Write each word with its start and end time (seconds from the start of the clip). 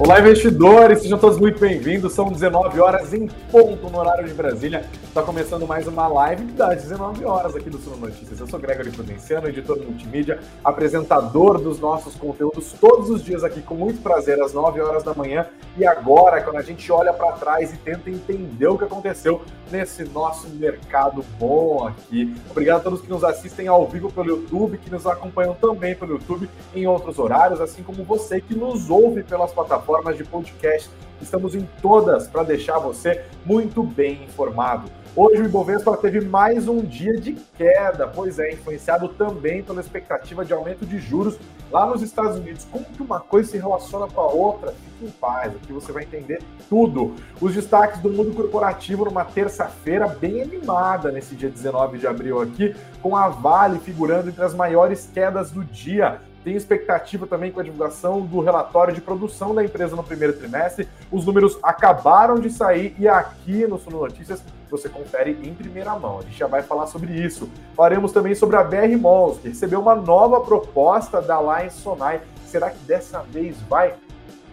Olá, 0.00 0.20
investidores, 0.20 1.00
sejam 1.02 1.18
todos 1.18 1.40
muito 1.40 1.58
bem-vindos. 1.58 2.12
São 2.12 2.30
19 2.30 2.78
horas 2.78 3.12
em 3.12 3.26
ponto 3.50 3.90
no 3.90 3.98
horário 3.98 4.28
de 4.28 4.32
Brasília. 4.32 4.84
Está 5.02 5.24
começando 5.24 5.66
mais 5.66 5.88
uma 5.88 6.06
live 6.06 6.44
das 6.52 6.82
19 6.82 7.24
horas 7.24 7.56
aqui 7.56 7.68
do 7.68 7.78
Suno 7.78 7.96
Notícias. 7.96 8.38
Eu 8.38 8.46
sou 8.46 8.60
Gregory 8.60 8.92
Prudenciano, 8.92 9.48
editor 9.48 9.76
multimídia, 9.76 10.38
apresentador 10.62 11.60
dos 11.60 11.80
nossos 11.80 12.14
conteúdos 12.14 12.72
todos 12.80 13.10
os 13.10 13.24
dias 13.24 13.42
aqui 13.42 13.60
com 13.60 13.74
muito 13.74 14.00
prazer 14.00 14.40
às 14.40 14.52
9 14.52 14.80
horas 14.80 15.02
da 15.02 15.12
manhã. 15.14 15.48
E 15.76 15.84
agora, 15.84 16.40
quando 16.42 16.58
a 16.58 16.62
gente 16.62 16.92
olha 16.92 17.12
para 17.12 17.32
trás 17.32 17.74
e 17.74 17.76
tenta 17.76 18.08
entender 18.08 18.68
o 18.68 18.78
que 18.78 18.84
aconteceu 18.84 19.42
nesse 19.68 20.04
nosso 20.04 20.48
mercado 20.50 21.24
bom 21.40 21.88
aqui. 21.88 22.32
Obrigado 22.50 22.76
a 22.78 22.84
todos 22.84 23.00
que 23.00 23.10
nos 23.10 23.24
assistem 23.24 23.66
ao 23.66 23.84
vivo 23.88 24.12
pelo 24.12 24.28
YouTube, 24.28 24.78
que 24.78 24.90
nos 24.90 25.06
acompanham 25.08 25.54
também 25.54 25.96
pelo 25.96 26.12
YouTube 26.12 26.48
em 26.72 26.86
outros 26.86 27.18
horários, 27.18 27.60
assim 27.60 27.82
como 27.82 28.04
você 28.04 28.40
que 28.40 28.54
nos 28.54 28.88
ouve 28.88 29.24
pelas 29.24 29.52
plataformas 29.52 29.87
de 29.88 30.22
podcast. 30.22 30.90
Estamos 31.20 31.54
em 31.54 31.66
todas 31.80 32.28
para 32.28 32.42
deixar 32.42 32.78
você 32.78 33.24
muito 33.44 33.82
bem 33.82 34.22
informado. 34.24 34.88
Hoje 35.16 35.42
o 35.42 35.46
Ibovespa 35.46 35.96
teve 35.96 36.20
mais 36.20 36.68
um 36.68 36.80
dia 36.82 37.18
de 37.18 37.32
queda, 37.56 38.06
pois 38.06 38.38
é, 38.38 38.52
influenciado 38.52 39.08
também 39.08 39.62
pela 39.62 39.80
expectativa 39.80 40.44
de 40.44 40.52
aumento 40.52 40.84
de 40.84 40.98
juros 40.98 41.38
lá 41.72 41.86
nos 41.86 42.02
Estados 42.02 42.36
Unidos. 42.36 42.66
Como 42.70 42.84
que 42.84 43.02
uma 43.02 43.18
coisa 43.18 43.50
se 43.50 43.56
relaciona 43.56 44.06
com 44.06 44.20
a 44.20 44.26
outra? 44.26 44.72
Fique 44.72 45.06
em 45.06 45.10
paz, 45.10 45.56
aqui 45.56 45.72
você 45.72 45.90
vai 45.90 46.04
entender 46.04 46.42
tudo. 46.68 47.14
Os 47.40 47.54
destaques 47.54 48.00
do 48.00 48.10
mundo 48.10 48.34
corporativo 48.36 49.06
numa 49.06 49.24
terça-feira 49.24 50.06
bem 50.06 50.42
animada 50.42 51.10
nesse 51.10 51.34
dia 51.34 51.48
19 51.48 51.98
de 51.98 52.06
abril 52.06 52.40
aqui, 52.40 52.76
com 53.02 53.16
a 53.16 53.28
Vale 53.28 53.80
figurando 53.80 54.28
entre 54.28 54.44
as 54.44 54.54
maiores 54.54 55.10
quedas 55.12 55.50
do 55.50 55.64
dia. 55.64 56.20
Tem 56.48 56.56
expectativa 56.56 57.26
também 57.26 57.52
com 57.52 57.60
a 57.60 57.62
divulgação 57.62 58.22
do 58.22 58.40
relatório 58.40 58.94
de 58.94 59.02
produção 59.02 59.54
da 59.54 59.62
empresa 59.62 59.94
no 59.94 60.02
primeiro 60.02 60.32
trimestre. 60.32 60.88
Os 61.12 61.26
números 61.26 61.58
acabaram 61.62 62.36
de 62.36 62.48
sair 62.48 62.96
e 62.98 63.06
aqui 63.06 63.66
no 63.66 63.78
Suno 63.78 63.98
Notícias 63.98 64.42
você 64.70 64.88
confere 64.88 65.38
em 65.42 65.52
primeira 65.52 65.94
mão. 65.98 66.20
A 66.20 66.22
gente 66.22 66.38
já 66.38 66.46
vai 66.46 66.62
falar 66.62 66.86
sobre 66.86 67.12
isso. 67.12 67.50
Falaremos 67.76 68.12
também 68.12 68.34
sobre 68.34 68.56
a 68.56 68.64
BR 68.64 68.96
Malls, 68.98 69.40
que 69.42 69.48
recebeu 69.48 69.78
uma 69.78 69.94
nova 69.94 70.40
proposta 70.40 71.20
da 71.20 71.38
Lion 71.38 71.68
Sonai. 71.68 72.22
Será 72.46 72.70
que 72.70 72.78
dessa 72.78 73.20
vez 73.24 73.60
vai 73.68 73.96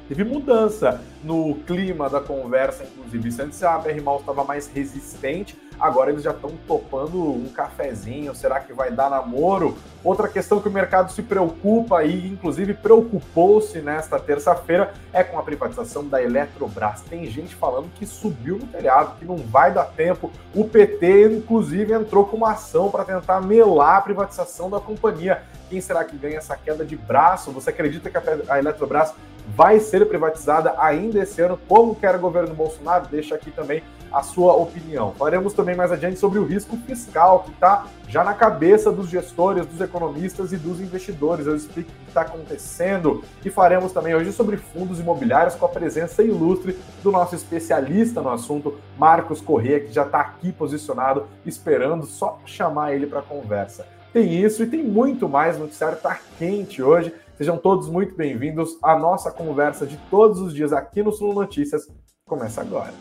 teve 0.09 0.25
mudança 0.25 1.01
no 1.23 1.55
clima 1.65 2.09
da 2.09 2.19
conversa, 2.19 2.83
inclusive. 2.83 3.41
Antes 3.41 3.63
a 3.63 3.77
BR 3.77 4.01
Malls 4.03 4.19
estava 4.19 4.43
mais 4.43 4.67
resistente, 4.67 5.57
agora 5.79 6.11
eles 6.11 6.23
já 6.23 6.31
estão 6.31 6.51
topando 6.67 7.21
um 7.21 7.49
cafezinho. 7.49 8.35
Será 8.35 8.59
que 8.59 8.73
vai 8.73 8.91
dar 8.91 9.09
namoro? 9.09 9.77
Outra 10.03 10.27
questão 10.27 10.59
que 10.59 10.67
o 10.67 10.71
mercado 10.71 11.11
se 11.11 11.23
preocupa 11.23 12.03
e, 12.03 12.27
inclusive, 12.27 12.73
preocupou-se 12.73 13.79
nesta 13.79 14.19
terça-feira 14.19 14.93
é 15.11 15.23
com 15.23 15.39
a 15.39 15.43
privatização 15.43 16.07
da 16.07 16.21
Eletrobras. 16.21 17.01
Tem 17.01 17.25
gente 17.25 17.55
falando 17.55 17.89
que 17.95 18.05
subiu 18.05 18.57
no 18.57 18.67
telhado, 18.67 19.17
que 19.17 19.25
não 19.25 19.37
vai 19.37 19.73
dar 19.73 19.85
tempo. 19.85 20.31
O 20.53 20.65
PT, 20.65 21.37
inclusive, 21.37 21.93
entrou 21.93 22.25
com 22.25 22.37
uma 22.37 22.51
ação 22.51 22.91
para 22.91 23.03
tentar 23.03 23.41
melar 23.41 23.97
a 23.97 24.01
privatização 24.01 24.69
da 24.69 24.79
companhia. 24.79 25.41
Quem 25.69 25.81
será 25.81 26.03
que 26.03 26.15
ganha 26.15 26.37
essa 26.37 26.55
queda 26.55 26.85
de 26.85 26.95
braço? 26.95 27.51
Você 27.51 27.71
acredita 27.71 28.09
que 28.09 28.17
a 28.47 28.59
Eletrobras 28.59 29.13
vai 29.55 29.79
ser 29.79 30.07
privatizada 30.07 30.75
ainda 30.77 31.19
esse 31.19 31.41
ano, 31.41 31.59
como 31.67 31.95
quer 31.95 32.15
o 32.15 32.19
governo 32.19 32.53
Bolsonaro? 32.53 33.07
Deixa 33.07 33.35
aqui 33.35 33.51
também 33.51 33.83
a 34.11 34.23
sua 34.23 34.53
opinião. 34.53 35.13
Falaremos 35.13 35.53
também 35.53 35.75
mais 35.75 35.91
adiante 35.91 36.17
sobre 36.17 36.39
o 36.39 36.45
risco 36.45 36.77
fiscal, 36.77 37.43
que 37.43 37.51
está 37.51 37.85
já 38.07 38.23
na 38.23 38.33
cabeça 38.33 38.89
dos 38.89 39.09
gestores, 39.09 39.65
dos 39.65 39.81
economistas 39.81 40.53
e 40.53 40.57
dos 40.57 40.79
investidores. 40.79 41.45
Eu 41.45 41.55
explico 41.55 41.89
o 41.89 42.03
que 42.03 42.09
está 42.09 42.21
acontecendo 42.21 43.23
e 43.43 43.49
faremos 43.49 43.91
também 43.91 44.15
hoje 44.15 44.31
sobre 44.31 44.55
fundos 44.55 45.01
imobiliários 45.01 45.55
com 45.55 45.65
a 45.65 45.69
presença 45.69 46.23
ilustre 46.23 46.77
do 47.03 47.11
nosso 47.11 47.35
especialista 47.35 48.21
no 48.21 48.29
assunto, 48.29 48.79
Marcos 48.97 49.41
Corrêa, 49.41 49.81
que 49.81 49.91
já 49.91 50.03
está 50.03 50.21
aqui 50.21 50.51
posicionado, 50.51 51.27
esperando 51.45 52.05
só 52.05 52.39
chamar 52.45 52.93
ele 52.93 53.07
para 53.07 53.21
conversa. 53.21 53.85
Tem 54.13 54.33
isso 54.41 54.63
e 54.63 54.67
tem 54.67 54.81
muito 54.81 55.27
mais. 55.27 55.57
O 55.57 55.59
noticiário 55.59 55.97
está 55.97 56.17
quente 56.39 56.81
hoje. 56.81 57.13
Sejam 57.37 57.57
todos 57.57 57.89
muito 57.89 58.15
bem-vindos. 58.15 58.77
A 58.81 58.97
nossa 58.97 59.29
conversa 59.29 59.85
de 59.85 59.97
todos 60.09 60.39
os 60.39 60.53
dias 60.53 60.71
aqui 60.71 61.03
no 61.03 61.11
Sul 61.11 61.33
Notícias 61.33 61.85
começa 62.25 62.61
agora. 62.61 62.93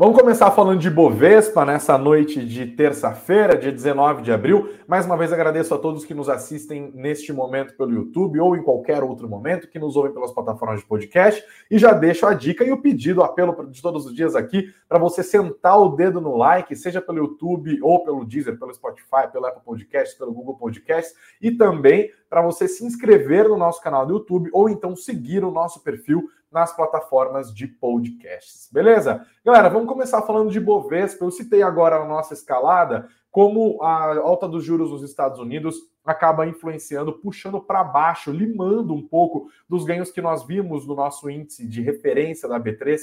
Vamos 0.00 0.18
começar 0.18 0.50
falando 0.52 0.80
de 0.80 0.88
Bovespa 0.88 1.62
nessa 1.62 1.98
noite 1.98 2.42
de 2.42 2.68
terça-feira, 2.68 3.54
dia 3.54 3.70
19 3.70 4.22
de 4.22 4.32
abril. 4.32 4.70
Mais 4.88 5.04
uma 5.04 5.14
vez 5.14 5.30
agradeço 5.30 5.74
a 5.74 5.78
todos 5.78 6.06
que 6.06 6.14
nos 6.14 6.30
assistem 6.30 6.90
neste 6.94 7.34
momento 7.34 7.76
pelo 7.76 7.92
YouTube 7.92 8.40
ou 8.40 8.56
em 8.56 8.62
qualquer 8.62 9.02
outro 9.02 9.28
momento, 9.28 9.68
que 9.68 9.78
nos 9.78 9.96
ouvem 9.96 10.10
pelas 10.10 10.32
plataformas 10.32 10.80
de 10.80 10.86
podcast. 10.86 11.44
E 11.70 11.78
já 11.78 11.92
deixo 11.92 12.24
a 12.24 12.32
dica 12.32 12.64
e 12.64 12.72
o 12.72 12.80
pedido, 12.80 13.20
o 13.20 13.22
apelo 13.22 13.66
de 13.66 13.82
todos 13.82 14.06
os 14.06 14.14
dias 14.14 14.34
aqui, 14.34 14.72
para 14.88 14.98
você 14.98 15.22
sentar 15.22 15.78
o 15.78 15.90
dedo 15.90 16.18
no 16.18 16.34
like, 16.34 16.74
seja 16.74 17.02
pelo 17.02 17.18
YouTube 17.18 17.78
ou 17.82 18.02
pelo 18.02 18.24
Deezer, 18.24 18.58
pelo 18.58 18.72
Spotify, 18.72 19.30
pelo 19.30 19.44
Apple 19.44 19.62
Podcasts, 19.62 20.16
pelo 20.16 20.32
Google 20.32 20.56
Podcasts, 20.56 21.14
e 21.42 21.50
também 21.50 22.10
para 22.30 22.40
você 22.40 22.66
se 22.66 22.86
inscrever 22.86 23.46
no 23.50 23.58
nosso 23.58 23.82
canal 23.82 24.06
do 24.06 24.14
YouTube 24.14 24.48
ou 24.54 24.70
então 24.70 24.96
seguir 24.96 25.44
o 25.44 25.50
nosso 25.50 25.82
perfil 25.82 26.30
nas 26.50 26.74
plataformas 26.74 27.54
de 27.54 27.66
podcasts. 27.66 28.68
Beleza? 28.72 29.24
Galera, 29.44 29.68
vamos 29.68 29.88
começar 29.88 30.22
falando 30.22 30.50
de 30.50 30.58
Bovespa. 30.58 31.24
Eu 31.24 31.30
citei 31.30 31.62
agora 31.62 31.96
a 31.96 32.06
nossa 32.06 32.34
escalada, 32.34 33.08
como 33.30 33.82
a 33.82 34.16
alta 34.18 34.48
dos 34.48 34.64
juros 34.64 34.90
nos 34.90 35.02
Estados 35.02 35.38
Unidos 35.38 35.76
acaba 36.04 36.46
influenciando, 36.46 37.12
puxando 37.12 37.60
para 37.60 37.84
baixo, 37.84 38.32
limando 38.32 38.92
um 38.94 39.06
pouco 39.06 39.48
dos 39.68 39.84
ganhos 39.84 40.10
que 40.10 40.20
nós 40.20 40.44
vimos 40.44 40.86
no 40.86 40.94
nosso 40.94 41.30
índice 41.30 41.66
de 41.66 41.80
referência 41.80 42.48
da 42.48 42.58
B3 42.58 42.98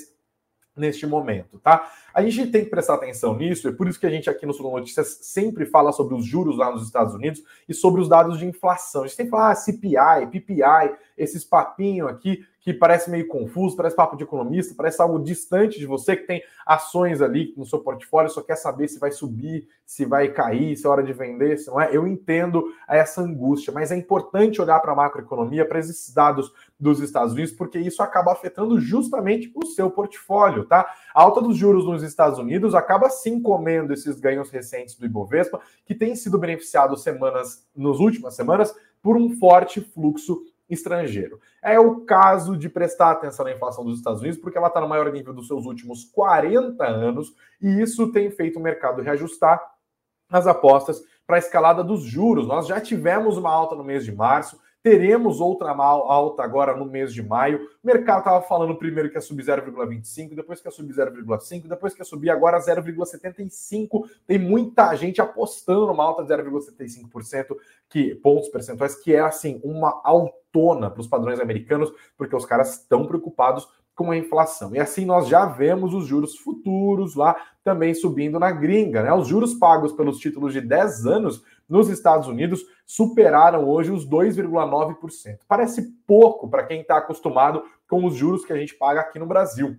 neste 0.78 1.08
momento, 1.08 1.60
tá? 1.60 1.92
A 2.14 2.22
gente 2.22 2.52
tem 2.52 2.64
que 2.64 2.70
prestar 2.70 2.96
atenção 2.96 3.36
nisso, 3.36 3.68
é 3.68 3.72
por 3.72 3.88
isso 3.88 4.00
que 4.00 4.06
a 4.06 4.10
gente 4.10 4.30
aqui 4.30 4.46
no 4.46 4.54
Sul 4.54 4.72
Notícias 4.72 5.20
sempre 5.24 5.66
fala 5.66 5.92
sobre 5.92 6.14
os 6.14 6.26
juros 6.26 6.58
lá 6.58 6.72
nos 6.72 6.86
Estados 6.86 7.14
Unidos 7.14 7.42
e 7.68 7.74
sobre 7.74 8.00
os 8.00 8.08
dados 8.08 8.38
de 8.38 8.46
inflação. 8.46 9.04
A 9.04 9.08
gente 9.08 9.18
tem 9.18 9.26
que 9.26 9.32
falar 9.32 9.52
ah, 9.52 9.56
CPI, 9.56 10.28
PPI, 10.32 10.96
esses 11.18 11.44
papinhos 11.44 12.10
aqui 12.10 12.46
que 12.68 12.74
parece 12.74 13.10
meio 13.10 13.26
confuso, 13.30 13.78
parece 13.78 13.96
papo 13.96 14.18
de 14.18 14.26
economista, 14.26 14.76
parece 14.76 15.02
algo 15.02 15.24
distante 15.24 15.80
de 15.80 15.86
você 15.86 16.18
que 16.18 16.28
tem 16.28 16.44
ações 16.66 17.22
ali 17.22 17.54
no 17.56 17.66
seu 17.66 17.80
portfólio, 17.80 18.30
só 18.30 18.42
quer 18.42 18.58
saber 18.58 18.90
se 18.90 19.00
vai 19.00 19.10
subir, 19.10 19.70
se 19.86 20.04
vai 20.04 20.28
cair, 20.28 20.76
se 20.76 20.86
é 20.86 20.90
hora 20.90 21.02
de 21.02 21.14
vender, 21.14 21.58
se 21.58 21.68
não 21.68 21.80
é. 21.80 21.96
Eu 21.96 22.06
entendo 22.06 22.66
essa 22.86 23.22
angústia, 23.22 23.72
mas 23.72 23.90
é 23.90 23.96
importante 23.96 24.62
olhar 24.62 24.82
para 24.82 24.92
a 24.92 24.96
macroeconomia, 24.96 25.66
para 25.66 25.80
esses 25.80 26.14
dados 26.14 26.52
dos 26.78 27.00
Estados 27.00 27.32
Unidos, 27.32 27.54
porque 27.54 27.80
isso 27.80 28.04
acaba 28.04 28.34
afetando 28.34 28.82
justamente 28.82 29.50
o 29.56 29.66
seu 29.66 29.90
portfólio, 29.90 30.66
tá? 30.66 30.94
A 31.16 31.22
alta 31.22 31.40
dos 31.40 31.56
juros 31.56 31.86
nos 31.86 32.04
Estados 32.04 32.38
Unidos 32.38 32.76
acaba 32.76 33.10
sim 33.10 33.42
comendo 33.42 33.94
esses 33.94 34.20
ganhos 34.20 34.50
recentes 34.50 34.96
do 34.96 35.06
Ibovespa, 35.06 35.62
que 35.86 35.96
tem 35.96 36.18
sido 36.18 36.38
beneficiado 36.38 36.98
semanas, 36.98 37.66
nas 37.74 37.98
últimas 37.98 38.36
semanas, 38.36 38.76
por 39.02 39.16
um 39.16 39.38
forte 39.38 39.80
fluxo 39.80 40.42
estrangeiro. 40.70 41.40
É 41.62 41.80
o 41.80 42.02
caso 42.02 42.58
de 42.58 42.70
prestar 42.70 43.12
atenção 43.12 43.46
na 43.46 43.54
inflação 43.54 43.84
dos 43.84 43.98
Estados 43.98 44.22
Unidos, 44.22 44.40
porque 44.40 44.58
ela 44.58 44.68
está 44.68 44.82
no 44.82 44.88
maior 44.88 45.12
nível 45.12 45.34
dos 45.34 45.48
seus 45.48 45.66
últimos 45.66 46.06
40 46.06 46.86
anos, 46.86 47.34
e 47.62 47.82
isso 47.82 48.12
tem 48.12 48.30
feito 48.30 48.60
o 48.60 48.62
mercado 48.62 49.02
reajustar 49.02 49.62
as 50.30 50.46
apostas 50.46 51.02
para 51.26 51.38
a 51.38 51.40
escalada 51.40 51.84
dos 51.84 52.04
juros. 52.04 52.48
Nós 52.48 52.68
já 52.68 52.80
tivemos 52.82 53.38
uma 53.38 53.52
alta 53.52 53.76
no 53.76 53.84
mês 53.84 54.04
de 54.04 54.14
março, 54.14 54.60
Teremos 54.88 55.42
outra 55.42 55.72
alta 55.72 56.44
agora 56.44 56.74
no 56.74 56.86
mês 56.86 57.14
de 57.14 57.22
maio. 57.22 57.68
O 57.84 57.86
mercado 57.86 58.20
estava 58.20 58.42
falando 58.42 58.78
primeiro 58.78 59.10
que 59.10 59.18
ia 59.18 59.22
subir 59.22 59.44
0,25, 59.44 60.34
depois 60.34 60.62
que 60.62 60.68
ia 60.70 60.72
subir 60.72 60.94
0,5, 60.94 61.68
depois 61.68 61.94
que 61.94 62.00
ia 62.00 62.06
subir 62.06 62.30
agora 62.30 62.58
0,75. 62.58 64.10
Tem 64.26 64.40
muita 64.40 64.96
gente 64.96 65.20
apostando 65.20 65.88
numa 65.88 66.06
alta 66.06 66.24
de 66.24 66.30
0,75% 66.30 67.58
que 67.90 68.16
pontos 68.16 68.48
percentuais, 68.48 68.96
que 68.96 69.14
é 69.14 69.20
assim 69.20 69.60
uma 69.62 70.00
altona 70.58 70.90
para 70.90 71.02
os 71.02 71.08
padrões 71.08 71.40
americanos, 71.40 71.92
porque 72.18 72.36
os 72.36 72.46
caras 72.46 72.74
estão 72.74 73.06
preocupados 73.06 73.68
com 73.96 74.12
a 74.12 74.18
inflação. 74.18 74.76
E 74.76 74.80
assim 74.80 75.06
nós 75.06 75.28
já 75.28 75.46
vemos 75.46 75.94
os 75.94 76.06
juros 76.06 76.38
futuros 76.38 77.16
lá 77.16 77.36
também 77.64 77.94
subindo 77.94 78.40
na 78.40 78.52
gringa, 78.52 79.02
né? 79.02 79.12
Os 79.12 79.28
juros 79.28 79.56
pagos 79.56 79.92
pelos 79.92 80.20
títulos 80.20 80.54
de 80.54 80.62
10 80.62 81.06
anos 81.08 81.44
nos 81.68 81.90
Estados 81.90 82.28
Unidos 82.28 82.64
superaram 82.86 83.68
hoje 83.68 83.92
os 83.92 84.08
2,9%. 84.08 85.40
Parece 85.48 85.92
pouco 86.06 86.48
para 86.48 86.64
quem 86.64 86.82
está 86.82 86.98
acostumado 86.98 87.64
com 87.90 88.06
os 88.06 88.16
juros 88.16 88.46
que 88.46 88.54
a 88.54 88.58
gente 88.58 88.76
paga 88.76 89.02
aqui 89.02 89.18
no 89.18 89.26
Brasil. 89.26 89.76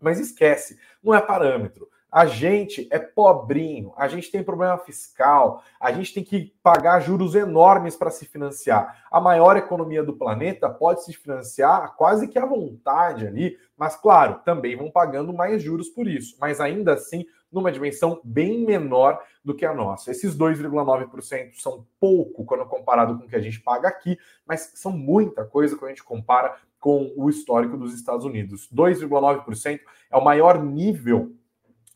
Mas 0.00 0.20
esquece, 0.20 0.78
não 1.02 1.14
é 1.14 1.20
parâmetro. 1.20 1.88
A 2.10 2.24
gente 2.24 2.88
é 2.90 2.98
pobrinho, 2.98 3.92
a 3.96 4.08
gente 4.08 4.30
tem 4.30 4.42
problema 4.42 4.78
fiscal, 4.78 5.62
a 5.80 5.92
gente 5.92 6.14
tem 6.14 6.24
que 6.24 6.54
pagar 6.62 7.00
juros 7.00 7.34
enormes 7.34 7.96
para 7.96 8.10
se 8.10 8.24
financiar. 8.24 9.04
A 9.10 9.20
maior 9.20 9.56
economia 9.56 10.02
do 10.02 10.16
planeta 10.16 10.70
pode 10.70 11.04
se 11.04 11.12
financiar 11.12 11.94
quase 11.96 12.28
que 12.28 12.38
à 12.38 12.46
vontade 12.46 13.26
ali, 13.26 13.58
mas 13.76 13.96
claro, 13.96 14.40
também 14.44 14.76
vão 14.76 14.90
pagando 14.90 15.32
mais 15.32 15.62
juros 15.62 15.88
por 15.88 16.06
isso. 16.06 16.36
Mas 16.40 16.60
ainda 16.60 16.94
assim, 16.94 17.26
numa 17.50 17.72
dimensão 17.72 18.20
bem 18.24 18.64
menor 18.64 19.20
do 19.44 19.54
que 19.54 19.64
a 19.64 19.74
nossa. 19.74 20.10
Esses 20.10 20.36
2,9% 20.36 21.54
são 21.54 21.86
pouco 22.00 22.44
quando 22.44 22.66
comparado 22.66 23.18
com 23.18 23.24
o 23.24 23.28
que 23.28 23.36
a 23.36 23.40
gente 23.40 23.60
paga 23.60 23.88
aqui, 23.88 24.18
mas 24.46 24.72
são 24.74 24.92
muita 24.92 25.44
coisa 25.44 25.76
quando 25.76 25.90
a 25.90 25.94
gente 25.94 26.04
compara 26.04 26.56
com 26.78 27.12
o 27.16 27.28
histórico 27.28 27.76
dos 27.76 27.94
Estados 27.94 28.24
Unidos. 28.24 28.68
2,9% 28.72 29.80
é 30.10 30.16
o 30.16 30.24
maior 30.24 30.62
nível 30.62 31.34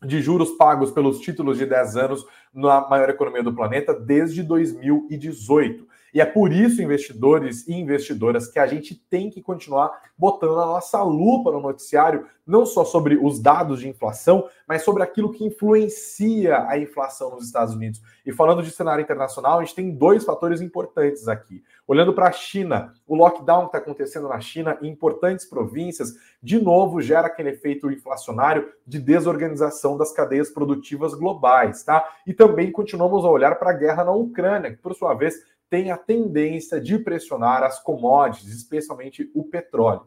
de 0.01 0.21
juros 0.21 0.51
pagos 0.51 0.91
pelos 0.91 1.19
títulos 1.19 1.57
de 1.57 1.65
10 1.65 1.95
anos 1.97 2.25
na 2.53 2.81
maior 2.87 3.09
economia 3.09 3.43
do 3.43 3.53
planeta 3.53 3.93
desde 3.93 4.41
2018. 4.43 5.85
E 6.13 6.19
é 6.19 6.25
por 6.25 6.51
isso, 6.51 6.81
investidores 6.81 7.67
e 7.67 7.73
investidoras, 7.73 8.47
que 8.47 8.59
a 8.59 8.67
gente 8.67 8.95
tem 8.95 9.29
que 9.29 9.41
continuar 9.41 9.91
botando 10.17 10.59
a 10.59 10.65
nossa 10.65 11.01
lupa 11.01 11.51
no 11.51 11.61
noticiário, 11.61 12.27
não 12.45 12.65
só 12.65 12.83
sobre 12.83 13.17
os 13.17 13.39
dados 13.39 13.79
de 13.79 13.87
inflação, 13.87 14.47
mas 14.67 14.83
sobre 14.83 15.03
aquilo 15.03 15.31
que 15.31 15.45
influencia 15.45 16.67
a 16.67 16.77
inflação 16.77 17.31
nos 17.31 17.45
Estados 17.45 17.73
Unidos. 17.73 18.01
E 18.25 18.31
falando 18.33 18.61
de 18.61 18.71
cenário 18.71 19.01
internacional, 19.01 19.59
a 19.59 19.63
gente 19.63 19.75
tem 19.75 19.91
dois 19.91 20.23
fatores 20.23 20.61
importantes 20.61 21.27
aqui. 21.27 21.63
Olhando 21.87 22.13
para 22.13 22.27
a 22.27 22.31
China, 22.31 22.93
o 23.07 23.15
lockdown 23.15 23.61
que 23.61 23.65
está 23.67 23.77
acontecendo 23.77 24.27
na 24.27 24.39
China 24.39 24.77
em 24.81 24.89
importantes 24.89 25.45
províncias, 25.45 26.13
de 26.41 26.61
novo 26.61 27.01
gera 27.01 27.27
aquele 27.27 27.49
efeito 27.49 27.91
inflacionário 27.91 28.69
de 28.85 28.99
desorganização 28.99 29.97
das 29.97 30.11
cadeias 30.11 30.49
produtivas 30.49 31.13
globais, 31.13 31.83
tá? 31.83 32.07
E 32.25 32.33
também 32.33 32.71
continuamos 32.71 33.25
a 33.25 33.29
olhar 33.29 33.55
para 33.57 33.71
a 33.71 33.73
guerra 33.73 34.03
na 34.03 34.11
Ucrânia, 34.11 34.71
que 34.71 34.77
por 34.77 34.93
sua 34.93 35.13
vez 35.13 35.35
tem 35.71 35.89
a 35.89 35.97
tendência 35.97 36.81
de 36.81 36.99
pressionar 36.99 37.63
as 37.63 37.81
commodities, 37.81 38.53
especialmente 38.53 39.31
o 39.33 39.45
petróleo, 39.45 40.05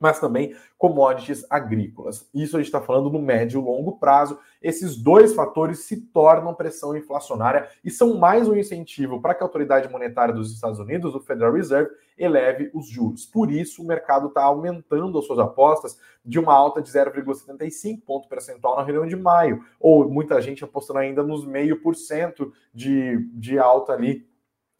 mas 0.00 0.18
também 0.18 0.56
commodities 0.78 1.44
agrícolas. 1.50 2.26
Isso 2.32 2.56
a 2.56 2.60
gente 2.60 2.68
está 2.68 2.80
falando 2.80 3.10
no 3.10 3.20
médio 3.20 3.60
e 3.60 3.62
longo 3.62 3.98
prazo. 3.98 4.38
Esses 4.62 4.96
dois 4.96 5.34
fatores 5.34 5.80
se 5.80 6.00
tornam 6.00 6.54
pressão 6.54 6.96
inflacionária 6.96 7.68
e 7.84 7.90
são 7.90 8.16
mais 8.16 8.48
um 8.48 8.56
incentivo 8.56 9.20
para 9.20 9.34
que 9.34 9.42
a 9.42 9.46
autoridade 9.46 9.86
monetária 9.90 10.32
dos 10.32 10.50
Estados 10.50 10.78
Unidos, 10.78 11.14
o 11.14 11.20
Federal 11.20 11.52
Reserve, 11.52 11.90
eleve 12.16 12.70
os 12.72 12.88
juros. 12.88 13.26
Por 13.26 13.50
isso, 13.50 13.82
o 13.82 13.86
mercado 13.86 14.28
está 14.28 14.44
aumentando 14.44 15.18
as 15.18 15.26
suas 15.26 15.38
apostas 15.38 15.98
de 16.24 16.38
uma 16.38 16.54
alta 16.54 16.80
de 16.80 16.90
0,75 16.90 18.00
ponto 18.00 18.28
percentual 18.28 18.76
na 18.76 18.82
reunião 18.82 19.06
de 19.06 19.16
maio, 19.16 19.62
ou 19.78 20.08
muita 20.08 20.40
gente 20.40 20.64
apostando 20.64 21.00
ainda 21.00 21.22
nos 21.22 21.44
meio 21.44 21.82
por 21.82 21.94
cento 21.94 22.50
de, 22.72 23.58
alta 23.58 23.92
ali 23.92 24.26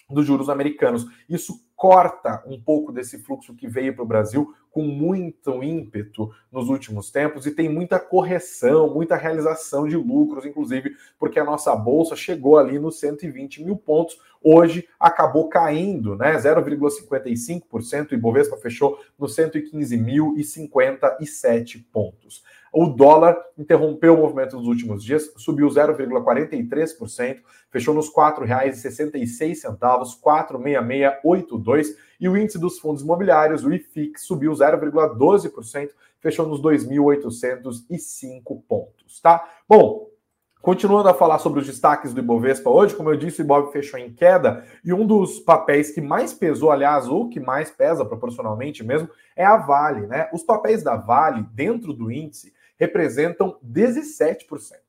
dos 0.08 0.26
juros 0.26 0.48
americanos. 0.48 1.06
Isso 1.28 1.64
corta 1.74 2.42
um 2.46 2.60
pouco 2.60 2.90
desse 2.90 3.18
fluxo 3.18 3.54
que 3.54 3.68
veio 3.68 3.94
para 3.94 4.02
o 4.02 4.06
Brasil 4.06 4.54
com 4.70 4.82
muito 4.82 5.62
ímpeto 5.62 6.30
nos 6.50 6.68
últimos 6.68 7.10
tempos 7.10 7.46
e 7.46 7.50
tem 7.50 7.68
muita 7.68 7.98
correção, 7.98 8.92
muita 8.92 9.16
realização 9.16 9.88
de 9.88 9.96
lucros, 9.96 10.44
inclusive 10.44 10.94
porque 11.18 11.38
a 11.38 11.44
nossa 11.44 11.74
bolsa 11.74 12.14
chegou 12.14 12.58
ali 12.58 12.78
nos 12.78 13.00
120 13.00 13.64
mil 13.64 13.76
pontos, 13.76 14.18
hoje 14.42 14.86
acabou 15.00 15.48
caindo, 15.48 16.14
né? 16.16 16.36
0,55%, 16.36 18.12
e 18.12 18.16
Bovespa 18.16 18.56
fechou 18.56 18.98
nos 19.18 19.34
115.057 19.34 21.84
pontos. 21.90 22.44
O 22.78 22.84
dólar 22.84 23.34
interrompeu 23.56 24.12
o 24.12 24.18
movimento 24.18 24.54
nos 24.54 24.66
últimos 24.66 25.02
dias, 25.02 25.32
subiu 25.38 25.66
0,43%, 25.66 27.38
fechou 27.70 27.94
nos 27.94 28.08
R$ 28.08 28.14
4,66, 28.14 30.20
46682, 30.20 31.96
e 32.20 32.28
o 32.28 32.36
índice 32.36 32.58
dos 32.58 32.78
fundos 32.78 33.02
imobiliários, 33.02 33.64
o 33.64 33.72
IFIX, 33.72 34.20
subiu 34.20 34.52
0,12%, 34.52 35.88
fechou 36.20 36.46
nos 36.46 36.60
2.805 36.60 38.62
pontos, 38.68 39.22
tá? 39.22 39.48
Bom, 39.66 40.10
Continuando 40.60 41.08
a 41.08 41.14
falar 41.14 41.38
sobre 41.38 41.60
os 41.60 41.66
destaques 41.66 42.12
do 42.12 42.18
Ibovespa 42.18 42.68
hoje, 42.68 42.96
como 42.96 43.08
eu 43.08 43.16
disse, 43.16 43.40
o 43.40 43.44
Ibov 43.44 43.70
fechou 43.70 44.00
em 44.00 44.12
queda 44.12 44.64
e 44.84 44.92
um 44.92 45.06
dos 45.06 45.38
papéis 45.38 45.92
que 45.92 46.00
mais 46.00 46.34
pesou, 46.34 46.72
aliás, 46.72 47.06
ou 47.06 47.28
que 47.28 47.38
mais 47.38 47.70
pesa 47.70 48.04
proporcionalmente 48.04 48.82
mesmo, 48.82 49.08
é 49.36 49.44
a 49.44 49.56
Vale, 49.56 50.08
né? 50.08 50.28
Os 50.32 50.42
papéis 50.42 50.82
da 50.82 50.96
Vale 50.96 51.46
dentro 51.52 51.92
do 51.92 52.10
índice 52.10 52.55
representam 52.78 53.58
17%, 53.64 54.46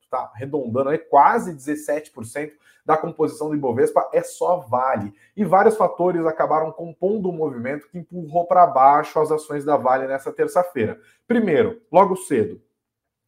tá? 0.09 0.31
Arredondando 0.33 0.89
aí, 0.89 0.97
quase 0.97 1.53
17% 1.53 2.53
da 2.85 2.95
composição 2.95 3.49
do 3.49 3.55
Ibovespa 3.55 4.09
é 4.13 4.23
só 4.23 4.59
Vale. 4.59 5.13
E 5.35 5.43
vários 5.43 5.75
fatores 5.75 6.25
acabaram 6.25 6.71
compondo 6.71 7.27
o 7.27 7.33
um 7.33 7.35
movimento 7.35 7.89
que 7.89 7.97
empurrou 7.97 8.47
para 8.47 8.65
baixo 8.65 9.19
as 9.19 9.29
ações 9.29 9.65
da 9.65 9.75
Vale 9.75 10.07
nessa 10.07 10.31
terça-feira. 10.31 10.97
Primeiro, 11.27 11.81
logo 11.91 12.15
cedo, 12.15 12.61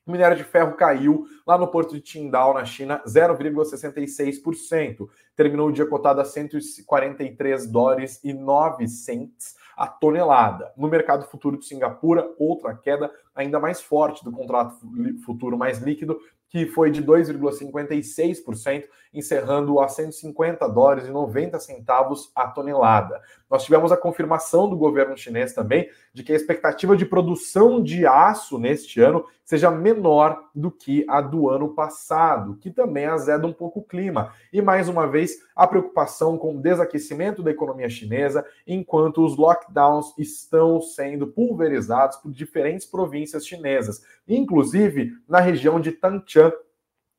o 0.10 0.12
minério 0.12 0.36
de 0.36 0.44
ferro 0.44 0.76
caiu 0.76 1.28
lá 1.46 1.56
no 1.58 1.68
porto 1.68 1.94
de 1.94 2.02
Qingdao, 2.02 2.54
na 2.54 2.66
China, 2.66 3.02
0,66%. 3.06 5.08
Terminou 5.36 5.68
o 5.68 5.72
dia 5.72 5.86
cotado 5.86 6.22
a 6.22 6.26
143 6.26 7.68
dólares 7.68 8.20
e 8.24 8.34
9 8.34 8.88
cents 8.88 9.56
a 9.80 9.88
tonelada. 9.88 10.74
No 10.76 10.90
mercado 10.90 11.24
futuro 11.24 11.58
de 11.58 11.66
Singapura, 11.66 12.30
outra 12.38 12.76
queda 12.76 13.10
ainda 13.34 13.62
mais 13.62 13.80
forte 13.80 14.26
do 14.26 14.32
contrato 14.32 14.76
futuro 15.26 15.58
mais 15.58 15.80
líquido, 15.80 16.20
que 16.50 16.66
foi 16.66 16.90
de 16.90 17.04
2,56%, 17.04 18.86
encerrando 19.14 19.80
a 19.80 19.88
150 19.88 20.68
dólares 20.68 21.08
e 21.08 21.12
90 21.12 21.60
centavos 21.60 22.32
a 22.36 22.48
tonelada. 22.48 23.22
Nós 23.50 23.64
tivemos 23.64 23.92
a 23.92 23.98
confirmação 23.98 24.70
do 24.70 24.78
governo 24.78 25.18
chinês 25.18 25.54
também 25.54 25.90
de 26.14 26.24
que 26.24 26.34
a 26.34 26.36
expectativa 26.36 26.98
de 26.98 27.06
produção 27.06 27.82
de 27.82 28.06
aço 28.06 28.58
neste 28.60 29.00
ano 29.00 29.26
seja 29.44 29.72
menor 29.72 30.44
do 30.54 30.70
que 30.70 31.04
a 31.10 31.22
do 31.22 31.50
ano 31.50 31.70
passado, 31.70 32.56
que 32.58 32.70
também 32.70 33.08
azeda 33.08 33.48
um 33.48 33.54
pouco 33.54 33.80
o 33.80 33.84
clima. 33.84 34.32
E 34.54 34.62
mais 34.62 34.88
uma 34.88 35.08
vez, 35.08 35.40
a 35.56 35.66
preocupação 35.66 36.38
com 36.38 36.56
o 36.56 36.62
desaquecimento 36.62 37.42
da 37.42 37.50
economia 37.50 37.90
chinesa, 37.90 38.46
enquanto 38.68 39.26
os 39.26 39.36
lockdowns 39.36 40.14
estão 40.20 40.80
sendo 40.80 41.26
pulverizados 41.26 42.18
por 42.18 42.32
diferentes 42.32 42.86
províncias 42.86 43.48
chinesas, 43.48 44.04
inclusive 44.28 45.14
na 45.28 45.40
região 45.40 45.82
de 45.82 45.94
Tanchan, 45.94 46.39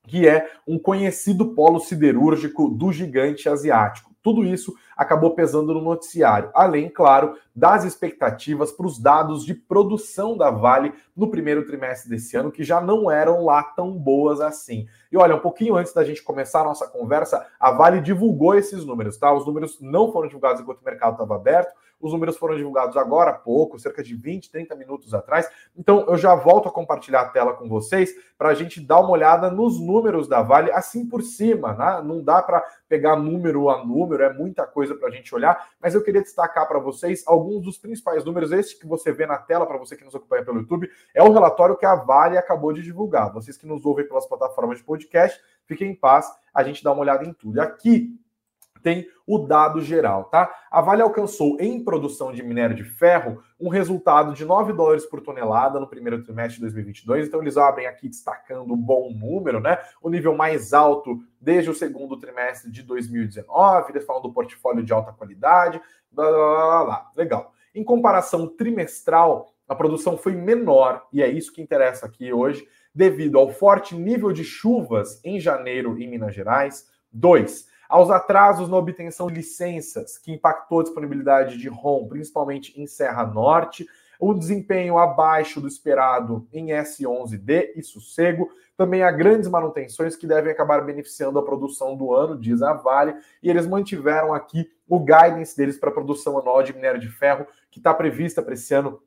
que 0.07 0.27
é 0.27 0.51
um 0.67 0.79
conhecido 0.79 1.55
polo 1.55 1.79
siderúrgico 1.79 2.69
do 2.69 2.93
gigante 2.93 3.49
asiático. 3.49 4.11
Tudo 4.23 4.45
isso 4.45 4.75
acabou 4.95 5.35
pesando 5.35 5.73
no 5.73 5.81
noticiário, 5.81 6.51
além, 6.53 6.91
claro, 6.91 7.37
das 7.57 7.85
expectativas 7.85 8.71
para 8.71 8.87
os 8.87 8.99
dados 8.99 9.47
de 9.47 9.55
produção 9.55 10.37
da 10.37 10.51
Vale 10.51 10.93
no 11.17 11.31
primeiro 11.31 11.65
trimestre 11.65 12.11
desse 12.11 12.37
ano, 12.37 12.53
que 12.53 12.63
já 12.63 12.83
não 12.83 13.11
eram 13.11 13.43
lá 13.45 13.63
tão 13.63 13.93
boas 13.93 14.41
assim. 14.43 14.87
E 15.11 15.17
olha, 15.17 15.35
um 15.35 15.41
pouquinho 15.41 15.75
antes 15.75 15.95
da 15.95 16.05
gente 16.05 16.23
começar 16.23 16.61
a 16.61 16.65
nossa 16.65 16.87
conversa, 16.87 17.47
a 17.59 17.73
Vale 17.73 18.03
divulgou 18.03 18.55
esses 18.55 18.85
números, 18.85 19.17
tá? 19.17 19.33
Os 19.33 19.47
números 19.47 19.79
não 19.81 20.13
foram 20.13 20.29
divulgados 20.29 20.61
enquanto 20.61 20.83
o 20.83 20.85
mercado 20.85 21.13
estava 21.13 21.37
aberto, 21.37 21.73
os 22.01 22.13
números 22.13 22.37
foram 22.37 22.57
divulgados 22.57 22.97
agora 22.97 23.31
há 23.31 23.35
pouco, 23.35 23.79
cerca 23.79 24.03
de 24.03 24.15
20, 24.15 24.51
30 24.51 24.75
minutos 24.75 25.13
atrás. 25.13 25.49
Então 25.77 26.07
eu 26.09 26.17
já 26.17 26.35
volto 26.35 26.69
a 26.69 26.73
compartilhar 26.73 27.21
a 27.21 27.29
tela 27.29 27.53
com 27.53 27.69
vocês 27.69 28.15
para 28.39 28.49
a 28.49 28.55
gente 28.55 28.81
dar 28.81 29.01
uma 29.01 29.11
olhada 29.11 29.51
nos 29.51 29.79
números 29.79 30.27
da 30.27 30.41
Vale 30.41 30.73
assim 30.73 31.07
por 31.07 31.23
cima, 31.23 31.75
né? 31.75 32.03
Não 32.03 32.23
dá 32.23 32.43
para 32.43 32.65
pegar 32.89 33.17
número 33.17 33.69
a 33.69 33.85
número, 33.85 34.23
é 34.23 34.33
muita 34.33 34.67
coisa 34.67 34.95
para 34.95 35.09
a 35.09 35.11
gente 35.11 35.35
olhar, 35.35 35.69
mas 35.81 35.95
eu 35.95 36.03
queria 36.03 36.23
destacar 36.23 36.67
para 36.67 36.79
vocês 36.79 37.23
alguns 37.27 37.63
dos 37.63 37.79
principais 37.79 38.25
números. 38.25 38.51
Este 38.51 38.79
que 38.79 38.87
você 38.87 39.13
vê 39.13 39.27
na 39.27 39.37
tela, 39.37 39.67
para 39.67 39.77
você 39.77 39.97
que 39.97 40.05
nos 40.05 40.15
acompanha 40.15 40.45
pelo 40.45 40.59
YouTube, 40.59 40.91
é 41.15 41.23
o 41.23 41.33
relatório 41.33 41.77
que 41.77 41.87
a 41.87 41.95
Vale 41.95 42.39
acabou 42.39 42.73
de 42.73 42.83
divulgar. 42.83 43.33
Vocês 43.33 43.57
que 43.57 43.67
nos 43.67 43.85
ouvem 43.85 44.07
pelas 44.07 44.27
plataformas 44.27 44.79
de 44.79 44.85
podcast, 44.85 45.41
fiquem 45.67 45.91
em 45.91 45.95
paz, 45.95 46.27
a 46.53 46.63
gente 46.63 46.83
dá 46.83 46.93
uma 46.93 47.03
olhada 47.03 47.25
em 47.25 47.33
tudo. 47.33 47.61
Aqui 47.61 48.19
tem 48.83 49.07
o 49.27 49.39
dado 49.39 49.81
geral, 49.81 50.25
tá? 50.25 50.53
A 50.71 50.81
Vale 50.81 51.03
alcançou 51.03 51.57
em 51.61 51.83
produção 51.85 52.33
de 52.33 52.43
minério 52.43 52.75
de 52.75 52.83
ferro 52.83 53.43
um 53.61 53.69
resultado 53.69 54.33
de 54.33 54.45
9 54.45 54.73
dólares 54.73 55.07
por 55.07 55.21
tonelada 55.21 55.79
no 55.79 55.87
primeiro 55.87 56.23
trimestre 56.23 56.57
de 56.57 56.63
2022. 56.63 57.29
Então 57.29 57.41
eles 57.41 57.57
abrem 57.57 57.87
aqui 57.87 58.09
destacando 58.09 58.73
um 58.73 58.77
bom 58.77 59.13
número, 59.13 59.61
né? 59.61 59.79
O 60.03 60.11
nível 60.11 60.35
mais 60.35 60.73
alto 60.73 61.21
desde 61.41 61.71
o 61.71 61.75
segundo 61.75 62.19
trimestre 62.19 62.71
de 62.71 62.83
2019. 62.83 63.93
Eles 63.93 64.05
falam 64.05 64.23
do 64.23 64.33
portfólio 64.33 64.83
de 64.83 64.93
alta 64.93 65.13
qualidade, 65.13 65.81
blá 66.11 66.29
blá 66.29 66.37
blá, 66.37 66.85
blá. 66.85 67.11
legal. 67.17 67.53
Em 67.75 67.85
comparação 67.85 68.49
trimestral, 68.49 69.55
a 69.69 69.75
produção 69.77 70.19
foi 70.19 70.35
menor 70.35 71.07
e 71.13 71.23
é 71.23 71.29
isso 71.29 71.53
que 71.53 71.63
interessa 71.63 72.07
aqui 72.07 72.33
hoje, 72.33 72.67
devido 72.93 73.39
ao 73.39 73.51
forte 73.51 73.95
nível 73.95 74.33
de 74.33 74.43
chuvas 74.43 75.25
em 75.25 75.39
janeiro 75.39 75.97
em 75.97 76.09
Minas 76.09 76.35
Gerais. 76.35 76.89
Dois, 77.13 77.69
aos 77.91 78.09
atrasos 78.09 78.69
na 78.69 78.77
obtenção 78.77 79.27
de 79.27 79.35
licenças, 79.35 80.17
que 80.17 80.33
impactou 80.33 80.81
a 80.81 80.83
disponibilidade 80.85 81.59
de 81.59 81.69
ROM, 81.69 82.07
principalmente 82.07 82.81
em 82.81 82.87
Serra 82.87 83.27
Norte, 83.27 83.87
o 84.21 84.33
desempenho 84.33 84.97
abaixo 84.97 85.61
do 85.61 85.67
esperado 85.67 86.47
em 86.53 86.67
S11D 86.69 87.73
e 87.75 87.83
Sossego, 87.83 88.49
também 88.77 89.03
há 89.03 89.11
grandes 89.11 89.49
manutenções 89.49 90.15
que 90.15 90.27
devem 90.27 90.53
acabar 90.53 90.85
beneficiando 90.85 91.39
a 91.39 91.45
produção 91.45 91.97
do 91.97 92.15
ano, 92.15 92.39
diz 92.39 92.63
a 92.63 92.73
Vale, 92.73 93.15
e 93.43 93.51
eles 93.51 93.67
mantiveram 93.67 94.33
aqui 94.33 94.71
o 94.89 95.01
guidance 95.01 95.57
deles 95.57 95.79
para 95.79 95.91
a 95.91 95.93
produção 95.93 96.39
anual 96.39 96.63
de 96.63 96.73
minério 96.73 97.01
de 97.01 97.09
ferro, 97.09 97.47
que 97.71 97.79
está 97.79 97.93
prevista 97.93 98.41
para 98.41 98.55
esse 98.55 98.73
ano 98.73 99.01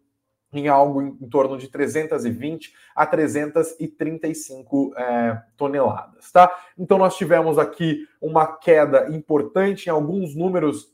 em 0.54 0.68
algo 0.68 1.02
em, 1.02 1.18
em, 1.20 1.30
torno 1.30 1.58
de 1.58 1.68
320 1.68 2.74
a 2.96 3.06
335 3.06 4.94
é, 4.96 5.42
toneladas, 5.58 6.32
tá? 6.32 6.52
Então 6.78 6.98
nós 6.98 7.18
tivemos 7.18 7.58
aqui 7.58 8.08
uma 8.22 8.46
queda 8.46 9.10
importante 9.14 9.88
em 9.88 9.90
alguns 9.90 10.36
números 10.36 10.93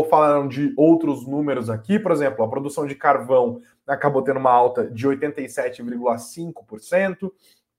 falaram 0.08 0.46
de 0.46 0.72
outros 0.76 1.26
números 1.26 1.68
aqui, 1.68 1.98
por 1.98 2.12
exemplo, 2.12 2.44
a 2.44 2.48
produção 2.48 2.86
de 2.86 2.94
carvão 2.94 3.60
acabou 3.88 4.22
tendo 4.22 4.38
uma 4.38 4.52
alta 4.52 4.88
de 4.88 5.08
87,5%. 5.08 7.32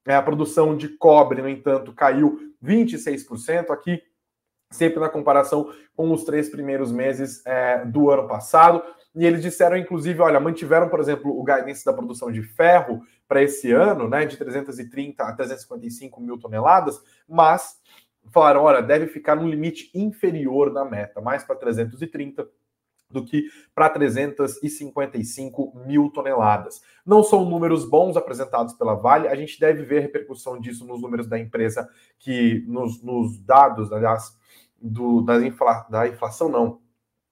É, 0.10 0.16
a 0.16 0.24
produção 0.24 0.75
de 0.75 0.88
cobre, 0.88 1.39
no 1.39 1.48
entanto, 1.48 1.94
caiu 1.94 2.39
26% 2.63 3.70
aqui, 3.70 4.01
sempre 4.72 5.00
na 5.00 5.08
comparação 5.08 5.72
com 5.96 6.12
os 6.12 6.24
três 6.24 6.50
primeiros 6.50 6.92
meses 6.92 7.46
é, 7.46 7.86
do 7.86 8.10
ano 8.10 8.28
passado. 8.28 8.82
E 9.13 9.24
eles 9.24 9.39
disseram, 9.39 9.78
inclusive, 9.78 10.20
olha, 10.20 10.39
mantiveram, 10.39 10.89
por 10.89 11.00
exemplo, 11.00 11.30
o 11.30 11.44
guidance 11.44 11.86
da 11.86 11.94
produção 11.94 12.32
de 12.32 12.42
ferro 12.42 13.04
para 13.28 13.44
esse 13.44 13.72
ano, 13.72 14.10
né, 14.10 14.25
de 14.25 14.36
330 14.36 15.22
a 15.24 15.32
355 15.32 16.20
mil 16.20 16.39
toneladas, 16.39 17.00
mas 17.28 17.78
falaram, 18.32 18.63
olha, 18.63 18.82
deve 18.82 19.06
ficar 19.06 19.36
num 19.36 19.48
limite 19.48 19.92
inferior 19.94 20.74
da 20.74 20.84
meta, 20.84 21.22
mais 21.22 21.44
para 21.44 21.56
330 21.56 22.50
do 23.10 23.25
que 23.25 23.50
para 23.74 23.89
355 23.89 25.74
mil 25.86 26.10
toneladas. 26.12 26.82
Não 27.06 27.24
são 27.24 27.44
números 27.44 27.84
bons 27.84 28.16
apresentados 28.16 28.74
pela 28.74 28.94
Vale, 28.94 29.28
a 29.28 29.36
gente 29.36 29.60
deve 29.60 29.84
ver 29.84 29.98
a 29.98 30.01
repercussão 30.01 30.60
disso 30.60 30.86
nos 30.86 31.01
números 31.01 31.28
da 31.28 31.39
empresa, 31.39 31.89
que 32.20 32.63
nos, 32.68 33.01
nos 33.01 33.39
dados, 33.39 33.92
aliás, 33.92 34.38
do, 34.80 35.22
da, 35.22 35.44
infla, 35.46 35.88
da 35.89 36.08
inflação, 36.08 36.50
não. 36.50 36.80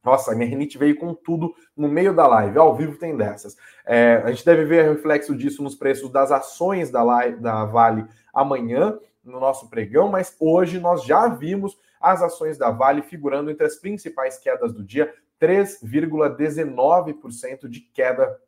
Nossa, 0.03 0.31
a 0.31 0.35
minha 0.35 0.49
rinite 0.49 0.77
veio 0.77 0.97
com 0.97 1.13
tudo 1.13 1.53
no 1.75 1.87
meio 1.87 2.15
da 2.15 2.25
live, 2.25 2.57
ao 2.57 2.75
vivo 2.75 2.97
tem 2.97 3.15
dessas. 3.15 3.55
É, 3.85 4.21
a 4.23 4.31
gente 4.31 4.45
deve 4.45 4.63
ver 4.65 4.89
reflexo 4.89 5.35
disso 5.35 5.61
nos 5.61 5.75
preços 5.75 6.09
das 6.09 6.31
ações 6.31 6.89
da, 6.89 7.03
live, 7.03 7.39
da 7.39 7.65
Vale 7.65 8.05
amanhã, 8.33 8.97
no 9.23 9.39
nosso 9.39 9.69
pregão, 9.69 10.07
mas 10.07 10.35
hoje 10.39 10.79
nós 10.79 11.03
já 11.03 11.27
vimos 11.27 11.77
as 11.99 12.21
ações 12.21 12.57
da 12.57 12.71
Vale 12.71 13.01
figurando 13.01 13.51
entre 13.51 13.65
as 13.65 13.75
principais 13.75 14.39
quedas 14.39 14.73
do 14.73 14.83
dia, 14.83 15.13
3,19% 15.39 17.67
de 17.67 17.81
queda 17.81 18.39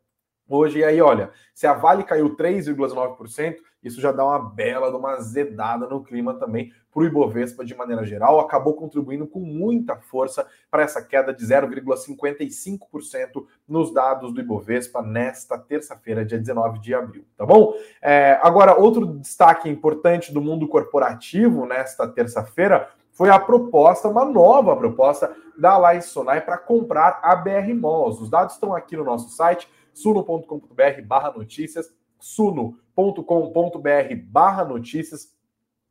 hoje. 0.48 0.78
E 0.80 0.84
aí, 0.84 1.00
olha, 1.00 1.30
se 1.54 1.66
a 1.66 1.72
Vale 1.72 2.04
caiu 2.04 2.36
3,9%, 2.36 3.56
isso 3.82 3.98
já 4.00 4.12
dá 4.12 4.24
uma 4.24 4.38
bela, 4.38 4.94
uma 4.94 5.18
zedada 5.20 5.86
no 5.86 6.04
clima 6.04 6.34
também 6.34 6.70
para 6.92 7.02
o 7.02 7.06
Ibovespa 7.06 7.64
de 7.64 7.74
maneira 7.74 8.04
geral. 8.04 8.38
Acabou 8.38 8.74
contribuindo 8.74 9.26
com 9.26 9.40
muita 9.40 9.96
força 9.96 10.46
para 10.70 10.82
essa 10.82 11.02
queda 11.02 11.32
de 11.32 11.42
0,55% 11.46 13.46
nos 13.66 13.94
dados 13.94 14.34
do 14.34 14.40
Ibovespa 14.40 15.00
nesta 15.00 15.56
terça-feira, 15.56 16.26
dia 16.26 16.38
19 16.38 16.78
de 16.80 16.92
abril, 16.92 17.24
tá 17.36 17.46
bom? 17.46 17.72
É, 18.02 18.38
agora, 18.42 18.76
outro 18.76 19.06
destaque 19.06 19.66
importante 19.68 20.32
do 20.32 20.42
mundo 20.42 20.68
corporativo 20.68 21.64
nesta 21.64 22.06
terça-feira 22.06 22.90
foi 23.20 23.28
a 23.28 23.38
proposta, 23.38 24.08
uma 24.08 24.24
nova 24.24 24.74
proposta 24.74 25.36
da 25.58 25.76
Laís 25.76 26.06
Sonai 26.06 26.40
para 26.40 26.56
comprar 26.56 27.20
a 27.22 27.36
BR 27.36 27.74
Malls. 27.78 28.18
Os 28.18 28.30
dados 28.30 28.54
estão 28.54 28.74
aqui 28.74 28.96
no 28.96 29.04
nosso 29.04 29.28
site, 29.28 29.68
suno.com.br 29.92 31.02
barra 31.04 31.30
notícias, 31.30 31.92
suno.com.br 32.18 33.22
barra 34.24 34.64
notícias 34.64 35.36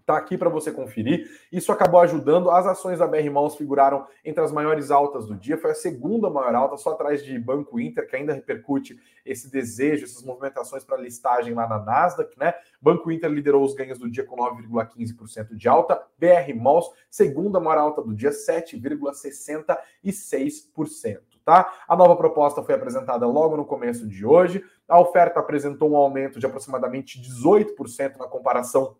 Está 0.09 0.17
aqui 0.17 0.39
para 0.39 0.49
você 0.49 0.71
conferir. 0.71 1.29
Isso 1.51 1.71
acabou 1.71 1.99
ajudando. 1.99 2.49
As 2.49 2.65
ações 2.65 2.97
da 2.97 3.05
BR 3.05 3.29
Malls 3.29 3.55
figuraram 3.55 4.07
entre 4.25 4.43
as 4.43 4.51
maiores 4.51 4.89
altas 4.89 5.27
do 5.27 5.35
dia. 5.35 5.55
Foi 5.55 5.69
a 5.69 5.75
segunda 5.75 6.31
maior 6.31 6.55
alta, 6.55 6.77
só 6.77 6.93
atrás 6.93 7.23
de 7.23 7.37
Banco 7.37 7.79
Inter, 7.79 8.07
que 8.07 8.15
ainda 8.15 8.33
repercute 8.33 8.99
esse 9.23 9.51
desejo, 9.51 10.05
essas 10.05 10.23
movimentações 10.23 10.83
para 10.83 10.97
listagem 10.97 11.53
lá 11.53 11.67
na 11.67 11.77
Nasdaq, 11.77 12.35
né? 12.39 12.55
Banco 12.81 13.11
Inter 13.11 13.29
liderou 13.29 13.63
os 13.63 13.75
ganhos 13.75 13.99
do 13.99 14.09
dia 14.09 14.25
com 14.25 14.35
9,15% 14.35 15.55
de 15.55 15.69
alta. 15.69 16.03
BR 16.17 16.55
Malls, 16.59 16.89
segunda 17.07 17.59
maior 17.59 17.77
alta 17.77 18.01
do 18.01 18.15
dia, 18.15 18.31
7,66%. 18.31 21.19
Tá? 21.45 21.71
A 21.87 21.95
nova 21.95 22.15
proposta 22.15 22.63
foi 22.63 22.73
apresentada 22.73 23.27
logo 23.27 23.55
no 23.55 23.63
começo 23.63 24.07
de 24.07 24.25
hoje. 24.25 24.65
A 24.87 24.99
oferta 24.99 25.39
apresentou 25.39 25.91
um 25.91 25.95
aumento 25.95 26.39
de 26.39 26.47
aproximadamente 26.47 27.21
18% 27.21 28.17
na 28.17 28.27
comparação 28.27 28.97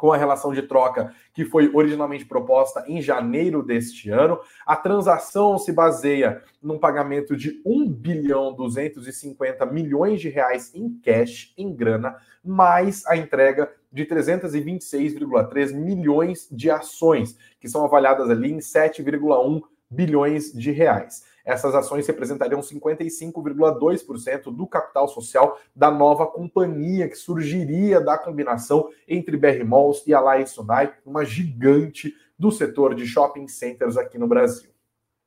com 0.00 0.10
a 0.10 0.16
relação 0.16 0.50
de 0.54 0.62
troca 0.62 1.12
que 1.34 1.44
foi 1.44 1.70
originalmente 1.74 2.24
proposta 2.24 2.82
em 2.88 3.02
janeiro 3.02 3.62
deste 3.62 4.08
ano. 4.08 4.40
A 4.66 4.74
transação 4.74 5.58
se 5.58 5.74
baseia 5.74 6.42
num 6.62 6.78
pagamento 6.78 7.36
de 7.36 7.60
1 7.66 7.86
bilhão 7.92 8.54
250 8.54 9.66
milhões 9.66 10.18
de 10.18 10.30
reais 10.30 10.74
em 10.74 10.88
cash, 11.04 11.52
em 11.58 11.76
grana, 11.76 12.16
mais 12.42 13.04
a 13.06 13.14
entrega 13.14 13.70
de 13.92 14.06
326,3 14.06 15.74
milhões 15.74 16.48
de 16.50 16.70
ações, 16.70 17.36
que 17.60 17.68
são 17.68 17.84
avaliadas 17.84 18.30
ali 18.30 18.50
em 18.50 18.58
7,1 18.58 19.60
bilhões 19.90 20.50
de 20.50 20.70
reais. 20.70 21.24
Essas 21.50 21.74
ações 21.74 22.06
representariam 22.06 22.60
55,2% 22.60 24.54
do 24.54 24.68
capital 24.68 25.08
social 25.08 25.58
da 25.74 25.90
nova 25.90 26.24
companhia 26.24 27.08
que 27.08 27.16
surgiria 27.16 28.00
da 28.00 28.16
combinação 28.16 28.88
entre 29.08 29.36
BR 29.36 29.64
Malls 29.66 30.04
e 30.06 30.14
Alliance 30.14 30.54
Sunai, 30.54 30.94
uma 31.04 31.24
gigante 31.24 32.14
do 32.38 32.52
setor 32.52 32.94
de 32.94 33.04
shopping 33.04 33.48
centers 33.48 33.96
aqui 33.96 34.16
no 34.16 34.28
Brasil. 34.28 34.70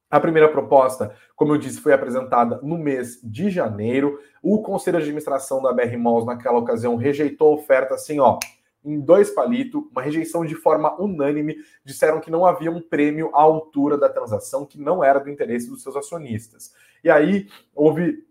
A 0.09 0.17
primeira 0.17 0.47
proposta, 0.47 1.13
como 1.35 1.51
eu 1.51 1.57
disse, 1.57 1.81
foi 1.81 1.91
apresentada 1.91 2.57
no 2.63 2.77
mês 2.77 3.19
de 3.21 3.49
janeiro. 3.49 4.17
O 4.41 4.61
Conselho 4.61 4.99
de 4.99 5.03
Administração 5.03 5.61
da 5.61 5.73
BR 5.73 5.97
Malls, 5.97 6.25
naquela 6.25 6.57
ocasião, 6.57 6.95
rejeitou 6.95 7.51
a 7.51 7.55
oferta 7.55 7.95
assim, 7.95 8.21
ó 8.21 8.39
em 8.83 8.99
dois 8.99 9.29
palitos, 9.29 9.83
uma 9.91 10.01
rejeição 10.01 10.45
de 10.45 10.55
forma 10.55 10.99
unânime, 11.01 11.57
disseram 11.83 12.19
que 12.19 12.31
não 12.31 12.45
havia 12.45 12.71
um 12.71 12.81
prêmio 12.81 13.29
à 13.33 13.41
altura 13.41 13.97
da 13.97 14.09
transação, 14.09 14.65
que 14.65 14.79
não 14.79 15.03
era 15.03 15.19
do 15.19 15.29
interesse 15.29 15.69
dos 15.69 15.81
seus 15.81 15.95
acionistas. 15.95 16.73
E 17.03 17.09
aí 17.09 17.47
houve 17.75 18.25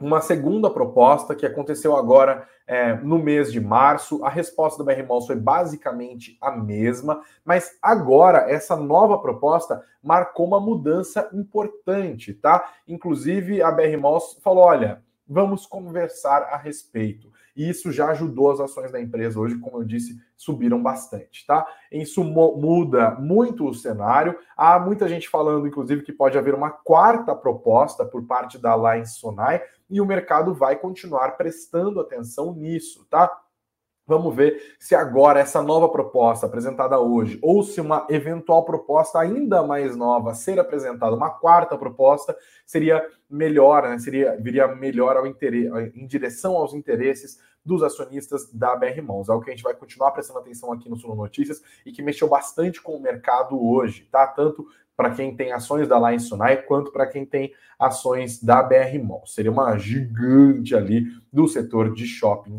uma 0.00 0.20
segunda 0.20 0.70
proposta 0.70 1.34
que 1.34 1.44
aconteceu 1.44 1.94
agora 1.94 2.48
é, 2.66 2.94
no 2.94 3.18
mês 3.18 3.52
de 3.52 3.60
março. 3.60 4.24
A 4.24 4.30
resposta 4.30 4.82
da 4.82 4.94
BR 4.94 5.06
Malls 5.06 5.26
foi 5.26 5.36
basicamente 5.36 6.38
a 6.40 6.50
mesma, 6.50 7.20
mas 7.44 7.76
agora 7.82 8.50
essa 8.50 8.76
nova 8.76 9.18
proposta 9.18 9.84
marcou 10.02 10.46
uma 10.46 10.60
mudança 10.60 11.28
importante, 11.32 12.32
tá? 12.32 12.72
Inclusive 12.88 13.62
a 13.62 13.70
BR 13.70 13.96
Malls 14.00 14.38
falou: 14.42 14.64
olha, 14.64 15.02
vamos 15.30 15.64
conversar 15.64 16.42
a 16.42 16.56
respeito. 16.56 17.30
E 17.56 17.68
isso 17.68 17.92
já 17.92 18.10
ajudou 18.10 18.50
as 18.50 18.60
ações 18.60 18.90
da 18.90 19.00
empresa 19.00 19.38
hoje, 19.38 19.58
como 19.58 19.78
eu 19.78 19.84
disse, 19.84 20.20
subiram 20.36 20.82
bastante, 20.82 21.46
tá? 21.46 21.66
Isso 21.92 22.24
muda 22.24 23.12
muito 23.12 23.68
o 23.68 23.74
cenário. 23.74 24.36
Há 24.56 24.78
muita 24.78 25.08
gente 25.08 25.28
falando, 25.28 25.66
inclusive, 25.66 26.02
que 26.02 26.12
pode 26.12 26.36
haver 26.36 26.54
uma 26.54 26.70
quarta 26.70 27.34
proposta 27.34 28.04
por 28.04 28.24
parte 28.24 28.58
da 28.58 28.72
Alliance 28.72 29.18
Sonai 29.18 29.62
e 29.88 30.00
o 30.00 30.06
mercado 30.06 30.54
vai 30.54 30.76
continuar 30.76 31.36
prestando 31.36 32.00
atenção 32.00 32.54
nisso, 32.54 33.06
tá? 33.10 33.39
Vamos 34.10 34.34
ver 34.34 34.74
se 34.76 34.92
agora 34.92 35.38
essa 35.38 35.62
nova 35.62 35.88
proposta 35.88 36.44
apresentada 36.44 36.98
hoje, 36.98 37.38
ou 37.40 37.62
se 37.62 37.80
uma 37.80 38.08
eventual 38.10 38.64
proposta 38.64 39.20
ainda 39.20 39.62
mais 39.62 39.94
nova 39.94 40.34
ser 40.34 40.58
apresentada, 40.58 41.14
uma 41.14 41.30
quarta 41.30 41.78
proposta, 41.78 42.36
seria 42.66 43.06
melhor, 43.30 43.88
né? 43.88 43.96
seria, 44.00 44.36
viria 44.36 44.66
melhor 44.66 45.16
ao 45.16 45.28
interesse, 45.28 45.70
em 45.94 46.08
direção 46.08 46.56
aos 46.56 46.74
interesses 46.74 47.38
dos 47.64 47.84
acionistas 47.84 48.52
da 48.52 48.74
BR 48.74 49.00
Mãos. 49.00 49.30
Algo 49.30 49.44
que 49.44 49.50
a 49.52 49.54
gente 49.54 49.62
vai 49.62 49.74
continuar 49.74 50.10
prestando 50.10 50.40
atenção 50.40 50.72
aqui 50.72 50.88
no 50.88 50.96
Suno 50.96 51.14
Notícias 51.14 51.62
e 51.86 51.92
que 51.92 52.02
mexeu 52.02 52.28
bastante 52.28 52.82
com 52.82 52.96
o 52.96 53.00
mercado 53.00 53.64
hoje, 53.64 54.08
tá? 54.10 54.26
Tanto 54.26 54.66
para 54.96 55.12
quem 55.12 55.36
tem 55.36 55.52
ações 55.52 55.86
da 55.86 56.00
Line 56.00 56.18
Sunai, 56.18 56.62
quanto 56.62 56.90
para 56.90 57.06
quem 57.06 57.24
tem 57.24 57.54
ações 57.78 58.42
da 58.42 58.60
BR 58.60 58.98
Mall. 59.02 59.24
Seria 59.24 59.52
uma 59.52 59.78
gigante 59.78 60.74
ali 60.74 61.04
do 61.32 61.46
setor 61.46 61.94
de 61.94 62.06
shopping 62.06 62.58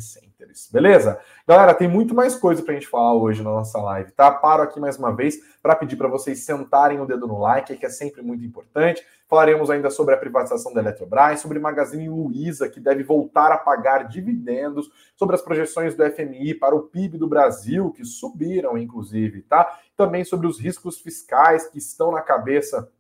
beleza? 0.72 1.20
Galera, 1.48 1.74
tem 1.74 1.88
muito 1.88 2.14
mais 2.16 2.36
coisa 2.36 2.62
para 2.62 2.72
a 2.72 2.76
gente 2.76 2.88
falar 2.88 3.16
hoje 3.16 3.44
na 3.44 3.50
nossa 3.50 3.80
live, 3.80 4.12
tá? 4.12 4.32
Paro 4.32 4.64
aqui 4.64 4.80
mais 4.80 4.98
uma 4.98 5.16
vez 5.16 5.38
para 5.62 5.76
pedir 5.76 5.96
para 5.96 6.08
vocês 6.08 6.44
sentarem 6.44 7.00
o 7.00 7.06
dedo 7.06 7.28
no 7.28 7.40
like, 7.40 7.76
que 7.76 7.86
é 7.86 7.90
sempre 7.90 8.22
muito 8.22 8.44
importante 8.44 9.06
Falaremos 9.32 9.70
ainda 9.70 9.90
sobre 9.90 10.14
a 10.14 10.18
privatização 10.18 10.74
da 10.74 10.82
Eletrobras, 10.82 11.40
sobre 11.40 11.58
Magazine 11.58 12.10
Luiza, 12.10 12.68
que 12.68 12.82
deve 12.82 13.02
voltar 13.02 13.50
a 13.50 13.58
pagar 13.58 14.06
dividendos, 14.06 14.92
sobre 15.16 15.34
as 15.34 15.42
projeções 15.42 15.96
do 15.96 16.04
FMI 16.04 16.54
para 16.54 16.76
o 16.76 16.82
PIB 16.82 17.18
do 17.18 17.30
Brasil, 17.30 17.94
que 17.94 18.04
subiram, 18.04 18.78
inclusive, 18.78 19.44
tá? 19.44 19.80
Também 19.96 20.26
sobre 20.26 20.48
os 20.48 20.60
riscos 20.60 21.00
fiscais 21.00 21.66
que 21.66 21.78
estão 21.78 22.12
na 22.12 22.20
cabeça 22.20 22.92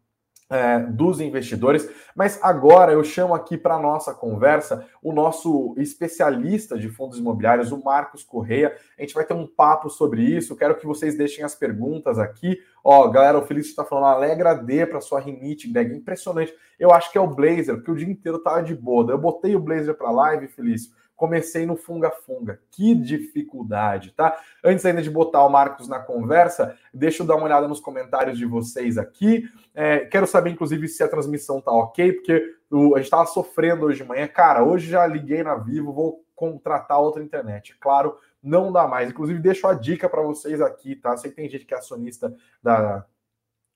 é, 0.51 0.79
dos 0.79 1.21
investidores. 1.21 1.89
Mas 2.13 2.37
agora 2.43 2.91
eu 2.91 3.03
chamo 3.03 3.33
aqui 3.33 3.57
para 3.57 3.79
nossa 3.79 4.13
conversa 4.13 4.85
o 5.01 5.13
nosso 5.13 5.73
especialista 5.77 6.77
de 6.77 6.89
fundos 6.89 7.17
imobiliários, 7.17 7.71
o 7.71 7.81
Marcos 7.81 8.21
Correia. 8.21 8.75
A 8.99 9.01
gente 9.01 9.13
vai 9.13 9.23
ter 9.23 9.33
um 9.33 9.47
papo 9.47 9.89
sobre 9.89 10.21
isso. 10.21 10.55
Quero 10.57 10.75
que 10.75 10.85
vocês 10.85 11.17
deixem 11.17 11.43
as 11.45 11.55
perguntas 11.55 12.19
aqui. 12.19 12.59
Ó, 12.83 13.07
galera, 13.07 13.39
o 13.39 13.45
Felício 13.45 13.69
está 13.69 13.85
falando 13.85 14.07
Alegra 14.07 14.53
D 14.53 14.85
para 14.85 14.99
sua 14.99 15.21
rinite, 15.21 15.71
Greg. 15.71 15.95
Impressionante. 15.95 16.53
Eu 16.77 16.91
acho 16.91 17.11
que 17.11 17.17
é 17.17 17.21
o 17.21 17.27
Blazer, 17.27 17.75
porque 17.75 17.91
o 17.91 17.95
dia 17.95 18.09
inteiro 18.09 18.39
tava 18.39 18.61
de 18.61 18.75
boa. 18.75 19.09
Eu 19.09 19.17
botei 19.17 19.55
o 19.55 19.59
Blazer 19.59 19.95
para 19.95 20.11
live, 20.11 20.47
Felício 20.47 20.91
comecei 21.21 21.67
no 21.67 21.75
funga-funga. 21.75 22.59
Que 22.71 22.95
dificuldade, 22.95 24.11
tá? 24.11 24.35
Antes 24.63 24.83
ainda 24.83 25.03
de 25.03 25.09
botar 25.11 25.45
o 25.45 25.49
Marcos 25.51 25.87
na 25.87 25.99
conversa, 25.99 26.75
deixa 26.91 27.21
eu 27.21 27.27
dar 27.27 27.35
uma 27.35 27.45
olhada 27.45 27.67
nos 27.67 27.79
comentários 27.79 28.39
de 28.39 28.45
vocês 28.47 28.97
aqui. 28.97 29.47
É, 29.75 29.99
quero 29.99 30.25
saber, 30.25 30.49
inclusive, 30.49 30.87
se 30.87 31.03
a 31.03 31.07
transmissão 31.07 31.61
tá 31.61 31.71
ok, 31.71 32.13
porque 32.13 32.55
o, 32.71 32.95
a 32.95 32.97
gente 32.97 33.05
estava 33.05 33.27
sofrendo 33.27 33.85
hoje 33.85 34.01
de 34.01 34.09
manhã. 34.09 34.27
Cara, 34.27 34.63
hoje 34.63 34.89
já 34.89 35.05
liguei 35.05 35.43
na 35.43 35.53
Vivo, 35.53 35.93
vou 35.93 36.25
contratar 36.35 36.99
outra 36.99 37.21
internet. 37.21 37.77
Claro, 37.79 38.17
não 38.41 38.71
dá 38.71 38.87
mais. 38.87 39.11
Inclusive, 39.11 39.37
deixo 39.37 39.67
a 39.67 39.75
dica 39.75 40.09
para 40.09 40.23
vocês 40.23 40.59
aqui, 40.59 40.95
tá? 40.95 41.15
Sei 41.17 41.29
que 41.29 41.35
tem 41.35 41.47
gente 41.47 41.65
que 41.65 41.73
é 41.75 41.77
acionista 41.77 42.35
da, 42.63 43.05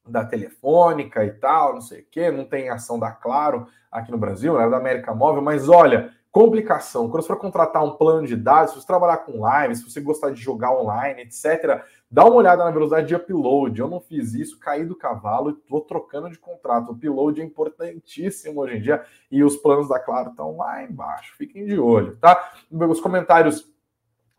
da 0.04 0.26
Telefônica 0.26 1.24
e 1.24 1.30
tal, 1.32 1.76
não 1.76 1.82
sei 1.82 2.02
o 2.02 2.08
quê, 2.10 2.32
não 2.32 2.46
tem 2.46 2.70
ação 2.70 2.98
da 2.98 3.12
Claro 3.12 3.68
aqui 3.92 4.12
no 4.12 4.18
Brasil, 4.18 4.58
né, 4.58 4.68
da 4.68 4.78
América 4.78 5.14
Móvel, 5.14 5.44
mas 5.44 5.70
olha, 5.70 6.12
Complicação, 6.36 7.10
quando 7.10 7.22
você 7.24 7.30
for 7.30 7.40
contratar 7.40 7.82
um 7.82 7.92
plano 7.92 8.28
de 8.28 8.36
dados, 8.36 8.72
se 8.72 8.82
você 8.82 8.86
trabalhar 8.86 9.20
com 9.20 9.40
live, 9.40 9.74
se 9.74 9.90
você 9.90 10.02
gostar 10.02 10.32
de 10.32 10.42
jogar 10.42 10.78
online, 10.78 11.22
etc., 11.22 11.82
dá 12.12 12.26
uma 12.26 12.36
olhada 12.36 12.62
na 12.66 12.72
velocidade 12.72 13.08
de 13.08 13.16
upload. 13.16 13.80
Eu 13.80 13.88
não 13.88 14.02
fiz 14.02 14.34
isso, 14.34 14.60
caí 14.60 14.84
do 14.84 14.98
cavalo 14.98 15.50
e 15.50 15.54
estou 15.54 15.80
trocando 15.80 16.30
de 16.30 16.38
contrato. 16.38 16.90
O 16.90 16.92
upload 16.92 17.40
é 17.40 17.46
importantíssimo 17.46 18.60
hoje 18.60 18.76
em 18.76 18.82
dia 18.82 19.06
e 19.32 19.46
os 19.46 19.56
planos 19.56 19.88
da 19.88 19.98
Claro 19.98 20.32
estão 20.32 20.58
lá 20.58 20.84
embaixo. 20.84 21.38
Fiquem 21.38 21.66
de 21.66 21.80
olho, 21.80 22.18
tá? 22.18 22.52
Os 22.70 23.00
comentários 23.00 23.74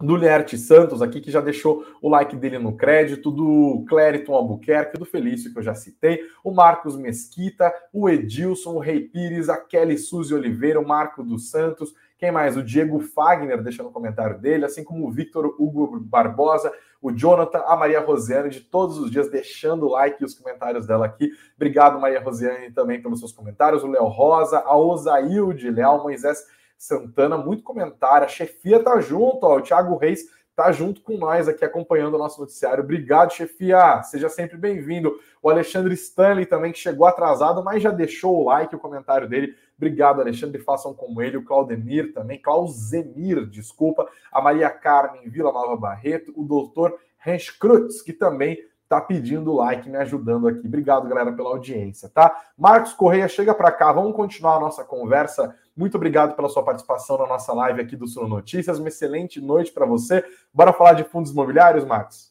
do 0.01 0.15
Lierte 0.15 0.59
Santos 0.59 1.01
aqui, 1.01 1.21
que 1.21 1.31
já 1.31 1.41
deixou 1.41 1.85
o 2.03 2.09
like 2.09 2.37
dele 2.37 2.59
no 2.59 2.77
crédito, 2.77 3.31
do 3.31 3.85
Clériton 3.89 4.35
Albuquerque, 4.35 4.99
do 4.99 5.07
Felício, 5.07 5.51
que 5.53 5.59
eu 5.59 5.63
já 5.63 5.75
citei, 5.75 6.21
o 6.45 6.53
Marcos 6.53 6.97
Mesquita, 6.97 7.73
o 7.93 8.09
Edilson, 8.09 8.75
o 8.75 8.79
Rei 8.79 9.01
Pires, 9.01 9.49
a 9.49 9.57
Kelly 9.57 9.97
Suzy 9.97 10.35
Oliveira, 10.35 10.79
o 10.79 10.87
Marco 10.87 11.23
dos 11.23 11.51
Santos, 11.51 11.95
quem 12.19 12.31
mais? 12.31 12.57
O 12.57 12.63
Diego 12.63 12.99
Fagner, 12.99 13.63
deixando 13.63 13.89
o 13.89 13.93
comentário 13.93 14.39
dele, 14.39 14.65
assim 14.65 14.83
como 14.83 15.07
o 15.07 15.11
Victor 15.11 15.55
Hugo 15.59 16.01
Barbosa, 16.01 16.73
o 17.01 17.13
Jonathan, 17.13 17.63
a 17.67 17.77
Maria 17.77 18.01
Rosiane, 18.01 18.49
de 18.49 18.61
todos 18.61 18.99
os 18.99 19.11
dias, 19.11 19.31
deixando 19.31 19.87
o 19.87 19.91
like 19.91 20.23
e 20.23 20.25
os 20.25 20.35
comentários 20.35 20.87
dela 20.87 21.05
aqui. 21.05 21.31
Obrigado, 21.55 22.01
Maria 22.01 22.21
Rosiane, 22.21 22.71
também 22.73 23.03
pelos 23.03 23.19
seus 23.19 23.33
comentários. 23.33 23.85
O 23.85 23.89
Léo 23.89 24.07
Rosa, 24.07 24.61
a 24.61 24.77
Osailde, 24.77 25.71
Leal 25.71 26.03
Moisés 26.03 26.43
Santana, 26.79 27.37
muito 27.37 27.63
comentário. 27.63 28.27
A 28.27 28.29
chefia 28.29 28.83
tá 28.83 29.01
junto, 29.01 29.45
ó, 29.45 29.57
o 29.57 29.63
Thiago 29.63 29.97
Reis 29.97 30.25
tá 30.57 30.73
junto 30.73 31.03
com 31.03 31.19
nós 31.19 31.49
aqui 31.49 31.65
acompanhando 31.67 32.15
o 32.15 32.19
nosso 32.19 32.41
noticiário. 32.41 32.83
Obrigado, 32.83 33.35
chefia. 33.35 34.03
Seja 34.03 34.31
sempre 34.31 34.57
bem-vindo. 34.57 35.21
O 35.43 35.51
Alexandre 35.51 35.93
Stanley 35.93 36.47
também, 36.47 36.73
que 36.73 36.79
chegou 36.79 37.07
atrasado, 37.07 37.63
mas 37.63 37.83
já 37.83 37.91
deixou 37.91 38.39
o 38.39 38.45
like, 38.47 38.75
o 38.75 38.79
comentário 38.79 39.29
dele. 39.29 39.55
Obrigado, 39.77 40.23
Alexandre. 40.23 40.63
Façam 40.63 40.95
como 40.95 41.21
ele. 41.21 41.37
O 41.37 41.45
Claudemir 41.45 42.15
também. 42.15 42.41
Clauzemir, 42.41 43.47
desculpa. 43.47 44.09
A 44.33 44.41
Maria 44.41 44.71
Carmen 44.71 45.29
Vila 45.29 45.53
Nova 45.53 45.77
Barreto. 45.77 46.33
O 46.35 46.43
doutor 46.43 46.99
Hans 47.25 47.51
Krutz, 47.51 48.01
que 48.01 48.15
também 48.15 48.59
tá 48.89 48.99
pedindo 48.99 49.53
like, 49.53 49.91
me 49.91 49.99
ajudando 49.99 50.49
aqui. 50.49 50.67
Obrigado, 50.67 51.07
galera, 51.07 51.33
pela 51.33 51.51
audiência, 51.51 52.09
tá? 52.09 52.35
Marcos 52.57 52.95
Correia, 52.95 53.29
chega 53.29 53.53
para 53.53 53.73
cá. 53.73 53.93
Vamos 53.93 54.17
continuar 54.17 54.57
a 54.57 54.61
nossa 54.61 54.85
conversa 54.85 55.55
muito 55.77 55.97
obrigado 55.97 56.35
pela 56.35 56.49
sua 56.49 56.63
participação 56.63 57.19
na 57.19 57.27
nossa 57.27 57.53
live 57.53 57.83
aqui 57.83 57.97
do 57.97 58.09
Suno 58.09 58.29
Notícias. 58.29 58.79
Uma 58.79 58.89
excelente 58.89 59.41
noite 59.41 59.71
para 59.71 59.85
você. 59.85 60.25
Bora 60.53 60.73
falar 60.73 60.95
de 60.95 61.05
fundos 61.05 61.31
imobiliários, 61.33 61.85
Marcos? 61.85 62.31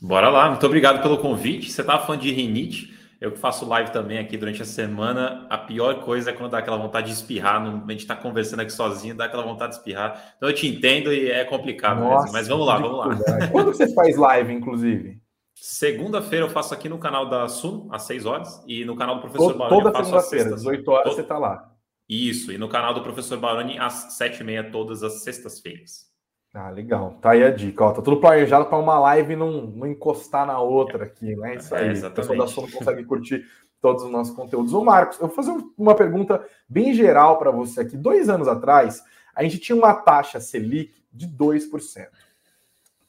Bora 0.00 0.28
lá. 0.28 0.48
Muito 0.48 0.66
obrigado 0.66 1.00
pelo 1.00 1.18
convite. 1.18 1.70
Você 1.70 1.80
estava 1.80 2.04
falando 2.04 2.22
de 2.22 2.32
rinite. 2.32 2.92
Eu 3.20 3.30
que 3.30 3.38
faço 3.38 3.64
live 3.64 3.92
também 3.92 4.18
aqui 4.18 4.36
durante 4.36 4.60
a 4.62 4.64
semana. 4.64 5.46
A 5.48 5.56
pior 5.56 6.00
coisa 6.00 6.30
é 6.30 6.32
quando 6.32 6.50
dá 6.50 6.58
aquela 6.58 6.76
vontade 6.76 7.06
de 7.06 7.12
espirrar. 7.12 7.62
A 7.62 7.90
gente 7.92 8.00
está 8.00 8.16
conversando 8.16 8.58
aqui 8.60 8.72
sozinho, 8.72 9.14
dá 9.14 9.26
aquela 9.26 9.44
vontade 9.44 9.74
de 9.74 9.78
espirrar. 9.78 10.34
Então 10.36 10.48
eu 10.48 10.54
te 10.54 10.66
entendo 10.66 11.12
e 11.12 11.30
é 11.30 11.44
complicado 11.44 12.00
Nossa, 12.00 12.24
mesmo. 12.24 12.32
Mas 12.32 12.48
vamos 12.48 12.66
lá, 12.66 12.78
vamos 12.78 12.98
lá. 12.98 13.48
Quando 13.52 13.66
você 13.66 13.94
faz 13.94 14.16
live, 14.16 14.52
inclusive? 14.52 15.22
Segunda-feira 15.54 16.46
eu 16.46 16.50
faço 16.50 16.74
aqui 16.74 16.88
no 16.88 16.98
canal 16.98 17.30
da 17.30 17.46
Sun, 17.46 17.88
às 17.92 18.02
6 18.02 18.26
horas, 18.26 18.64
e 18.66 18.84
no 18.84 18.96
canal 18.96 19.14
do 19.14 19.20
professor 19.20 19.52
Toda, 19.52 19.68
Toda 19.68 20.04
segunda-feira, 20.04 20.54
às 20.56 20.66
8 20.66 20.90
horas, 20.90 21.14
você 21.14 21.20
está 21.20 21.38
lá. 21.38 21.71
Isso, 22.12 22.52
e 22.52 22.58
no 22.58 22.68
canal 22.68 22.92
do 22.92 23.02
professor 23.02 23.38
Baroni 23.38 23.78
às 23.78 24.12
sete 24.12 24.40
e 24.40 24.44
meia, 24.44 24.70
todas 24.70 25.02
as 25.02 25.22
sextas-feiras. 25.22 26.12
Ah, 26.52 26.68
legal. 26.68 27.16
Tá 27.22 27.30
aí 27.30 27.42
a 27.42 27.50
dica. 27.50 27.84
Ó, 27.84 27.90
tá 27.90 28.02
tudo 28.02 28.20
planejado 28.20 28.66
para 28.66 28.76
uma 28.76 28.98
live 28.98 29.34
não, 29.34 29.62
não 29.62 29.86
encostar 29.86 30.46
na 30.46 30.60
outra 30.60 31.04
aqui, 31.04 31.34
né? 31.34 31.54
Isso 31.54 31.74
aí. 31.74 31.98
É, 31.98 32.06
o 32.06 32.10
pessoal 32.10 32.36
da 32.36 32.46
Sono 32.46 32.70
consegue 32.70 33.02
curtir 33.04 33.46
todos 33.80 34.04
os 34.04 34.10
nossos 34.10 34.36
conteúdos. 34.36 34.74
Ô, 34.74 34.84
Marcos, 34.84 35.18
eu 35.18 35.26
vou 35.26 35.34
fazer 35.34 35.52
uma 35.78 35.94
pergunta 35.94 36.46
bem 36.68 36.92
geral 36.92 37.38
para 37.38 37.50
você 37.50 37.80
aqui. 37.80 37.96
Dois 37.96 38.28
anos 38.28 38.46
atrás, 38.46 39.02
a 39.34 39.42
gente 39.42 39.58
tinha 39.58 39.74
uma 39.74 39.94
taxa 39.94 40.38
Selic 40.38 41.02
de 41.10 41.26
2%. 41.26 42.08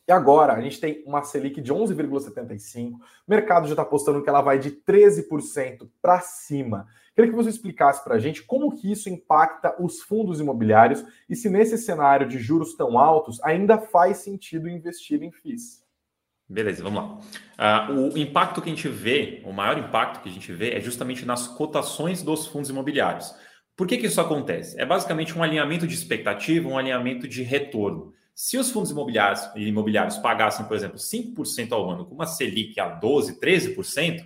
E 0.08 0.12
agora 0.14 0.54
a 0.54 0.62
gente 0.62 0.80
tem 0.80 1.04
uma 1.06 1.24
Selic 1.24 1.60
de 1.60 1.74
11,75%. 1.74 2.94
O 2.94 3.00
mercado 3.28 3.68
já 3.68 3.74
está 3.74 3.82
apostando 3.82 4.24
que 4.24 4.30
ela 4.30 4.42
vai 4.42 4.58
de 4.58 4.72
13% 4.72 5.90
para 6.02 6.22
cima. 6.22 6.88
Queria 7.16 7.30
que 7.30 7.36
você 7.36 7.50
explicasse 7.50 8.04
para 8.04 8.16
a 8.16 8.20
gente 8.20 8.42
como 8.44 8.76
que 8.76 8.92
isso 8.92 9.08
impacta 9.08 9.76
os 9.80 10.02
fundos 10.02 10.40
imobiliários 10.40 11.06
e 11.30 11.36
se 11.36 11.50
nesse 11.50 11.78
cenário 11.78 12.28
de 12.28 12.40
juros 12.40 12.74
tão 12.76 12.98
altos 12.98 13.40
ainda 13.44 13.78
faz 13.78 14.18
sentido 14.18 14.68
investir 14.68 15.22
em 15.22 15.32
FIIs. 15.32 15.84
Beleza, 16.50 16.84
vamos 16.84 17.04
lá. 17.58 17.90
Uh, 17.90 18.14
o 18.14 18.18
impacto 18.18 18.62
que 18.62 18.70
a 18.70 18.76
gente 18.76 18.88
vê, 18.88 19.42
o 19.46 19.54
maior 19.54 19.78
impacto 19.78 20.22
que 20.22 20.30
a 20.30 20.32
gente 20.32 20.52
vê 20.52 20.72
é 20.72 20.82
justamente 20.82 21.26
nas 21.26 21.48
cotações 21.48 22.22
dos 22.22 22.48
fundos 22.48 22.70
imobiliários. 22.70 23.34
Por 23.76 23.88
que, 23.88 23.98
que 23.98 24.08
isso 24.08 24.22
acontece? 24.22 24.80
É 24.80 24.86
basicamente 24.86 25.38
um 25.38 25.44
alinhamento 25.44 25.88
de 25.88 25.96
expectativa, 25.96 26.68
um 26.68 26.78
alinhamento 26.78 27.28
de 27.28 27.42
retorno. 27.44 28.14
Se 28.36 28.58
os 28.58 28.72
fundos 28.72 28.92
imobiliários, 28.92 29.42
imobiliários 29.56 30.18
pagassem, 30.18 30.66
por 30.66 30.76
exemplo, 30.76 30.98
5% 30.98 31.72
ao 31.72 31.90
ano 31.90 32.06
com 32.06 32.16
uma 32.16 32.26
Selic 32.26 32.80
a 32.80 33.00
12%, 33.00 33.40
13%, 33.40 34.26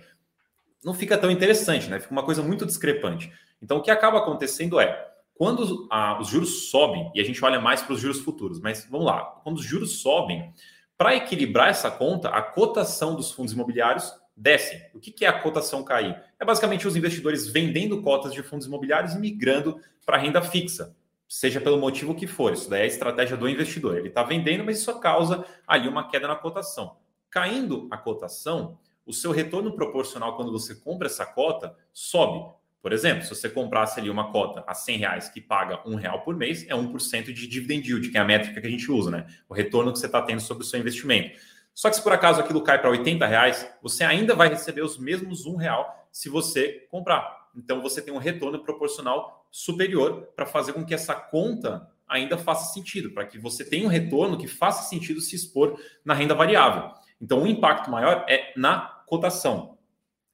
não 0.84 0.94
fica 0.94 1.18
tão 1.18 1.30
interessante, 1.30 1.88
né? 1.88 1.98
Fica 1.98 2.12
uma 2.12 2.22
coisa 2.24 2.42
muito 2.42 2.64
discrepante. 2.66 3.32
Então, 3.62 3.78
o 3.78 3.82
que 3.82 3.90
acaba 3.90 4.18
acontecendo 4.18 4.78
é, 4.78 5.08
quando 5.34 5.86
a, 5.90 6.20
os 6.20 6.28
juros 6.28 6.70
sobem, 6.70 7.10
e 7.14 7.20
a 7.20 7.24
gente 7.24 7.44
olha 7.44 7.60
mais 7.60 7.82
para 7.82 7.94
os 7.94 8.00
juros 8.00 8.20
futuros, 8.20 8.60
mas 8.60 8.86
vamos 8.90 9.06
lá, 9.06 9.22
quando 9.42 9.58
os 9.58 9.64
juros 9.64 10.00
sobem, 10.00 10.52
para 10.96 11.14
equilibrar 11.14 11.68
essa 11.68 11.90
conta, 11.90 12.28
a 12.28 12.42
cotação 12.42 13.14
dos 13.14 13.30
fundos 13.30 13.52
imobiliários 13.52 14.12
desce. 14.36 14.80
O 14.94 14.98
que, 15.00 15.12
que 15.12 15.24
é 15.24 15.28
a 15.28 15.40
cotação 15.40 15.82
cair? 15.84 16.20
É 16.40 16.44
basicamente 16.44 16.86
os 16.86 16.96
investidores 16.96 17.46
vendendo 17.46 18.02
cotas 18.02 18.32
de 18.32 18.42
fundos 18.42 18.66
imobiliários 18.66 19.14
e 19.14 19.18
migrando 19.18 19.80
para 20.04 20.16
renda 20.16 20.42
fixa 20.42 20.96
seja 21.28 21.60
pelo 21.60 21.78
motivo 21.78 22.14
que 22.14 22.26
for. 22.26 22.54
Isso 22.54 22.70
daí 22.70 22.80
é 22.80 22.84
a 22.84 22.86
estratégia 22.86 23.36
do 23.36 23.48
investidor. 23.48 23.98
Ele 23.98 24.08
está 24.08 24.22
vendendo, 24.22 24.64
mas 24.64 24.78
isso 24.78 24.98
causa 24.98 25.44
ali 25.66 25.86
uma 25.86 26.08
queda 26.08 26.26
na 26.26 26.34
cotação. 26.34 26.96
Caindo 27.30 27.86
a 27.90 27.98
cotação, 27.98 28.78
o 29.08 29.12
seu 29.12 29.32
retorno 29.32 29.72
proporcional 29.72 30.36
quando 30.36 30.52
você 30.52 30.74
compra 30.74 31.06
essa 31.06 31.24
cota 31.24 31.74
sobe. 31.94 32.46
Por 32.82 32.92
exemplo, 32.92 33.24
se 33.24 33.30
você 33.30 33.48
comprasse 33.48 33.98
ali 33.98 34.10
uma 34.10 34.30
cota 34.30 34.62
a 34.66 34.74
100 34.74 34.98
reais 34.98 35.28
que 35.30 35.40
paga 35.40 35.80
um 35.86 35.94
real 35.94 36.20
por 36.20 36.36
mês, 36.36 36.64
é 36.68 36.74
1% 36.74 37.32
de 37.32 37.48
dividend 37.48 37.88
yield, 37.88 38.10
que 38.10 38.18
é 38.18 38.20
a 38.20 38.24
métrica 38.24 38.60
que 38.60 38.66
a 38.66 38.70
gente 38.70 38.92
usa, 38.92 39.10
né? 39.10 39.26
O 39.48 39.54
retorno 39.54 39.92
que 39.92 39.98
você 39.98 40.06
está 40.06 40.20
tendo 40.20 40.40
sobre 40.40 40.62
o 40.62 40.66
seu 40.66 40.78
investimento. 40.78 41.38
Só 41.74 41.88
que 41.88 41.96
se 41.96 42.02
por 42.02 42.12
acaso 42.12 42.40
aquilo 42.40 42.62
cai 42.62 42.78
para 42.78 42.90
80 42.90 43.26
reais, 43.26 43.66
você 43.82 44.04
ainda 44.04 44.34
vai 44.34 44.50
receber 44.50 44.82
os 44.82 44.98
mesmos 44.98 45.46
um 45.46 45.56
real 45.56 46.06
se 46.12 46.28
você 46.28 46.86
comprar. 46.90 47.48
Então 47.56 47.80
você 47.80 48.02
tem 48.02 48.12
um 48.12 48.18
retorno 48.18 48.62
proporcional 48.62 49.46
superior 49.50 50.28
para 50.36 50.44
fazer 50.44 50.74
com 50.74 50.84
que 50.84 50.92
essa 50.92 51.14
conta 51.14 51.88
ainda 52.06 52.36
faça 52.36 52.74
sentido, 52.74 53.10
para 53.10 53.24
que 53.24 53.38
você 53.38 53.64
tenha 53.64 53.86
um 53.86 53.90
retorno 53.90 54.36
que 54.36 54.46
faça 54.46 54.88
sentido 54.88 55.20
se 55.22 55.34
expor 55.34 55.80
na 56.04 56.12
renda 56.12 56.34
variável. 56.34 56.90
Então, 57.20 57.42
o 57.42 57.46
impacto 57.46 57.90
maior 57.90 58.24
é 58.28 58.52
na 58.56 58.97
cotação. 59.08 59.78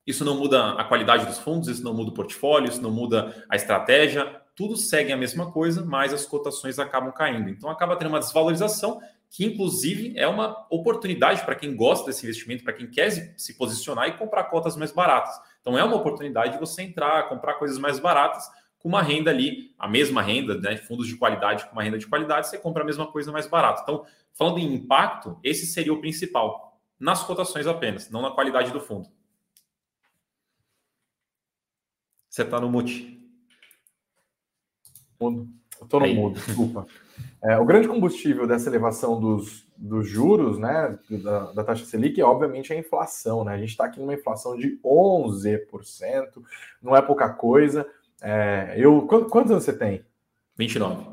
Isso 0.06 0.24
não 0.24 0.36
muda 0.36 0.72
a 0.72 0.84
qualidade 0.84 1.24
dos 1.24 1.38
fundos, 1.38 1.68
isso 1.68 1.82
não 1.82 1.94
muda 1.94 2.10
o 2.10 2.14
portfólio, 2.14 2.68
isso 2.68 2.82
não 2.82 2.90
muda 2.90 3.44
a 3.48 3.56
estratégia, 3.56 4.42
tudo 4.54 4.76
segue 4.76 5.12
a 5.12 5.16
mesma 5.16 5.50
coisa, 5.50 5.84
mas 5.84 6.12
as 6.12 6.26
cotações 6.26 6.78
acabam 6.78 7.10
caindo. 7.12 7.48
Então, 7.48 7.70
acaba 7.70 7.96
tendo 7.96 8.08
uma 8.08 8.20
desvalorização 8.20 9.00
que, 9.34 9.44
inclusive, 9.44 10.12
é 10.16 10.28
uma 10.28 10.64
oportunidade 10.70 11.44
para 11.44 11.56
quem 11.56 11.74
gosta 11.74 12.06
desse 12.06 12.24
investimento, 12.24 12.62
para 12.62 12.72
quem 12.72 12.86
quer 12.86 13.10
se 13.10 13.54
posicionar 13.58 14.08
e 14.08 14.12
comprar 14.12 14.44
cotas 14.44 14.76
mais 14.76 14.92
baratas. 14.92 15.34
Então 15.60 15.76
é 15.76 15.82
uma 15.82 15.96
oportunidade 15.96 16.52
de 16.52 16.60
você 16.60 16.82
entrar, 16.82 17.28
comprar 17.28 17.54
coisas 17.54 17.76
mais 17.76 17.98
baratas 17.98 18.48
com 18.78 18.88
uma 18.88 19.02
renda 19.02 19.30
ali, 19.30 19.74
a 19.76 19.88
mesma 19.88 20.22
renda, 20.22 20.56
né, 20.60 20.76
fundos 20.76 21.08
de 21.08 21.16
qualidade 21.16 21.64
com 21.64 21.72
uma 21.72 21.82
renda 21.82 21.98
de 21.98 22.06
qualidade, 22.06 22.48
você 22.48 22.58
compra 22.58 22.82
a 22.82 22.86
mesma 22.86 23.06
coisa 23.06 23.32
mais 23.32 23.46
barata. 23.46 23.80
Então, 23.82 24.04
falando 24.34 24.58
em 24.58 24.74
impacto, 24.74 25.36
esse 25.42 25.66
seria 25.66 25.92
o 25.92 26.00
principal, 26.00 26.73
nas 27.04 27.22
cotações 27.22 27.66
apenas, 27.66 28.08
não 28.08 28.22
na 28.22 28.30
qualidade 28.30 28.72
do 28.72 28.80
fundo. 28.80 29.06
Você 32.30 32.40
está 32.40 32.58
no 32.58 32.70
mute. 32.70 33.22
Mudo. 35.20 35.46
Estou 35.82 36.00
no 36.00 36.14
mudo, 36.14 36.40
desculpa. 36.40 36.86
É, 37.42 37.58
o 37.58 37.66
grande 37.66 37.88
combustível 37.88 38.46
dessa 38.46 38.70
elevação 38.70 39.20
dos, 39.20 39.68
dos 39.76 40.08
juros, 40.08 40.58
né, 40.58 40.98
da, 41.22 41.52
da, 41.52 41.62
taxa 41.62 41.84
Selic, 41.84 42.18
é 42.18 42.24
obviamente 42.24 42.72
a 42.72 42.78
inflação, 42.78 43.44
né? 43.44 43.52
A 43.52 43.58
gente 43.58 43.68
está 43.68 43.84
aqui 43.84 44.00
numa 44.00 44.14
inflação 44.14 44.56
de 44.56 44.80
11%, 44.82 46.42
não 46.82 46.96
é 46.96 47.02
pouca 47.02 47.28
coisa. 47.28 47.86
É, 48.22 48.76
eu, 48.78 49.06
quantos 49.06 49.50
anos 49.50 49.64
você 49.64 49.76
tem? 49.76 50.02
29. 50.56 51.04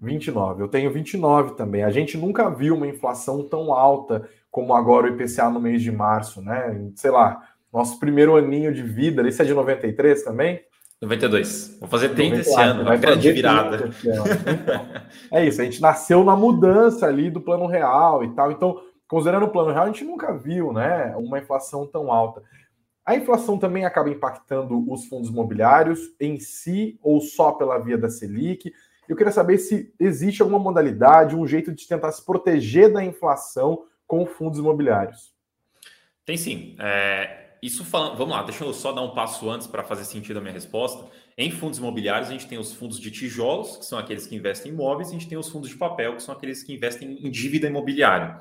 29. 0.00 0.62
Eu 0.62 0.68
tenho 0.68 0.90
29 0.90 1.56
também. 1.56 1.84
A 1.84 1.90
gente 1.90 2.16
nunca 2.16 2.48
viu 2.48 2.74
uma 2.74 2.88
inflação 2.88 3.46
tão 3.46 3.74
alta 3.74 4.26
como 4.56 4.72
agora 4.72 5.04
o 5.04 5.10
IPCA 5.10 5.50
no 5.50 5.60
mês 5.60 5.82
de 5.82 5.92
março, 5.92 6.40
né? 6.40 6.90
Sei 6.94 7.10
lá, 7.10 7.42
nosso 7.70 8.00
primeiro 8.00 8.36
aninho 8.36 8.72
de 8.72 8.82
vida. 8.82 9.28
Isso 9.28 9.42
é 9.42 9.44
de 9.44 9.52
93 9.52 10.22
também? 10.22 10.62
92. 11.02 11.76
Vou 11.78 11.86
fazer 11.86 12.14
30 12.14 12.36
esse 12.36 12.58
ano, 12.58 12.82
vai 12.82 12.96
grande 12.96 13.30
virada. 13.32 13.90
É 15.30 15.46
isso, 15.46 15.60
a 15.60 15.64
gente 15.66 15.82
nasceu 15.82 16.24
na 16.24 16.34
mudança 16.34 17.04
ali 17.04 17.30
do 17.30 17.38
plano 17.38 17.66
real 17.66 18.24
e 18.24 18.30
tal. 18.30 18.50
Então, 18.50 18.80
considerando 19.06 19.44
o 19.44 19.50
plano 19.50 19.72
real, 19.72 19.84
a 19.84 19.88
gente 19.88 20.04
nunca 20.04 20.32
viu, 20.32 20.72
né, 20.72 21.14
uma 21.18 21.38
inflação 21.38 21.86
tão 21.86 22.10
alta. 22.10 22.42
A 23.04 23.14
inflação 23.14 23.58
também 23.58 23.84
acaba 23.84 24.08
impactando 24.08 24.90
os 24.90 25.04
fundos 25.04 25.28
imobiliários 25.28 26.00
em 26.18 26.40
si 26.40 26.98
ou 27.02 27.20
só 27.20 27.52
pela 27.52 27.76
via 27.76 27.98
da 27.98 28.08
Selic. 28.08 28.72
Eu 29.06 29.16
queria 29.16 29.34
saber 29.34 29.58
se 29.58 29.92
existe 30.00 30.40
alguma 30.40 30.58
modalidade, 30.58 31.36
um 31.36 31.46
jeito 31.46 31.74
de 31.74 31.86
tentar 31.86 32.10
se 32.10 32.24
proteger 32.24 32.90
da 32.90 33.04
inflação 33.04 33.82
com 34.06 34.26
fundos 34.26 34.58
imobiliários. 34.58 35.34
Tem 36.24 36.36
sim. 36.36 36.76
É, 36.78 37.46
isso 37.62 37.84
falando, 37.84 38.16
vamos 38.16 38.34
lá, 38.34 38.42
deixa 38.42 38.64
eu 38.64 38.72
só 38.72 38.92
dar 38.92 39.02
um 39.02 39.14
passo 39.14 39.48
antes 39.50 39.66
para 39.66 39.82
fazer 39.82 40.04
sentido 40.04 40.38
a 40.38 40.40
minha 40.40 40.52
resposta. 40.52 41.06
Em 41.38 41.50
fundos 41.50 41.78
imobiliários, 41.78 42.28
a 42.28 42.32
gente 42.32 42.46
tem 42.46 42.58
os 42.58 42.72
fundos 42.72 42.98
de 42.98 43.10
tijolos, 43.10 43.76
que 43.76 43.84
são 43.84 43.98
aqueles 43.98 44.26
que 44.26 44.34
investem 44.34 44.70
em 44.70 44.74
imóveis, 44.74 45.08
e 45.08 45.10
a 45.10 45.18
gente 45.18 45.28
tem 45.28 45.36
os 45.36 45.48
fundos 45.48 45.68
de 45.68 45.76
papel, 45.76 46.16
que 46.16 46.22
são 46.22 46.34
aqueles 46.34 46.62
que 46.62 46.72
investem 46.72 47.18
em 47.22 47.30
dívida 47.30 47.66
imobiliária. 47.66 48.40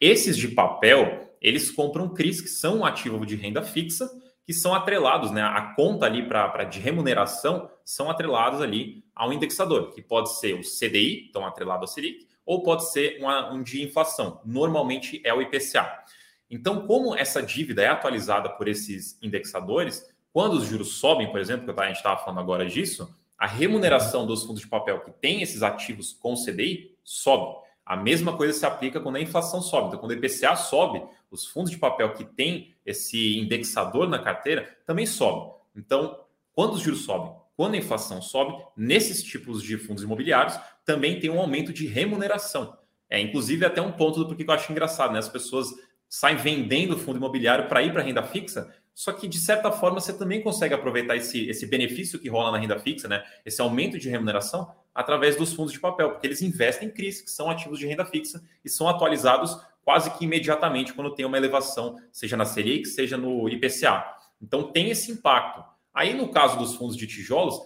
Esses 0.00 0.36
de 0.36 0.48
papel, 0.48 1.36
eles 1.40 1.70
compram 1.70 2.08
CRIs, 2.08 2.40
que 2.40 2.48
são 2.48 2.78
um 2.78 2.84
ativo 2.84 3.24
de 3.24 3.36
renda 3.36 3.62
fixa, 3.62 4.10
que 4.44 4.52
são 4.52 4.74
atrelados, 4.74 5.30
né? 5.30 5.42
A 5.42 5.74
conta 5.76 6.06
ali 6.06 6.26
para 6.26 6.64
de 6.64 6.80
remuneração 6.80 7.70
são 7.84 8.10
atrelados 8.10 8.60
ali 8.60 9.04
ao 9.14 9.32
indexador, 9.32 9.92
que 9.94 10.02
pode 10.02 10.36
ser 10.38 10.54
o 10.54 10.62
CDI, 10.62 11.28
então 11.28 11.46
atrelado 11.46 11.82
ao 11.82 11.86
Selic, 11.86 12.26
ou 12.44 12.62
pode 12.62 12.90
ser 12.90 13.18
uma, 13.20 13.52
um 13.52 13.62
de 13.62 13.82
inflação. 13.82 14.40
Normalmente 14.44 15.20
é 15.24 15.32
o 15.32 15.40
IPCA. 15.40 16.02
Então, 16.50 16.86
como 16.86 17.16
essa 17.16 17.42
dívida 17.42 17.82
é 17.82 17.88
atualizada 17.88 18.48
por 18.50 18.68
esses 18.68 19.18
indexadores, 19.22 20.06
quando 20.32 20.54
os 20.54 20.66
juros 20.66 20.94
sobem, 20.94 21.30
por 21.30 21.40
exemplo, 21.40 21.72
que 21.72 21.80
a 21.80 21.86
gente 21.86 21.96
estava 21.96 22.22
falando 22.22 22.40
agora 22.40 22.66
disso, 22.66 23.14
a 23.38 23.46
remuneração 23.46 24.26
dos 24.26 24.44
fundos 24.44 24.60
de 24.60 24.68
papel 24.68 25.00
que 25.00 25.10
tem 25.10 25.42
esses 25.42 25.62
ativos 25.62 26.12
com 26.12 26.34
CDI 26.34 26.96
sobe. 27.02 27.60
A 27.84 27.96
mesma 27.96 28.36
coisa 28.36 28.56
se 28.56 28.64
aplica 28.64 29.00
quando 29.00 29.16
a 29.16 29.20
inflação 29.20 29.60
sobe. 29.60 29.88
Então, 29.88 29.98
quando 29.98 30.12
o 30.12 30.14
IPCA 30.14 30.54
sobe, 30.54 31.02
os 31.30 31.46
fundos 31.46 31.70
de 31.70 31.78
papel 31.78 32.12
que 32.12 32.24
tem 32.24 32.74
esse 32.86 33.38
indexador 33.38 34.08
na 34.08 34.18
carteira 34.18 34.76
também 34.86 35.06
sobem. 35.06 35.52
Então, 35.74 36.20
quando 36.52 36.74
os 36.74 36.80
juros 36.80 37.04
sobem, 37.04 37.32
quando 37.62 37.74
a 37.74 37.78
inflação 37.78 38.20
sobe, 38.20 38.60
nesses 38.76 39.22
tipos 39.22 39.62
de 39.62 39.78
fundos 39.78 40.02
imobiliários 40.02 40.58
também 40.84 41.20
tem 41.20 41.30
um 41.30 41.38
aumento 41.38 41.72
de 41.72 41.86
remuneração. 41.86 42.76
É, 43.08 43.20
inclusive, 43.20 43.64
até 43.64 43.80
um 43.80 43.92
ponto 43.92 44.18
do 44.18 44.26
porquê 44.26 44.42
que 44.42 44.50
eu 44.50 44.54
acho 44.54 44.72
engraçado, 44.72 45.12
né? 45.12 45.20
As 45.20 45.28
pessoas 45.28 45.68
sai 46.08 46.34
vendendo 46.34 46.98
fundo 46.98 47.18
imobiliário 47.18 47.68
para 47.68 47.80
ir 47.80 47.92
para 47.92 48.02
renda 48.02 48.20
fixa, 48.24 48.74
só 48.92 49.12
que 49.12 49.28
de 49.28 49.38
certa 49.38 49.70
forma 49.70 50.00
você 50.00 50.12
também 50.12 50.42
consegue 50.42 50.74
aproveitar 50.74 51.14
esse, 51.14 51.48
esse 51.48 51.64
benefício 51.64 52.18
que 52.18 52.28
rola 52.28 52.50
na 52.50 52.58
renda 52.58 52.80
fixa, 52.80 53.06
né? 53.06 53.22
Esse 53.46 53.60
aumento 53.60 53.96
de 53.96 54.08
remuneração 54.08 54.74
através 54.92 55.36
dos 55.36 55.52
fundos 55.52 55.72
de 55.72 55.78
papel, 55.78 56.10
porque 56.10 56.26
eles 56.26 56.42
investem 56.42 56.88
em 56.88 56.90
CRIs, 56.90 57.20
que 57.20 57.30
são 57.30 57.48
ativos 57.48 57.78
de 57.78 57.86
renda 57.86 58.04
fixa 58.04 58.42
e 58.64 58.68
são 58.68 58.88
atualizados 58.88 59.56
quase 59.84 60.10
que 60.18 60.24
imediatamente 60.24 60.92
quando 60.94 61.14
tem 61.14 61.24
uma 61.24 61.38
elevação, 61.38 61.96
seja 62.10 62.36
na 62.36 62.44
Selic, 62.44 62.88
seja 62.88 63.16
no 63.16 63.48
IPCA. 63.48 64.04
Então 64.42 64.64
tem 64.64 64.90
esse 64.90 65.12
impacto. 65.12 65.71
Aí 65.94 66.14
no 66.14 66.28
caso 66.28 66.58
dos 66.58 66.74
fundos 66.74 66.96
de 66.96 67.06
tijolos, 67.06 67.60